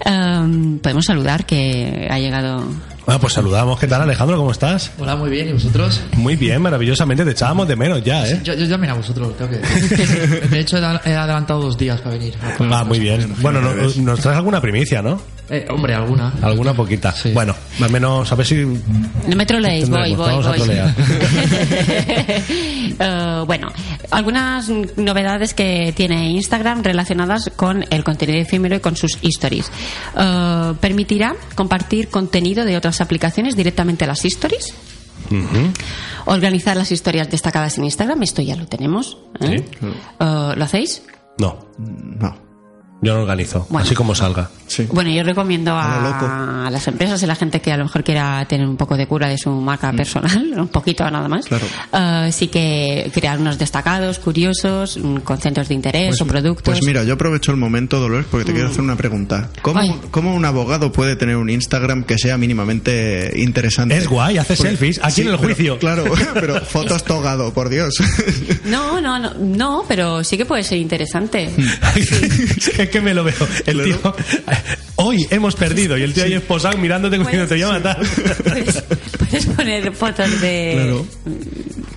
Um, 0.05 0.79
podemos 0.79 1.05
saludar 1.05 1.45
que 1.45 2.07
ha 2.09 2.17
llegado. 2.19 2.63
Ah, 3.07 3.17
pues 3.19 3.33
saludamos. 3.33 3.79
¿Qué 3.79 3.87
tal, 3.87 4.01
Alejandro? 4.03 4.37
¿Cómo 4.37 4.51
estás? 4.51 4.91
Hola, 4.99 5.15
muy 5.15 5.29
bien. 5.31 5.49
¿Y 5.49 5.53
vosotros? 5.53 6.01
Muy 6.13 6.35
bien, 6.35 6.61
maravillosamente. 6.61 7.25
Te 7.25 7.31
echábamos 7.31 7.67
de 7.67 7.75
menos 7.75 8.03
ya, 8.03 8.27
¿eh? 8.27 8.39
Yo, 8.43 8.53
yo 8.53 8.69
también 8.69 8.91
a 8.91 8.95
vosotros, 8.95 9.35
tengo 9.37 9.49
que 9.51 9.57
decir. 9.57 10.47
De 10.49 10.59
hecho, 10.59 10.77
he 10.77 10.85
ad- 10.85 11.01
he 11.05 11.15
adelantado 11.15 11.61
dos 11.61 11.77
días 11.77 11.99
para 12.01 12.15
venir. 12.17 12.35
Va, 12.61 12.83
muy 12.83 12.99
bien. 12.99 13.33
Bueno, 13.39 13.59
no- 13.61 13.73
nos 13.73 14.19
traes 14.19 14.37
alguna 14.37 14.61
primicia, 14.61 15.01
¿no? 15.01 15.19
Eh, 15.51 15.67
hombre, 15.69 15.93
alguna. 15.93 16.33
Alguna 16.41 16.73
poquita. 16.73 17.11
Sí. 17.11 17.31
Bueno, 17.33 17.53
al 17.81 17.91
menos 17.91 18.31
a 18.31 18.35
ver 18.35 18.45
si 18.45 18.55
No 18.63 19.35
me 19.35 19.45
troleéis, 19.45 19.89
voy, 19.89 20.15
voy, 20.15 20.29
vamos 20.29 20.45
a 20.45 20.51
voy. 20.51 20.69
Uh, 22.93 23.45
bueno, 23.45 23.67
algunas 24.11 24.69
novedades 24.95 25.53
que 25.53 25.91
tiene 25.93 26.29
Instagram 26.29 26.83
relacionadas 26.83 27.51
con 27.53 27.83
el 27.89 28.01
contenido 28.05 28.39
efímero 28.39 28.77
y 28.77 28.79
con 28.79 28.95
sus 28.95 29.17
stories. 29.21 29.69
Uh, 30.15 30.75
permitirá 30.75 31.35
compartir 31.53 32.07
contenido 32.07 32.63
de 32.63 32.77
otras 32.77 33.01
aplicaciones 33.01 33.57
directamente 33.57 34.05
a 34.05 34.07
las 34.07 34.23
stories. 34.23 34.73
Organizar 36.25 36.77
las 36.77 36.93
historias 36.93 37.29
destacadas 37.29 37.77
en 37.77 37.83
Instagram, 37.83 38.23
esto 38.23 38.41
ya 38.41 38.55
lo 38.55 38.67
tenemos. 38.67 39.17
¿eh? 39.41 39.65
Sí. 39.79 39.85
Uh, 39.85 40.55
¿Lo 40.55 40.63
hacéis? 40.63 41.03
No, 41.37 41.67
No. 41.77 42.50
Yo 43.01 43.13
no 43.15 43.21
organizo. 43.21 43.65
Bueno. 43.69 43.85
Así 43.85 43.95
como 43.95 44.15
salga. 44.15 44.49
Sí. 44.67 44.87
Bueno, 44.91 45.09
yo 45.09 45.23
recomiendo 45.23 45.75
A 45.75 45.99
lo 45.99 46.65
a, 46.65 46.69
las 46.71 46.87
empresas 46.87 47.21
y 47.21 47.25
a 47.25 47.27
la 47.27 47.35
gente 47.35 47.59
que 47.59 47.71
a 47.73 47.77
lo 47.77 47.83
mejor 47.83 48.03
quiera 48.05 48.45
tener 48.45 48.65
un 48.65 48.77
poco 48.77 48.95
de 48.95 49.05
cura 49.05 49.27
de 49.27 49.37
su 49.37 49.49
marca 49.49 49.91
personal, 49.91 50.53
un 50.57 50.67
poquito 50.69 51.09
nada 51.11 51.27
más. 51.27 51.45
Mm. 51.45 51.47
Claro. 51.49 51.65
eh, 52.27 52.31
sí 52.31 52.47
que 52.47 53.11
crear 53.13 53.39
unos 53.39 53.57
destacados, 53.57 54.19
curiosos, 54.19 54.97
mm, 54.97 55.17
con 55.17 55.39
centros 55.39 55.67
de 55.67 55.73
interés 55.75 56.21
o 56.21 56.25
productos. 56.25 56.73
Pues 56.73 56.85
mira, 56.85 57.03
yo 57.03 57.15
aprovecho 57.15 57.51
el 57.51 57.57
momento, 57.57 57.99
Dolores, 57.99 58.27
porque 58.31 58.45
te 58.45 58.53
quiero 58.53 58.69
hacer 58.69 58.81
una 58.81 58.95
pregunta. 58.95 59.49
¿Cómo, 59.61 59.81
cómo 60.11 60.33
un 60.33 60.45
abogado 60.45 60.91
puede 60.91 61.15
tener 61.17 61.35
un 61.35 61.49
Instagram 61.49 62.03
que 62.03 62.17
sea 62.17 62.37
mínimamente 62.37 63.33
interesante? 63.35 63.97
Es 63.97 64.07
guay, 64.07 64.37
hace 64.37 64.55
selfies. 64.55 64.99
Aquí 65.03 65.21
en 65.21 65.27
el 65.29 65.35
pero- 65.37 65.43
juicio. 65.47 65.79
claro, 65.79 66.05
pero 66.33 66.61
fotos 66.65 67.03
togado, 67.03 67.51
por 67.53 67.67
Dios. 67.69 67.95
No, 68.65 69.01
no, 69.01 69.19
no, 69.19 69.33
no, 69.33 69.83
pero 69.87 70.23
sí 70.23 70.37
que 70.37 70.45
puede 70.45 70.63
ser 70.63 70.77
interesante. 70.77 71.49
es 72.77 72.89
que 72.91 73.01
me 73.01 73.13
lo 73.13 73.23
veo. 73.23 73.35
El 73.65 73.83
tío. 73.83 74.15
Hoy 74.97 75.25
hemos 75.31 75.55
perdido. 75.55 75.97
Y 75.97 76.03
el 76.03 76.13
tío 76.13 76.23
ahí 76.25 76.33
esposado 76.33 76.77
mirándote 76.77 77.17
como 77.17 77.27
diciendo, 77.29 77.47
te 77.49 77.55
voy 77.55 77.63
a 77.63 77.79
matar. 77.79 77.99
Puedes, 78.43 78.83
puedes 79.17 79.45
poner 79.47 79.93
fotos 79.95 80.41
de 80.41 80.73
Claro. 80.75 81.05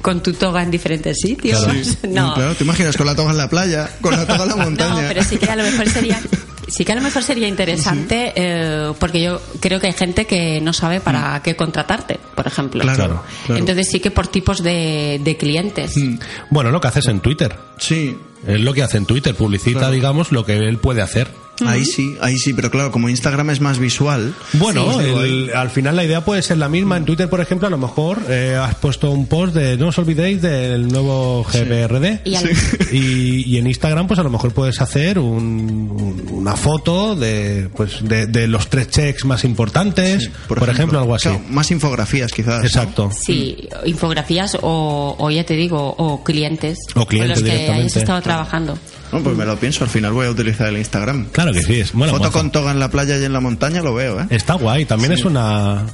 con 0.01 0.23
tu 0.23 0.33
toga 0.33 0.63
en 0.63 0.71
diferentes 0.71 1.17
sitios. 1.21 1.67
No, 2.09 2.35
Claro, 2.35 2.55
te 2.55 2.65
imaginas 2.65 2.97
con 2.97 3.07
la 3.07 3.15
toga 3.15 3.33
en 3.33 3.39
la 3.39 3.49
playa, 3.51 3.91
con 4.01 4.13
la 4.13 4.27
toga 4.27 4.45
en 4.45 4.49
la 4.51 4.57
montaña. 4.65 5.03
No, 5.03 5.09
pero 5.09 5.23
sí 5.25 5.37
que 5.37 5.47
a 5.51 5.57
lo 5.57 5.65
mejor 5.65 5.89
sería. 5.89 6.21
Sí 6.69 6.85
que 6.85 6.93
a 6.93 6.95
lo 6.95 7.03
mejor 7.03 7.23
sería 7.23 7.47
interesante 7.49 8.33
eh, 8.37 8.93
porque 8.99 9.21
yo 9.23 9.41
creo 9.61 9.81
que 9.81 9.89
hay 9.89 9.93
gente 9.93 10.27
que 10.27 10.61
no 10.61 10.73
sabe 10.73 11.01
para 11.01 11.41
qué 11.43 11.57
contratarte, 11.57 12.19
por 12.35 12.47
ejemplo. 12.47 12.83
Mm. 12.83 12.87
Claro, 12.95 13.23
claro. 13.47 13.59
Entonces 13.61 13.89
sí 13.91 14.01
que 14.01 14.11
por 14.11 14.27
tipos 14.29 14.63
de, 14.63 15.21
de 15.23 15.37
clientes. 15.37 15.97
Mm. 15.97 16.19
Bueno, 16.51 16.71
lo 16.71 16.81
que 16.81 16.89
haces 16.89 17.07
en 17.09 17.21
Twitter. 17.21 17.55
Sí, 17.79 18.17
Es 18.47 18.61
lo 18.61 18.73
que 18.75 18.83
hace 18.83 18.99
en 18.99 19.07
Twitter. 19.07 19.35
Publicita, 19.35 19.79
Claro. 19.81 19.95
digamos, 19.95 20.31
lo 20.33 20.45
que 20.45 20.57
él 20.57 20.79
puede 20.79 21.01
hacer. 21.03 21.29
Ahí 21.67 21.85
sí, 21.85 22.17
ahí 22.21 22.37
sí, 22.37 22.53
pero 22.53 22.71
claro, 22.71 22.91
como 22.91 23.09
Instagram 23.09 23.51
es 23.51 23.61
más 23.61 23.79
visual. 23.79 24.35
Bueno, 24.55 25.01
Sí. 25.01 25.07
el- 25.09 25.51
al 25.55 25.71
final 25.71 25.97
la 25.97 26.05
idea 26.05 26.25
puede 26.25 26.43
ser 26.43 26.59
la 26.59 26.69
misma. 26.69 26.97
En 26.97 27.05
Twitter, 27.05 27.29
por 27.29 27.41
ejemplo, 27.41 27.67
a 27.69 27.71
lo 27.71 27.79
mejor 27.79 28.19
eh, 28.29 28.57
has 28.61 28.75
puesto 28.77 29.11
un 29.11 29.27
post 29.27 29.55
de 29.55 29.77
no 29.77 29.89
os 29.89 29.99
olvidéis 29.99 30.43
del 30.43 30.89
nuevo 30.89 31.45
GBRD. 31.45 32.21
Y 32.25 32.35
al- 32.35 32.51
Y, 32.93 33.45
y 33.47 33.59
en 33.59 33.67
Instagram, 33.67 34.07
pues 34.07 34.19
a 34.21 34.23
lo 34.23 34.31
mejor 34.31 34.53
puedes 34.53 34.81
hacer 34.81 35.19
un- 35.19 35.91
un- 35.91 36.29
una 36.33 36.57
foto 36.57 37.15
de, 37.17 37.69
pues, 37.77 37.99
de, 38.03 38.27
de 38.27 38.47
los 38.49 38.69
tres 38.69 38.89
checks 38.91 39.25
más 39.25 39.45
importantes, 39.45 40.31
por, 40.49 40.69
ejemplo, 40.69 40.99
algo 40.99 41.15
así. 41.15 41.29
Claro, 41.29 41.45
más 41.51 41.71
infografías, 41.71 42.33
quizás. 42.33 42.61
¿no? 42.61 42.67
Exacto. 42.67 43.11
Sí, 43.13 43.69
infografías 43.87 44.57
o, 44.61 45.17
o 45.19 45.31
ya 45.31 45.45
te 45.45 45.55
digo, 45.55 45.95
o 45.99 46.23
clientes. 46.25 46.79
O 46.95 47.07
clientes 47.07 47.15
con 47.15 47.29
los 47.29 47.39
que 47.39 47.45
directamente. 47.45 47.83
hayas 47.83 47.97
estado 47.97 48.23
trabajando. 48.23 48.79
No, 49.13 49.23
pues 49.23 49.37
me 49.37 49.45
lo 49.45 49.57
pienso, 49.57 49.85
al 49.85 49.91
final 49.91 50.13
voy 50.13 50.27
a 50.27 50.31
utilizar 50.31 50.69
el 50.69 50.77
Instagram. 50.79 51.27
Claro 51.31 51.53
que 51.53 51.63
sí, 51.63 51.81
es 51.81 51.93
buena 51.93 52.13
Foto 52.13 52.25
moza. 52.25 52.39
con 52.39 52.51
toga 52.51 52.73
en 52.73 52.81
la 52.81 52.91
playa 52.91 53.17
y 53.19 53.25
en 53.25 53.33
la 53.33 53.41
montaña 53.41 53.81
lo 53.81 53.95
veo, 53.95 54.21
¿eh? 54.21 54.27
Está 54.31 54.55
guay, 54.55 54.85
también 54.87 55.13
es 55.13 55.25
una, 55.25 55.85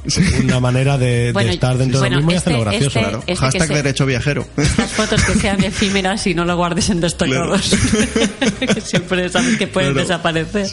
una 0.42 0.60
manera 0.60 0.96
de, 0.96 1.26
de 1.26 1.32
Bueno, 1.34 1.50
estar 1.50 1.76
dentro 1.76 1.98
bueno, 2.00 2.16
de 2.16 2.22
lo 2.22 2.26
mismo 2.26 2.32
y 2.32 2.36
este- 2.36 2.50
hacerlo 2.50 2.64
gracioso. 2.70 2.86
este- 2.86 3.00
claro. 3.00 3.18
este 3.26 3.32
que 3.32 3.36
Hashtag 3.40 3.68
derecho 3.68 4.06
viajero. 4.06 4.46
Estas 4.56 4.90
fotos 4.92 5.22
que 5.24 5.34
sean 5.34 5.62
efímeras 5.64 6.26
y 6.26 6.34
no 6.34 6.44
lo 6.44 6.56
guardes 6.56 6.88
en 6.90 7.00
destacados. 7.00 7.70
que 8.60 8.80
siempre 8.80 9.28
sabes 9.28 9.58
que 9.58 9.66
pueden 9.66 9.92
Claro. 9.92 10.08
desaparecer. 10.08 10.68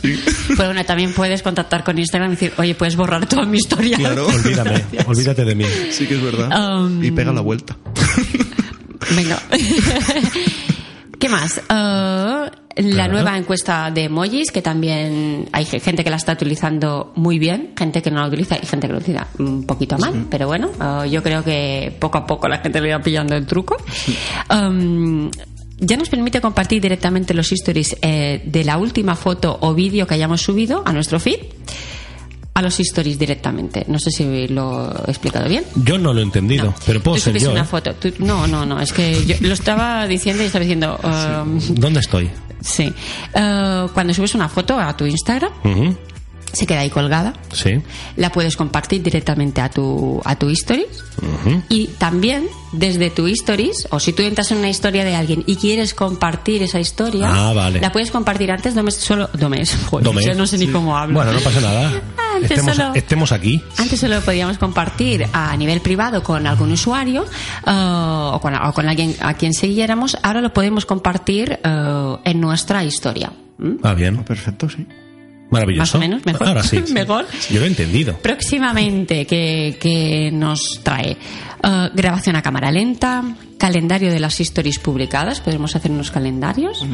Pero 0.47 0.65
bueno, 0.69 0.85
también 0.85 1.13
puedes 1.13 1.41
contactar 1.41 1.83
con 1.83 1.97
Instagram 1.99 2.29
y 2.31 2.35
decir, 2.35 2.53
oye, 2.57 2.75
puedes 2.75 2.95
borrar 2.95 3.27
toda 3.27 3.45
mi 3.45 3.57
historia. 3.57 3.97
Claro. 3.97 4.27
Olvídame, 4.27 4.85
olvídate 5.05 5.43
de 5.43 5.55
mí. 5.55 5.65
Sí 5.91 6.05
que 6.07 6.15
es 6.15 6.21
verdad. 6.23 6.77
Um, 6.85 7.03
y 7.03 7.11
pega 7.11 7.33
la 7.33 7.41
vuelta. 7.41 7.75
Venga. 9.15 9.41
¿Qué 11.19 11.29
más? 11.29 11.61
Uh, 11.69 12.49
la 12.75 13.07
nueva 13.07 13.37
encuesta 13.37 13.89
de 13.89 14.03
emojis, 14.03 14.51
que 14.51 14.61
también 14.61 15.49
hay 15.51 15.65
gente 15.65 16.03
que 16.03 16.09
la 16.09 16.17
está 16.17 16.33
utilizando 16.33 17.11
muy 17.15 17.39
bien, 17.39 17.73
gente 17.75 18.01
que 18.01 18.11
no 18.11 18.21
la 18.21 18.27
utiliza 18.27 18.57
y 18.61 18.65
gente 18.65 18.87
que 18.87 18.93
lo 18.93 18.99
utiliza 18.99 19.27
un 19.39 19.65
poquito 19.65 19.97
mal, 19.97 20.27
pero 20.29 20.45
bueno, 20.47 20.69
uh, 20.79 21.05
yo 21.05 21.23
creo 21.23 21.43
que 21.43 21.95
poco 21.99 22.19
a 22.19 22.27
poco 22.27 22.47
la 22.47 22.59
gente 22.59 22.79
le 22.79 22.93
va 22.93 23.01
pillando 23.01 23.35
el 23.35 23.47
truco. 23.47 23.77
Um, 24.51 25.31
ya 25.79 25.97
nos 25.97 26.09
permite 26.09 26.41
compartir 26.41 26.81
directamente 26.81 27.33
los 27.33 27.51
stories 27.51 27.97
eh, 28.01 28.41
de 28.45 28.63
la 28.63 28.77
última 28.77 29.15
foto 29.15 29.57
o 29.61 29.73
vídeo 29.73 30.07
que 30.07 30.15
hayamos 30.15 30.41
subido 30.41 30.81
a 30.85 30.93
nuestro 30.93 31.19
feed 31.19 31.39
a 32.57 32.61
los 32.63 32.79
stories 32.79 33.19
directamente. 33.19 33.85
No 33.87 33.99
sé 33.99 34.09
si 34.09 34.47
lo 34.47 34.91
he 35.05 35.11
explicado 35.11 35.47
bien. 35.47 35.63
Yo 35.75 35.99
no 35.99 36.11
lo 36.11 36.21
he 36.21 36.23
entendido, 36.23 36.73
pero 36.87 37.01
puedo 37.03 37.17
Tú 37.17 37.21
ser 37.21 37.37
yo. 37.37 37.51
una 37.51 37.61
¿eh? 37.61 37.65
foto. 37.65 37.93
tú- 37.93 38.11
no, 38.17 38.47
no, 38.47 38.65
no. 38.65 38.79
Es 38.79 38.91
que 38.91 39.25
yo 39.27 39.35
lo 39.41 39.53
estaba 39.53 40.07
diciendo 40.07 40.41
y 40.41 40.47
estaba 40.47 40.63
diciendo. 40.63 40.99
um, 41.03 41.59
¿Dónde 41.75 41.99
estoy? 41.99 42.31
sí. 42.59 42.91
Eh, 43.35 43.85
cuando 43.93 44.11
subes 44.13 44.33
una 44.33 44.49
foto 44.49 44.79
a 44.79 44.97
tu 44.97 45.05
Instagram, 45.05 45.51
Ujú, 45.63 45.95
se 46.53 46.65
queda 46.65 46.79
ahí 46.81 46.89
colgada. 46.89 47.33
Sí. 47.51 47.81
La 48.15 48.31
puedes 48.31 48.55
compartir 48.57 49.03
directamente 49.03 49.61
a 49.61 49.69
tu, 49.69 50.21
a 50.25 50.35
tu 50.37 50.49
stories. 50.49 51.03
Ujú. 51.17 51.61
Y 51.69 51.87
también 51.97 52.47
desde 52.71 53.09
tu 53.09 53.27
stories, 53.27 53.87
o 53.91 53.99
si 53.99 54.13
tú 54.13 54.23
entras 54.23 54.51
en 54.51 54.57
una 54.59 54.69
historia 54.69 55.03
de 55.05 55.15
alguien 55.15 55.43
y 55.47 55.55
quieres 55.55 55.93
compartir 55.93 56.61
esa 56.63 56.79
historia, 56.79 57.27
Ah, 57.31 57.53
vale. 57.53 57.79
la 57.81 57.91
puedes 57.91 58.11
compartir 58.11 58.51
antes 58.51 58.75
domes, 58.75 58.95
solo 58.95 59.29
domes. 59.33 59.75
Joder, 59.89 60.03
Domé. 60.05 60.23
yo 60.25 60.33
no 60.35 60.45
sé 60.47 60.57
ni 60.57 60.67
cómo 60.67 60.97
hablo. 60.97 61.15
Bueno, 61.15 61.33
no 61.33 61.39
pasa 61.39 61.59
nada. 61.61 61.91
Antes 62.35 62.51
Estemos, 62.51 62.75
solo- 62.75 62.93
estemos 62.93 63.31
aquí. 63.31 63.63
Antes 63.77 63.99
solo 63.99 64.21
podíamos 64.21 64.57
compartir 64.59 65.25
a 65.33 65.55
nivel 65.57 65.81
privado 65.81 66.21
con 66.21 66.45
algún 66.45 66.71
usuario 66.71 67.23
eh, 67.65 67.71
o, 67.71 68.39
con, 68.41 68.53
o 68.53 68.73
con 68.73 68.87
alguien 68.87 69.15
a 69.21 69.33
quien 69.33 69.53
siguiéramos. 69.53 70.15
Ahora 70.21 70.41
lo 70.41 70.53
podemos 70.53 70.85
compartir 70.85 71.59
eh, 71.63 72.15
en 72.25 72.39
nuestra 72.39 72.83
historia. 72.83 73.31
¿Mm? 73.57 73.77
Ah, 73.81 73.93
bien. 73.95 74.23
Perfecto, 74.23 74.69
sí. 74.69 74.85
Maravilloso. 75.49 75.81
Más 75.81 75.95
o 75.95 75.99
menos, 75.99 76.25
mejor. 76.25 76.47
Ahora 76.47 76.63
sí. 76.63 76.83
Mejor. 76.93 77.25
Yo 77.49 77.59
lo 77.59 77.65
he 77.65 77.69
entendido. 77.69 78.17
Próximamente, 78.17 79.25
que, 79.25 79.77
que 79.79 80.29
nos 80.31 80.81
trae 80.83 81.17
Eh, 81.63 81.89
grabación 81.93 82.35
a 82.35 82.41
cámara 82.43 82.69
lenta, 82.71 83.23
calendario 83.57 84.11
de 84.11 84.19
las 84.19 84.39
stories 84.39 84.77
publicadas, 84.77 85.39
podemos 85.41 85.75
hacer 85.75 85.89
unos 85.89 86.11
calendarios. 86.11 86.85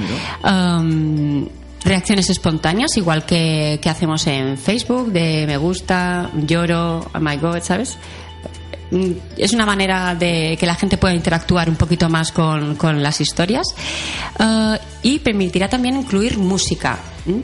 Um, 0.43 1.47
reacciones 1.83 2.29
espontáneas, 2.29 2.95
igual 2.95 3.25
que, 3.25 3.77
que 3.81 3.89
hacemos 3.89 4.25
en 4.27 4.57
Facebook, 4.57 5.11
de 5.11 5.45
me 5.47 5.57
gusta, 5.57 6.29
lloro, 6.47 6.99
oh 7.13 7.19
my 7.19 7.35
god, 7.35 7.59
¿sabes? 7.61 7.97
Mm, 8.91 9.11
Es 9.37 9.51
una 9.51 9.65
manera 9.65 10.15
de 10.15 10.55
que 10.57 10.65
la 10.65 10.75
gente 10.75 10.97
pueda 10.97 11.13
interactuar 11.13 11.67
un 11.69 11.75
poquito 11.75 12.07
más 12.09 12.31
con, 12.31 12.75
con 12.75 13.03
las 13.03 13.19
historias 13.19 13.67
Eh, 14.39 14.77
y 15.03 15.19
permitirá 15.19 15.67
también 15.67 15.97
incluir 15.97 16.37
música. 16.37 16.97
¿m? 17.27 17.43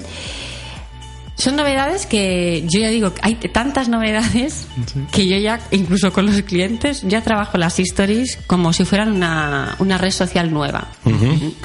Son 1.39 1.55
novedades 1.55 2.05
que 2.05 2.65
yo 2.67 2.81
ya 2.81 2.89
digo, 2.89 3.13
hay 3.21 3.35
tantas 3.35 3.87
novedades 3.87 4.67
que 5.13 5.25
yo 5.25 5.37
ya, 5.37 5.61
incluso 5.71 6.11
con 6.11 6.25
los 6.25 6.41
clientes, 6.41 7.01
ya 7.07 7.23
trabajo 7.23 7.57
las 7.57 7.79
stories 7.79 8.37
como 8.45 8.73
si 8.73 8.83
fueran 8.83 9.13
una, 9.13 9.77
una 9.79 9.97
red 9.97 10.11
social 10.11 10.51
nueva. 10.51 10.89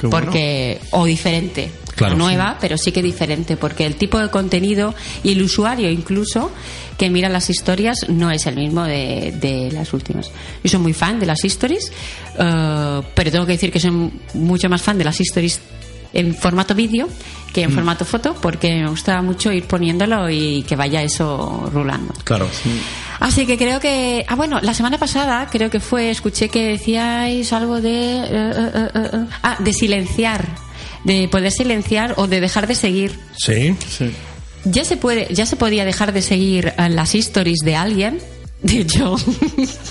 Porque, 0.09 0.79
o 0.91 1.03
diferente. 1.03 1.69
Claro. 1.93 2.15
Nueva, 2.15 2.57
pero 2.59 2.77
sí 2.77 2.91
que 2.91 3.01
diferente, 3.01 3.55
porque 3.55 3.85
el 3.85 3.95
tipo 3.95 4.19
de 4.19 4.29
contenido 4.29 4.93
y 5.23 5.31
el 5.31 5.41
usuario 5.41 5.89
incluso 5.89 6.51
que 6.97 7.09
mira 7.09 7.29
las 7.29 7.49
historias 7.49 8.09
no 8.09 8.31
es 8.31 8.45
el 8.47 8.57
mismo 8.57 8.83
de, 8.83 9.33
de 9.39 9.71
las 9.71 9.93
últimas. 9.93 10.29
Yo 10.61 10.69
soy 10.69 10.79
muy 10.79 10.93
fan 10.93 11.21
de 11.21 11.25
las 11.25 11.43
stories, 11.45 11.93
eh, 12.37 13.01
pero 13.13 13.31
tengo 13.31 13.45
que 13.45 13.53
decir 13.53 13.71
que 13.71 13.79
soy 13.79 14.11
mucho 14.33 14.67
más 14.67 14.81
fan 14.81 14.97
de 14.97 15.05
las 15.05 15.19
stories 15.21 15.61
en 16.15 16.33
formato 16.33 16.73
vídeo 16.73 17.07
que 17.55 17.63
en 17.63 17.71
formato 17.71 18.03
foto, 18.03 18.35
porque 18.41 18.81
me 18.81 18.89
gusta 18.89 19.21
mucho 19.21 19.49
ir 19.49 19.63
poniéndolo 19.63 20.29
y 20.29 20.63
que 20.63 20.75
vaya 20.75 21.01
eso 21.01 21.69
rulando. 21.71 22.13
Claro. 22.25 22.49
Así 23.21 23.45
que 23.45 23.57
creo 23.57 23.79
que. 23.79 24.25
Ah, 24.27 24.35
bueno, 24.35 24.59
la 24.61 24.73
semana 24.73 24.97
pasada 24.97 25.47
creo 25.49 25.69
que 25.69 25.79
fue, 25.79 26.09
escuché 26.09 26.49
que 26.49 26.67
decíais 26.67 27.53
algo 27.53 27.79
de. 27.79 28.17
eh, 28.17 28.27
eh, 28.29 28.89
eh, 28.93 29.25
ah, 29.41 29.55
de 29.59 29.71
silenciar. 29.71 30.45
De 31.05 31.29
poder 31.29 31.51
silenciar 31.51 32.15
o 32.17 32.27
de 32.27 32.41
dejar 32.41 32.67
de 32.67 32.75
seguir. 32.75 33.17
Sí. 33.37 33.73
Sí. 33.87 34.11
Ya 34.65 34.83
se 34.83 34.97
puede, 34.97 35.33
ya 35.33 35.45
se 35.45 35.55
podía 35.55 35.85
dejar 35.85 36.11
de 36.11 36.21
seguir 36.21 36.73
las 36.77 37.15
stories 37.15 37.59
de 37.63 37.75
alguien. 37.77 38.17
De 38.65 38.79
hecho, 38.79 39.15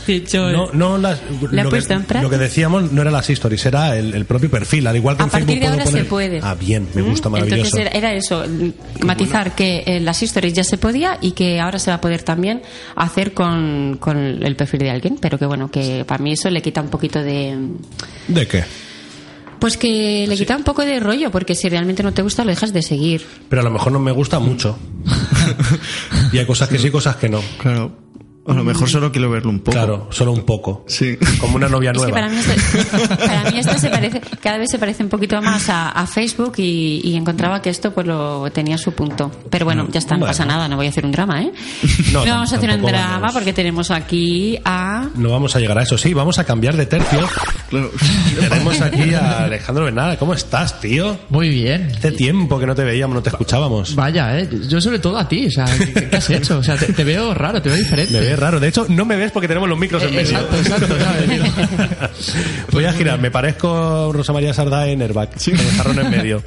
de 0.06 0.16
hecho, 0.16 0.50
No, 0.50 0.72
no 0.72 0.98
las, 0.98 1.20
¿La 1.52 1.62
lo, 1.62 1.68
en 1.70 1.80
que, 1.80 1.86
práctica? 1.86 2.22
lo 2.22 2.30
que 2.30 2.38
decíamos 2.38 2.90
no 2.90 3.02
era 3.02 3.10
las 3.12 3.30
stories, 3.30 3.66
era 3.66 3.96
el, 3.96 4.12
el 4.14 4.24
propio 4.24 4.50
perfil. 4.50 4.86
Al 4.88 4.96
igual 4.96 5.16
que 5.16 5.22
a 5.22 5.26
en 5.26 5.30
partir 5.30 5.46
Facebook 5.48 5.60
de 5.60 5.68
ahora 5.70 5.84
poner- 5.84 6.02
se 6.02 6.08
puede. 6.08 6.40
Ah, 6.42 6.54
bien, 6.54 6.88
me 6.94 7.02
¿Mm? 7.02 7.08
gusta, 7.10 7.28
maravilloso. 7.28 7.62
Entonces 7.62 7.80
era, 7.80 7.90
era 7.90 8.14
eso, 8.14 8.42
matizar 9.00 9.54
que 9.54 9.84
en 9.86 10.04
las 10.04 10.20
stories 10.22 10.54
ya 10.54 10.64
se 10.64 10.76
podía 10.78 11.18
y 11.20 11.32
que 11.32 11.60
ahora 11.60 11.78
se 11.78 11.90
va 11.92 11.96
a 11.96 12.00
poder 12.00 12.22
también 12.22 12.62
hacer 12.96 13.32
con, 13.32 13.96
con 14.00 14.16
el 14.16 14.56
perfil 14.56 14.80
de 14.80 14.90
alguien, 14.90 15.18
pero 15.20 15.38
que 15.38 15.46
bueno, 15.46 15.70
que 15.70 16.04
para 16.04 16.22
mí 16.24 16.32
eso 16.32 16.50
le 16.50 16.60
quita 16.60 16.80
un 16.80 16.88
poquito 16.88 17.22
de... 17.22 17.56
¿De 18.26 18.46
qué? 18.48 18.64
Pues 19.60 19.76
que 19.76 20.26
le 20.26 20.36
quita 20.36 20.56
un 20.56 20.64
poco 20.64 20.84
de 20.84 20.98
rollo, 20.98 21.30
porque 21.30 21.54
si 21.54 21.68
realmente 21.68 22.02
no 22.02 22.12
te 22.12 22.22
gusta 22.22 22.42
lo 22.44 22.50
dejas 22.50 22.72
de 22.72 22.82
seguir. 22.82 23.24
Pero 23.48 23.60
a 23.60 23.64
lo 23.64 23.70
mejor 23.70 23.92
no 23.92 24.00
me 24.00 24.10
gusta 24.10 24.40
mucho. 24.40 24.76
y 26.32 26.38
hay 26.38 26.46
cosas 26.46 26.68
que 26.68 26.78
sí, 26.78 26.90
cosas 26.90 27.16
que 27.16 27.28
no. 27.28 27.40
Claro. 27.58 28.03
A 28.46 28.52
lo 28.52 28.62
mejor 28.62 28.88
solo 28.90 29.10
quiero 29.10 29.30
verlo 29.30 29.50
un 29.50 29.60
poco. 29.60 29.72
Claro, 29.72 30.08
solo 30.10 30.32
un 30.32 30.42
poco. 30.44 30.84
Sí. 30.86 31.16
Como 31.40 31.56
una 31.56 31.68
novia 31.68 31.92
Es 31.92 31.98
que 32.02 32.10
nueva. 32.10 32.14
para 32.18 32.28
mí 32.28 32.36
esto, 32.38 33.16
para 33.26 33.50
mí 33.50 33.58
esto 33.58 33.78
se 33.78 33.88
parece, 33.88 34.20
cada 34.42 34.58
vez 34.58 34.70
se 34.70 34.78
parece 34.78 35.02
un 35.02 35.08
poquito 35.08 35.40
más 35.40 35.68
a, 35.70 35.90
a 35.90 36.06
Facebook 36.06 36.54
y, 36.58 37.00
y 37.02 37.16
encontraba 37.16 37.62
que 37.62 37.70
esto 37.70 37.92
pues 37.94 38.06
lo 38.06 38.50
tenía 38.52 38.76
su 38.76 38.92
punto. 38.92 39.30
Pero 39.48 39.64
bueno, 39.64 39.88
ya 39.90 39.98
está, 39.98 40.14
no 40.14 40.20
Bueno. 40.20 40.30
pasa 40.30 40.44
nada, 40.44 40.68
no 40.68 40.76
voy 40.76 40.86
a 40.86 40.90
hacer 40.90 41.06
un 41.06 41.12
drama, 41.12 41.42
¿eh? 41.42 41.52
No, 42.12 42.24
vamos 42.24 42.52
a 42.52 42.56
hacer 42.56 42.70
un 42.70 42.82
drama 42.82 43.18
vamos. 43.18 43.32
porque 43.32 43.52
tenemos 43.52 43.90
aquí 43.90 44.58
a... 44.64 45.08
No 45.14 45.30
vamos 45.30 45.56
a 45.56 45.60
llegar 45.60 45.78
a 45.78 45.82
eso, 45.82 45.96
sí, 45.96 46.12
vamos 46.12 46.38
a 46.38 46.44
cambiar 46.44 46.76
de 46.76 46.86
tercio. 46.86 47.20
Claro. 47.70 47.90
Tenemos 48.38 48.80
aquí 48.82 49.14
a 49.14 49.44
Alejandro 49.44 49.84
Bernal. 49.84 50.18
¿Cómo 50.18 50.34
estás, 50.34 50.80
tío? 50.80 51.18
Muy 51.30 51.48
bien. 51.48 51.90
Hace 51.96 52.12
tiempo 52.12 52.58
que 52.58 52.66
no 52.66 52.74
te 52.74 52.84
veíamos, 52.84 53.14
no 53.16 53.22
te 53.22 53.30
escuchábamos. 53.30 53.94
Vaya, 53.94 54.38
eh. 54.38 54.48
Yo 54.68 54.80
sobre 54.80 54.98
todo 54.98 55.16
a 55.18 55.26
ti. 55.28 55.46
O 55.46 55.50
sea, 55.50 55.64
¿qué, 55.64 56.08
qué 56.10 56.16
has 56.16 56.30
hecho? 56.30 56.58
O 56.58 56.62
sea, 56.62 56.76
te, 56.76 56.92
te 56.92 57.04
veo 57.04 57.32
raro, 57.34 57.60
te 57.62 57.68
veo 57.70 57.78
diferente. 57.78 58.12
Me 58.12 58.20
raro. 58.36 58.60
De 58.60 58.68
hecho, 58.68 58.86
no 58.88 59.04
me 59.04 59.16
ves 59.16 59.32
porque 59.32 59.48
tenemos 59.48 59.68
los 59.68 59.78
micros 59.78 60.02
en 60.02 60.10
Eh, 60.10 60.16
medio. 60.16 60.38
Voy 62.72 62.84
a 62.84 62.92
girar, 62.92 63.20
me 63.20 63.30
parezco 63.30 64.12
Rosa 64.12 64.32
María 64.32 64.52
Sardá 64.54 64.86
en 64.88 65.02
Airbag, 65.02 65.30
con 65.32 65.58
el 65.60 65.70
jarrón 65.76 65.98
en 66.00 66.10
medio. 66.10 66.42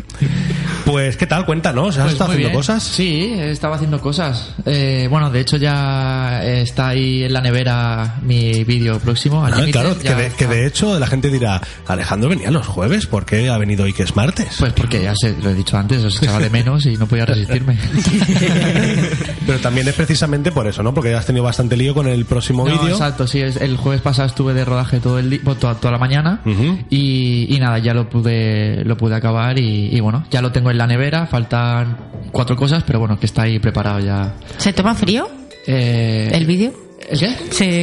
Pues, 0.85 1.17
¿qué 1.17 1.27
tal? 1.27 1.45
Cuéntanos, 1.45 1.97
¿has 1.97 2.03
Pues 2.03 2.13
estado 2.13 2.31
haciendo 2.31 2.49
bien. 2.49 2.59
cosas? 2.59 2.83
Sí, 2.83 3.33
estaba 3.37 3.75
haciendo 3.75 3.99
cosas. 3.99 4.53
Eh, 4.65 5.07
bueno, 5.09 5.29
de 5.29 5.41
hecho 5.41 5.57
ya 5.57 6.41
está 6.43 6.89
ahí 6.89 7.23
en 7.23 7.33
la 7.33 7.41
nevera 7.41 8.15
mi 8.21 8.63
vídeo 8.63 8.99
próximo. 8.99 9.45
al 9.45 9.53
Ah, 9.53 9.65
claro, 9.71 9.97
que 9.97 10.03
ya 10.05 10.15
de, 10.15 10.27
que 10.29 10.43
está. 10.45 10.55
de 10.55 10.65
hecho 10.65 10.99
la 10.99 11.07
gente 11.07 11.29
dirá, 11.29 11.61
Alejandro 11.87 12.29
venía 12.29 12.51
los 12.51 12.65
jueves, 12.67 13.05
¿por 13.05 13.25
qué 13.25 13.49
ha 13.49 13.57
venido 13.57 13.83
hoy 13.83 13.93
que 13.93 14.03
es 14.03 14.15
martes? 14.15 14.55
Pues 14.59 14.73
porque 14.73 15.01
ya 15.03 15.13
sé, 15.15 15.35
lo 15.41 15.49
he 15.49 15.53
dicho 15.53 15.77
antes, 15.77 16.03
os 16.03 16.21
echaba 16.21 16.39
de 16.39 16.49
menos 16.49 16.85
y 16.85 16.95
no 16.97 17.05
podía 17.07 17.25
resistirme. 17.25 17.77
Pero 19.45 19.59
también 19.59 19.87
es 19.87 19.93
precisamente 19.95 20.51
por 20.51 20.67
eso, 20.67 20.83
¿no? 20.83 20.93
Porque 20.93 21.13
has 21.13 21.25
tenido 21.25 21.43
bastante 21.43 21.76
lío 21.77 21.93
con 21.93 22.07
el 22.07 22.25
próximo 22.25 22.65
No, 22.67 22.71
vídeo. 22.73 22.95
exacto, 22.95 23.27
sí, 23.27 23.39
es- 23.41 23.57
el 23.57 23.77
jueves 23.77 24.01
pasado 24.01 24.27
estuve 24.27 24.53
de 24.53 24.65
rodaje 24.65 24.99
todo 24.99 25.19
el 25.19 25.29
di- 25.29 25.37
bueno, 25.39 25.59
toda, 25.59 25.75
toda 25.75 25.91
la 25.91 25.97
mañana 25.97 26.41
y 26.89 27.57
nada, 27.59 27.79
ya 27.79 27.93
lo 27.93 28.09
pude 28.09 28.83
lo 28.85 28.97
pude 28.97 29.15
acabar 29.15 29.57
y, 29.59 29.89
y 29.95 29.99
bueno, 29.99 30.25
ya 30.31 30.41
lo 30.41 30.51
tengo 30.51 30.71
en 30.71 30.77
la 30.77 30.87
nevera, 30.87 31.25
faltan 31.27 31.97
cuatro 32.31 32.55
cosas, 32.55 32.83
pero 32.83 32.99
bueno, 32.99 33.19
que 33.19 33.25
está 33.25 33.43
ahí 33.43 33.59
preparado 33.59 33.99
ya. 33.99 34.33
¿Se 34.57 34.73
toma 34.73 34.95
frío 34.95 35.27
Eh, 35.69 36.29
el 36.33 36.45
vídeo? 36.45 36.71
¿El 37.09 37.19
qué? 37.19 37.35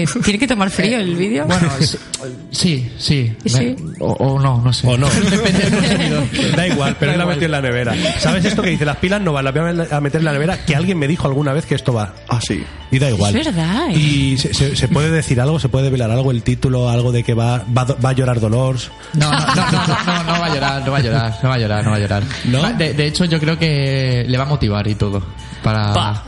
¿Se 0.07 0.21
tiene 0.23 0.39
que 0.39 0.47
tomar 0.47 0.69
frío 0.71 0.99
el 0.99 1.15
vídeo? 1.17 1.47
Bueno, 1.47 1.71
es- 1.81 1.97
sí, 2.51 2.91
sí. 2.99 3.35
Sí. 3.47 3.75
O, 4.01 4.13
o 4.13 4.39
no, 4.39 4.61
no 4.63 4.73
sé. 4.73 4.87
O 4.87 4.97
no. 4.99 5.09
Depende 5.31 5.59
del 5.71 5.73
consumidor. 5.79 6.57
Da 6.57 6.67
igual, 6.67 6.97
pero 6.99 7.11
Da 7.11 7.15
él 7.15 7.19
la 7.21 7.27
metió 7.27 7.45
en 7.47 7.51
la 7.53 7.61
nevera. 7.63 7.95
¿Sabes 8.19 8.45
esto 8.45 8.61
que 8.63 8.71
dice? 8.71 8.85
Las 8.85 8.99
pilas 8.99 9.21
no 9.23 9.33
van, 9.33 9.45
las 9.47 9.55
voy 9.55 9.63
a 9.91 10.01
meter 10.01 10.21
en 10.21 10.25
la 10.27 10.33
nevera. 10.33 10.65
Que 10.67 10.77
alguien 10.77 10.99
me 10.99 11.09
dijo 11.09 11.27
alguna 11.27 11.53
vez 11.55 11.65
que 11.67 11.75
esto 11.75 11.93
va. 11.95 12.13
Ah, 12.29 12.39
sí. 12.41 12.63
Y 12.91 12.99
da 12.99 13.09
igual. 13.11 13.35
Es 13.35 13.47
verdad. 13.47 13.89
¿eh? 13.91 13.95
Y 13.99 14.37
se, 14.39 14.53
se- 14.53 14.77
se 14.77 14.89
puede 14.89 15.11
decir 15.11 15.41
algo, 15.41 15.59
se 15.59 15.69
puede 15.69 15.89
velar 15.91 16.11
algo, 16.11 16.31
el 16.31 16.43
título, 16.43 16.91
algo 16.91 17.11
de 17.11 17.23
que 17.25 17.33
va, 17.35 17.65
va, 17.77 17.85
va 17.85 18.11
a 18.11 18.13
llorar 18.13 18.41
Dolores. 18.41 18.91
No, 19.15 19.31
no, 19.33 19.39
no, 19.39 19.55
no, 19.55 20.05
no, 20.05 20.23
no 20.25 20.33
va 20.41 20.47
a 20.47 20.55
llorar, 20.55 20.85
no 20.85 20.93
va 20.93 20.99
a 20.99 21.01
llorar, 21.01 21.39
no 21.43 21.49
va 21.49 21.55
a 21.55 21.59
llorar, 21.59 21.85
no 21.85 21.91
va 21.91 21.97
a 21.97 22.01
llorar. 22.01 22.23
¿No? 22.45 22.61
Va- 22.63 22.73
De, 22.73 22.93
de 22.95 23.07
hecho, 23.07 23.25
yo 23.25 23.41
creo 23.41 23.59
que 23.59 24.25
le 24.29 24.37
va 24.39 24.45
a 24.45 24.49
motivar 24.49 24.87
y 24.87 24.95
todo. 24.97 25.23
Para. 25.63 25.93
Pa. 25.95 26.25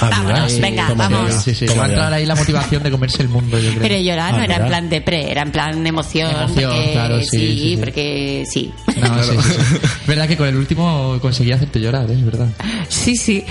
Ah. 0.00 0.08
Vámonos, 0.10 0.52
Ahí, 0.52 0.60
venga, 0.60 0.92
vamos. 0.94 1.30
ya. 1.30 1.40
Sí, 1.40 1.54
sí, 1.54 1.64
entrar 1.66 2.12
ahí 2.12 2.26
la 2.26 2.34
motivación 2.34 2.82
de 2.82 2.90
comerse 2.90 3.22
el 3.22 3.28
mundo, 3.28 3.58
yo 3.58 3.70
creo. 3.70 3.82
Pero 3.82 3.98
llorar 4.00 4.34
Ah, 4.34 4.36
no 4.38 4.42
era 4.44 4.56
en 4.56 4.66
plan 4.66 4.88
de 4.90 5.00
pre, 5.00 5.30
era 5.30 5.42
en 5.42 5.52
plan 5.52 5.86
emoción. 5.86 6.30
Emoción, 6.30 6.72
porque, 6.72 6.92
claro, 6.92 7.20
sí, 7.22 7.28
sí, 7.28 7.58
sí. 7.58 7.76
porque 7.78 8.44
sí. 8.50 8.72
No, 9.00 9.22
sí, 9.22 9.36
sí, 9.40 9.76
verdad 10.06 10.28
que 10.28 10.36
con 10.36 10.48
el 10.48 10.56
último 10.56 11.18
conseguí 11.20 11.52
hacerte 11.52 11.80
llorar, 11.80 12.10
¿eh? 12.10 12.14
es 12.14 12.24
verdad. 12.24 12.48
Sí, 12.88 13.16
sí. 13.16 13.44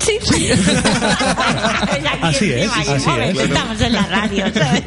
Sí. 0.00 0.18
Así 2.22 2.52
es, 2.52 2.70
así 2.70 3.10
es. 3.20 3.38
Estamos 3.38 3.80
en 3.80 3.92
la 3.92 4.02
radio, 4.06 4.44
¿sabes? 4.52 4.82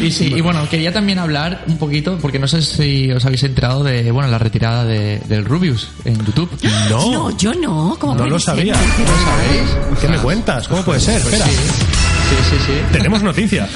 Y 0.00 0.10
sí, 0.10 0.32
y 0.34 0.40
bueno, 0.40 0.68
quería 0.68 0.92
también 0.92 1.18
hablar 1.18 1.64
un 1.66 1.76
poquito, 1.78 2.18
porque 2.18 2.38
no 2.38 2.48
sé 2.48 2.62
si 2.62 3.10
os 3.12 3.24
habéis 3.24 3.42
enterado 3.42 3.82
de, 3.84 4.10
bueno, 4.10 4.28
la 4.28 4.38
retirada 4.38 4.84
de, 4.84 5.20
del 5.26 5.44
Rubius 5.44 5.88
en 6.04 6.24
YouTube. 6.24 6.50
No, 6.90 7.10
No, 7.10 7.36
yo 7.36 7.52
no. 7.54 7.96
¿Cómo 7.98 8.14
no 8.14 8.26
lo 8.26 8.38
sabía. 8.38 8.74
¿Lo 8.74 8.80
sabéis? 8.80 10.00
¿Qué 10.00 10.08
me 10.08 10.18
cuentas? 10.18 10.68
¿Cómo 10.68 10.82
puede 10.84 11.00
ser? 11.00 11.16
Espera. 11.16 11.44
Sí, 11.46 12.36
sí, 12.50 12.56
sí. 12.66 12.72
Tenemos 12.92 13.22
noticias. 13.22 13.68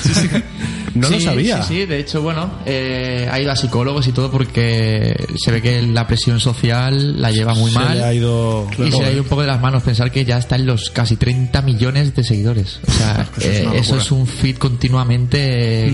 No 0.94 1.08
lo 1.10 1.20
sabía. 1.20 1.62
Sí, 1.62 1.74
sí, 1.80 1.86
de 1.86 1.98
hecho, 2.00 2.22
bueno, 2.22 2.50
eh, 2.66 3.28
ha 3.30 3.40
ido 3.40 3.50
a 3.52 3.56
psicólogos 3.56 4.06
y 4.08 4.12
todo 4.12 4.30
porque 4.30 5.14
se 5.36 5.50
ve 5.50 5.60
que 5.62 5.82
la 5.82 6.06
presión 6.06 6.40
social 6.40 7.20
la 7.20 7.30
lleva 7.30 7.54
muy 7.54 7.70
Se 7.70 7.78
mal. 7.78 7.98
le 7.98 8.04
ha 8.04 8.14
ido... 8.14 8.66
y 8.78 8.90
se 8.90 8.98
le 9.00 9.06
ha 9.06 9.12
ido 9.12 9.22
un 9.22 9.28
poco 9.28 9.42
de 9.42 9.48
las 9.48 9.60
manos 9.60 9.82
pensar 9.82 10.10
que 10.10 10.24
ya 10.24 10.38
está 10.38 10.56
en 10.56 10.66
los 10.66 10.90
casi 10.90 11.16
30 11.16 11.62
millones 11.62 12.14
de 12.14 12.24
seguidores. 12.24 12.80
O 12.86 12.90
sea, 12.92 13.28
Eso 13.38 13.40
es 13.40 13.46
eh, 13.46 13.68
eso 13.74 13.96
es 13.98 14.10
un 14.10 14.26
feed 14.26 14.56
continuamente 14.56 15.28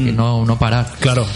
que 0.05 0.13
no, 0.13 0.45
no 0.45 0.59
parar. 0.59 0.91
Claro. 1.01 1.27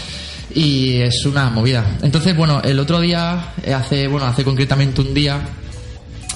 Y 0.53 0.95
es 1.01 1.25
una 1.25 1.49
movida. 1.49 1.97
Entonces, 2.01 2.35
bueno, 2.35 2.61
el 2.63 2.79
otro 2.79 2.99
día, 2.99 3.53
eh, 3.63 3.73
hace, 3.73 4.07
bueno, 4.07 4.25
hace 4.25 4.43
concretamente 4.43 5.01
un 5.01 5.13
día, 5.13 5.39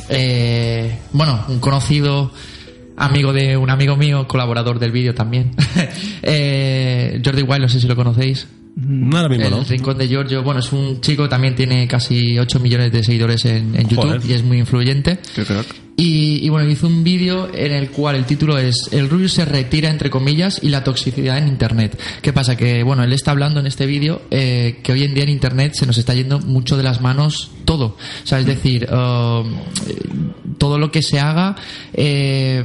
eh, 0.10 1.00
bueno, 1.12 1.46
un 1.48 1.60
conocido 1.60 2.32
amigo 2.98 3.34
de 3.34 3.58
un 3.58 3.70
amigo 3.70 3.96
mío, 3.96 4.28
colaborador 4.28 4.80
del 4.80 4.91
vídeo 4.91 5.14
también, 5.14 5.52
eh, 6.22 7.22
Jordi 7.24 7.41
Wild, 7.41 7.62
no 7.62 7.70
sé 7.70 7.80
si 7.80 7.88
lo 7.88 7.96
conocéis. 7.96 8.48
No, 8.76 9.18
ahora 9.18 9.30
mismo 9.30 9.46
El 9.46 9.52
no. 9.52 9.64
Rincón 9.64 9.98
de 10.00 10.08
Giorgio, 10.08 10.41
bueno, 10.41 10.60
es 10.60 10.72
un 10.74 11.00
chico, 11.00 11.30
también 11.30 11.56
tiene 11.56 11.88
casi 11.88 12.39
8 12.39 12.60
millones 12.60 12.91
de 12.91 13.04
seguidores 13.04 13.46
en, 13.46 13.76
en 13.76 13.88
YouTube 13.88 14.06
Joder. 14.06 14.22
y 14.26 14.34
es 14.34 14.44
muy 14.44 14.58
influyente. 14.58 15.20
Qué 15.36 15.44
crack. 15.44 15.68
Y, 15.96 16.39
y 16.44 16.50
bueno, 16.50 16.70
hizo 16.70 16.88
un 16.88 17.04
vídeo 17.04 17.54
en 17.54 17.72
el 17.72 17.91
cual 17.91 18.16
el 18.16 18.26
título 18.26 18.58
es 18.58 18.89
El 18.91 19.10
Rubius 19.10 19.34
se 19.34 19.46
retira, 19.46 19.89
entre 19.91 20.10
comillas, 20.10 20.60
y 20.64 20.70
la 20.70 20.84
toxicidad 20.84 21.38
en 21.38 21.48
Internet. 21.48 22.00
¿Qué 22.22 22.34
pasa? 22.34 22.56
Que, 22.58 22.82
bueno, 22.82 23.04
él 23.04 23.14
está 23.14 23.30
hablando 23.32 23.60
en 23.60 23.68
este 23.68 23.86
vídeo 23.86 24.24
eh, 24.32 24.80
que 24.82 24.91
hoy 24.91 25.04
en 25.04 25.14
día 25.14 25.24
en 25.24 25.30
Internet 25.30 25.74
se 25.76 25.86
nos 25.86 25.98
está 26.00 26.14
yendo 26.16 26.39
mucho 26.39 26.78
de 26.78 26.84
las 26.84 27.00
manos 27.02 27.52
todo. 27.66 27.86
O 28.24 28.26
sea, 28.28 28.39
es 28.39 28.46
decir, 28.48 28.88
um, 28.91 29.54
eh, 29.88 29.96
todo 30.58 30.80
lo 30.80 30.91
que 30.91 31.02
se 31.04 31.20
haga... 31.20 31.56
Eh, 31.94 32.64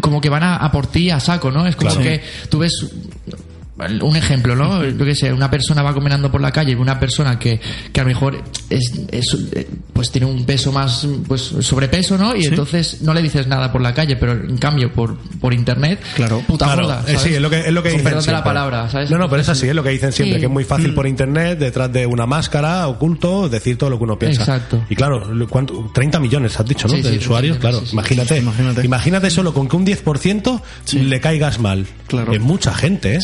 como 0.00 0.20
que 0.20 0.28
van 0.28 0.44
a, 0.44 0.56
a 0.56 0.70
por 0.70 0.86
ti 0.86 1.10
a 1.10 1.18
saco, 1.18 1.50
¿no? 1.50 1.66
Es 1.66 1.74
como 1.74 1.90
Claro. 1.90 2.04
que 2.04 2.22
tú 2.48 2.60
ves 2.60 2.72
un 4.02 4.16
ejemplo, 4.16 4.56
¿no? 4.56 4.84
Yo 4.84 5.04
que 5.04 5.14
sé, 5.14 5.32
una 5.32 5.50
persona 5.50 5.82
va 5.82 5.94
caminando 5.94 6.30
por 6.30 6.40
la 6.40 6.50
calle 6.52 6.72
y 6.72 6.74
una 6.74 6.98
persona 6.98 7.38
que, 7.38 7.60
que 7.92 8.00
a 8.00 8.04
lo 8.04 8.08
mejor 8.08 8.42
es, 8.70 8.92
es, 9.10 9.36
eh, 9.52 9.68
pues 9.92 10.10
tiene 10.10 10.26
un 10.26 10.44
peso 10.44 10.72
más 10.72 11.06
pues 11.26 11.42
sobrepeso, 11.60 12.18
¿no? 12.18 12.34
Y 12.34 12.44
entonces 12.46 13.02
no 13.02 13.14
le 13.14 13.22
dices 13.22 13.46
nada 13.46 13.70
por 13.72 13.80
la 13.80 13.94
calle, 13.94 14.16
pero 14.16 14.32
en 14.32 14.56
cambio 14.58 14.92
por, 14.92 15.16
por 15.40 15.54
internet, 15.54 16.00
Claro. 16.16 16.42
puta 16.46 16.64
Claro, 16.66 16.90
eh, 16.90 16.94
¿sabes? 17.06 17.20
sí, 17.22 17.34
es 17.34 17.40
lo 17.40 17.48
que, 17.50 17.60
es 17.60 17.72
lo 17.72 17.82
que 17.82 17.90
dicen 17.90 18.04
perdón 18.04 18.24
de 18.24 18.32
la 18.32 18.38
siempre. 18.38 18.42
palabra, 18.50 18.88
¿sabes? 18.90 19.10
No, 19.10 19.18
no, 19.18 19.28
pero 19.30 19.42
es 19.42 19.48
así, 19.48 19.68
es 19.68 19.74
lo 19.74 19.82
que 19.84 19.90
dicen 19.90 20.12
siempre, 20.12 20.34
Sí. 20.36 20.40
que 20.40 20.46
es 20.46 20.52
muy 20.52 20.64
Mm. 20.64 20.66
fácil 20.66 20.94
por 20.94 21.06
internet, 21.06 21.58
detrás 21.58 21.92
de 21.92 22.04
una 22.06 22.26
máscara, 22.26 22.88
oculto, 22.88 23.48
decir 23.48 23.78
todo 23.78 23.90
lo 23.90 23.98
que 23.98 24.04
uno 24.04 24.18
piensa. 24.18 24.42
Exacto. 24.42 24.84
Y 24.90 24.96
claro, 24.96 25.30
¿cuánto? 25.48 25.90
30 25.94 26.18
millones 26.20 26.58
has 26.58 26.66
dicho, 26.66 26.88
¿no? 26.88 26.94
Sí, 26.94 27.02
de 27.02 27.16
usuarios, 27.18 27.58
30 27.58 27.78
claro. 27.78 27.92
imagínate, 27.92 28.38
imagínate. 28.38 28.84
imagínate 28.84 29.30
solo 29.30 29.54
con 29.54 29.68
que 29.68 29.76
un 29.76 29.84
10% 29.86 30.60
le 30.94 31.20
caigas 31.20 31.60
mal. 31.60 31.86
Claro. 32.08 32.32
Es 32.32 32.40
mucha 32.40 32.74
gente, 32.74 33.14
¿eh? 33.14 33.18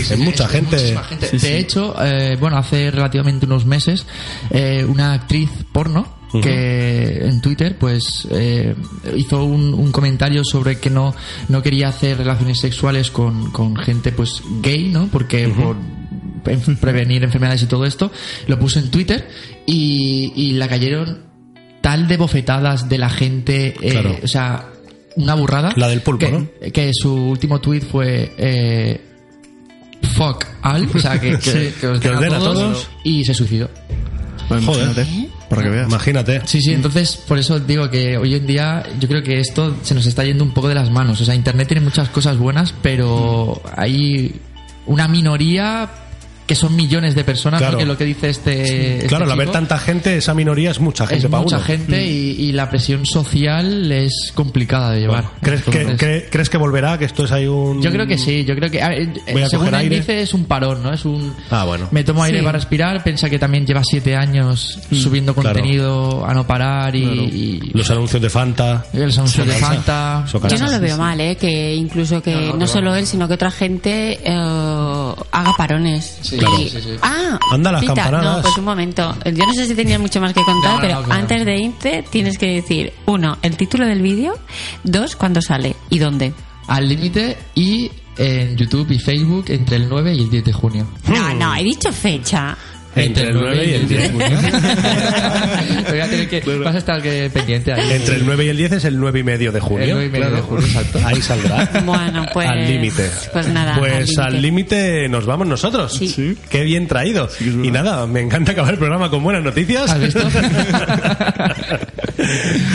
Sí, 0.00 0.04
sí, 0.04 0.14
sí, 0.14 0.14
es 0.14 0.18
mucha 0.26 0.44
es 0.44 0.50
gente. 0.50 1.38
de 1.38 1.58
hecho, 1.58 1.94
eh, 2.04 2.36
bueno, 2.40 2.56
hace 2.58 2.90
relativamente 2.90 3.46
unos 3.46 3.64
meses, 3.66 4.06
eh, 4.50 4.84
una 4.88 5.12
actriz 5.14 5.50
porno 5.72 6.18
que 6.42 7.24
en 7.26 7.40
Twitter 7.40 7.76
pues 7.76 8.28
eh, 8.30 8.76
hizo 9.16 9.42
un, 9.44 9.74
un 9.74 9.90
comentario 9.90 10.44
sobre 10.44 10.78
que 10.78 10.88
no, 10.88 11.12
no 11.48 11.60
quería 11.60 11.88
hacer 11.88 12.18
relaciones 12.18 12.60
sexuales 12.60 13.10
con, 13.10 13.50
con 13.50 13.74
gente 13.76 14.12
pues 14.12 14.40
gay, 14.62 14.90
¿no? 14.90 15.08
Porque 15.10 15.48
por 15.48 15.76
en- 16.46 16.76
prevenir 16.76 17.24
enfermedades 17.24 17.62
y 17.62 17.66
todo 17.66 17.84
esto, 17.84 18.12
lo 18.46 18.58
puso 18.60 18.78
en 18.78 18.92
Twitter 18.92 19.28
y, 19.66 20.32
y 20.36 20.52
la 20.52 20.68
cayeron 20.68 21.24
tal 21.80 22.06
de 22.06 22.16
bofetadas 22.16 22.88
de 22.88 22.98
la 22.98 23.10
gente, 23.10 23.74
eh, 23.80 23.90
Claro. 23.90 24.16
o 24.22 24.28
sea, 24.28 24.66
una 25.16 25.34
burrada. 25.34 25.72
La 25.76 25.88
del 25.88 26.02
pulpo, 26.02 26.26
que, 26.26 26.30
¿no? 26.32 26.46
Que 26.72 26.92
su 26.94 27.12
último 27.12 27.60
tweet 27.60 27.80
fue 27.80 28.32
eh, 28.38 29.00
fuck 30.02 30.46
all, 30.62 30.88
o 30.94 30.98
sea, 30.98 31.20
que, 31.20 31.38
que, 31.38 31.72
que 31.80 31.86
os 31.86 32.00
Que 32.00 32.10
os 32.10 32.20
den 32.20 32.32
a 32.32 32.36
a 32.36 32.38
todos, 32.40 32.54
todos. 32.58 32.90
y 33.04 33.24
se 33.24 33.34
suicidó. 33.34 33.70
Joder. 34.48 34.62
imagínate, 34.62 35.06
para 35.48 35.62
que 35.62 35.68
veas. 35.68 35.88
Imagínate. 35.88 36.42
Sí, 36.44 36.60
sí, 36.60 36.72
entonces 36.72 37.16
por 37.16 37.38
eso 37.38 37.60
digo 37.60 37.88
que 37.88 38.16
hoy 38.16 38.34
en 38.34 38.46
día 38.46 38.82
yo 38.98 39.06
creo 39.08 39.22
que 39.22 39.38
esto 39.38 39.76
se 39.82 39.94
nos 39.94 40.06
está 40.06 40.24
yendo 40.24 40.42
un 40.42 40.52
poco 40.52 40.68
de 40.68 40.74
las 40.74 40.90
manos. 40.90 41.20
O 41.20 41.24
sea, 41.24 41.34
Internet 41.36 41.68
tiene 41.68 41.82
muchas 41.82 42.08
cosas 42.08 42.36
buenas, 42.36 42.74
pero 42.82 43.62
hay 43.76 44.34
una 44.86 45.06
minoría 45.06 45.88
que 46.50 46.56
son 46.56 46.74
millones 46.74 47.14
de 47.14 47.22
personas, 47.22 47.60
¿no? 47.60 47.64
Claro. 47.64 47.76
que 47.78 47.82
es 47.84 47.88
lo 47.88 47.96
que 47.96 48.04
dice 48.04 48.28
este. 48.28 48.94
este 48.96 49.06
Claro, 49.06 49.24
al 49.24 49.30
haber 49.30 49.50
tanta 49.52 49.78
gente, 49.78 50.16
esa 50.16 50.34
minoría 50.34 50.72
es 50.72 50.80
mucha 50.80 51.06
gente 51.06 51.26
es 51.26 51.30
para 51.30 51.44
mucha 51.44 51.58
uno. 51.58 51.64
gente 51.64 52.04
y, 52.04 52.30
y 52.40 52.50
la 52.50 52.68
presión 52.68 53.06
social 53.06 53.92
es 53.92 54.32
complicada 54.34 54.90
de 54.90 55.00
llevar. 55.02 55.26
¿Crees 55.40 55.62
que, 55.62 55.80
Entonces, 55.82 56.24
¿Crees 56.28 56.50
que 56.50 56.56
volverá? 56.58 56.98
¿Que 56.98 57.04
esto 57.04 57.24
es 57.24 57.30
ahí 57.30 57.46
un...? 57.46 57.80
Yo 57.80 57.92
creo 57.92 58.04
que 58.04 58.18
sí, 58.18 58.44
yo 58.44 58.56
creo 58.56 58.68
que. 58.68 58.82
a 58.82 58.88
Voy 59.32 59.42
a 59.42 59.48
según 59.48 59.66
coger 59.66 59.74
él 59.74 59.80
aire. 59.82 59.96
dice, 60.00 60.22
es 60.22 60.34
un 60.34 60.44
parón, 60.46 60.82
¿no? 60.82 60.92
Es 60.92 61.04
un. 61.04 61.32
Ah, 61.50 61.64
bueno. 61.64 61.86
Me 61.92 62.02
tomo 62.02 62.24
aire 62.24 62.38
Sí. 62.40 62.44
para 62.44 62.58
respirar. 62.58 63.04
Piensa 63.04 63.30
que 63.30 63.38
también 63.38 63.64
lleva 63.64 63.82
siete 63.84 64.16
años 64.16 64.80
subiendo 64.90 65.32
claro. 65.34 65.54
contenido 65.60 66.26
a 66.26 66.34
no 66.34 66.44
parar 66.48 66.96
y. 66.96 67.04
y- 67.04 67.70
Los 67.74 67.88
anuncios 67.92 68.20
de 68.20 68.28
Fanta. 68.28 68.84
los 68.92 69.16
anuncios 69.18 69.46
de. 69.46 69.52
Fanta. 69.52 70.24
Yo 70.48 70.58
no 70.58 70.68
lo 70.68 70.80
veo 70.80 70.98
mal, 70.98 71.20
¿eh? 71.20 71.36
Que 71.36 71.76
incluso 71.76 72.20
que 72.20 72.34
No, 72.34 72.40
no, 72.40 72.56
no, 72.56 72.66
solo 72.66 72.94
él, 72.96 73.06
sino 73.06 73.28
que 73.28 73.34
otra 73.34 73.52
gente 73.52 74.18
eh, 74.24 74.69
haga 75.30 75.52
parones. 75.56 76.18
Sí, 76.22 76.38
claro. 76.38 76.56
sí, 76.56 76.70
sí. 76.70 76.96
Ah, 77.02 77.38
Anda, 77.52 77.72
las 77.72 77.80
Tita, 77.80 77.94
campanadas. 77.94 78.36
No, 78.36 78.42
pues 78.42 78.58
un 78.58 78.64
momento. 78.64 79.16
Yo 79.24 79.46
no 79.46 79.52
sé 79.52 79.66
si 79.66 79.74
tenías 79.74 80.00
mucho 80.00 80.20
más 80.20 80.32
que 80.32 80.42
contar, 80.42 80.74
no, 80.74 80.80
pero 80.80 80.94
no, 80.96 81.02
claro. 81.04 81.20
antes 81.20 81.44
de 81.44 81.58
irte 81.58 82.04
tienes 82.10 82.38
que 82.38 82.46
decir, 82.54 82.92
uno, 83.06 83.38
el 83.42 83.56
título 83.56 83.86
del 83.86 84.02
vídeo, 84.02 84.38
dos, 84.84 85.16
cuándo 85.16 85.40
sale 85.42 85.76
y 85.88 85.98
dónde. 85.98 86.32
Al 86.66 86.88
límite 86.88 87.36
y 87.54 87.90
en 88.16 88.56
YouTube 88.56 88.90
y 88.90 88.98
Facebook 88.98 89.46
entre 89.48 89.76
el 89.76 89.88
9 89.88 90.14
y 90.14 90.20
el 90.22 90.30
10 90.30 90.44
de 90.44 90.52
junio. 90.52 90.86
No, 91.08 91.34
no, 91.34 91.54
he 91.54 91.62
dicho 91.62 91.90
fecha. 91.92 92.56
Entre 92.96 93.28
el 93.28 93.34
9 93.34 93.64
y 93.66 93.72
el 93.74 93.88
10. 93.88 94.12
Voy 95.90 96.00
a 96.00 96.08
tener 96.08 96.28
que, 96.28 96.40
vas 96.58 96.74
a 96.74 96.78
estar 96.78 97.00
que 97.00 97.30
pendiente 97.32 97.72
ahí. 97.72 97.92
Entre 97.92 98.16
el 98.16 98.26
9 98.26 98.46
y 98.46 98.48
el 98.48 98.56
10 98.56 98.72
es 98.72 98.84
el 98.84 98.98
9 98.98 99.20
y 99.20 99.22
medio 99.22 99.52
de 99.52 99.60
junio. 99.60 99.84
El 99.84 99.92
9 99.92 100.06
y 100.06 100.10
medio 100.10 100.30
de 100.30 100.40
junio, 100.40 100.66
exacto. 100.66 100.98
Ahí 101.04 101.22
saldrá. 101.22 101.70
Bueno, 101.84 102.26
pues. 102.32 102.48
al 102.48 102.66
límite. 102.66 103.08
Pues 103.32 103.48
nada. 103.48 103.76
Pues 103.78 104.18
al 104.18 104.42
límite 104.42 105.08
nos 105.08 105.24
vamos 105.26 105.46
nosotros. 105.46 105.92
Sí. 105.92 106.08
Sí. 106.08 106.36
Qué 106.48 106.64
bien 106.64 106.88
traído. 106.88 107.28
y 107.40 107.70
nada, 107.70 108.06
me 108.06 108.20
encanta 108.20 108.52
acabar 108.52 108.72
el 108.72 108.78
programa 108.78 109.08
con 109.08 109.22
buenas 109.22 109.44
noticias. 109.44 109.90
¿Has 109.90 110.00
visto? 110.00 110.20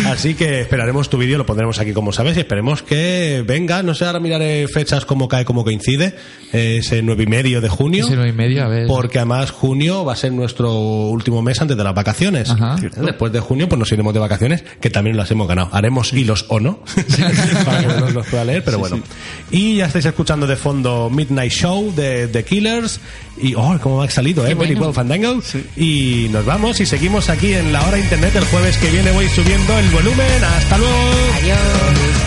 Así 0.07 0.33
que 0.33 0.61
esperaremos 0.61 1.09
tu 1.09 1.17
vídeo, 1.17 1.37
lo 1.37 1.45
pondremos 1.45 1.79
aquí 1.79 1.91
como 1.93 2.11
sabes 2.11 2.37
y 2.37 2.39
esperemos 2.39 2.81
que 2.83 3.43
venga. 3.45 3.83
No 3.83 3.93
sé, 3.93 4.05
ahora 4.05 4.19
miraré 4.19 4.67
fechas 4.67 5.05
cómo 5.05 5.27
cae, 5.27 5.45
cómo 5.45 5.63
coincide. 5.63 6.15
Ese 6.51 7.01
9 7.01 7.23
y 7.23 7.27
medio 7.27 7.61
de 7.61 7.69
junio. 7.69 8.05
Ese 8.05 8.15
9 8.15 8.29
y 8.29 8.33
medio, 8.33 8.63
a 8.63 8.67
ver. 8.67 8.87
Porque 8.87 9.19
además 9.19 9.51
junio 9.51 10.04
va 10.05 10.13
a 10.13 10.15
ser 10.15 10.31
nuestro 10.31 10.71
último 10.73 11.41
mes 11.41 11.59
antes 11.61 11.75
de 11.75 11.83
las 11.83 11.93
vacaciones. 11.93 12.49
Ajá. 12.49 12.75
Después 12.75 13.31
de 13.31 13.39
junio, 13.39 13.67
pues 13.67 13.79
nos 13.79 13.91
iremos 13.91 14.13
de 14.13 14.19
vacaciones, 14.19 14.63
que 14.79 14.89
también 14.89 15.17
las 15.17 15.29
hemos 15.31 15.47
ganado. 15.47 15.69
Haremos 15.71 16.13
hilos 16.13 16.45
o 16.49 16.59
no, 16.59 16.79
para 17.65 17.81
que 17.81 17.87
no 17.87 18.09
los 18.09 18.27
pueda 18.27 18.45
leer, 18.45 18.63
pero 18.63 18.79
bueno. 18.79 18.99
Y 19.51 19.77
ya 19.77 19.87
estáis 19.87 20.05
escuchando 20.05 20.47
de 20.47 20.55
fondo 20.55 21.09
Midnight 21.09 21.51
Show 21.51 21.93
de 21.95 22.27
The 22.27 22.43
Killers. 22.43 22.99
Y, 23.37 23.53
oh, 23.55 23.77
cómo 23.81 24.01
ha 24.01 24.09
salido, 24.09 24.45
¿eh? 24.47 24.53
Very 24.53 24.75
well, 24.75 24.93
Fandango. 24.93 25.41
Y 25.75 26.27
nos 26.31 26.45
vamos 26.45 26.79
y 26.79 26.85
seguimos 26.85 27.29
aquí 27.29 27.53
en 27.53 27.73
la 27.73 27.85
hora 27.85 27.99
internet 27.99 28.35
el 28.35 28.45
jueves 28.45 28.77
que 28.77 28.89
viene. 28.89 29.11
Voy 29.11 29.27
subiendo 29.29 29.77
el 29.77 29.89
volumen. 29.89 30.43
Hasta 30.43 30.77
luego. 30.77 30.95
Adiós. 31.41 32.24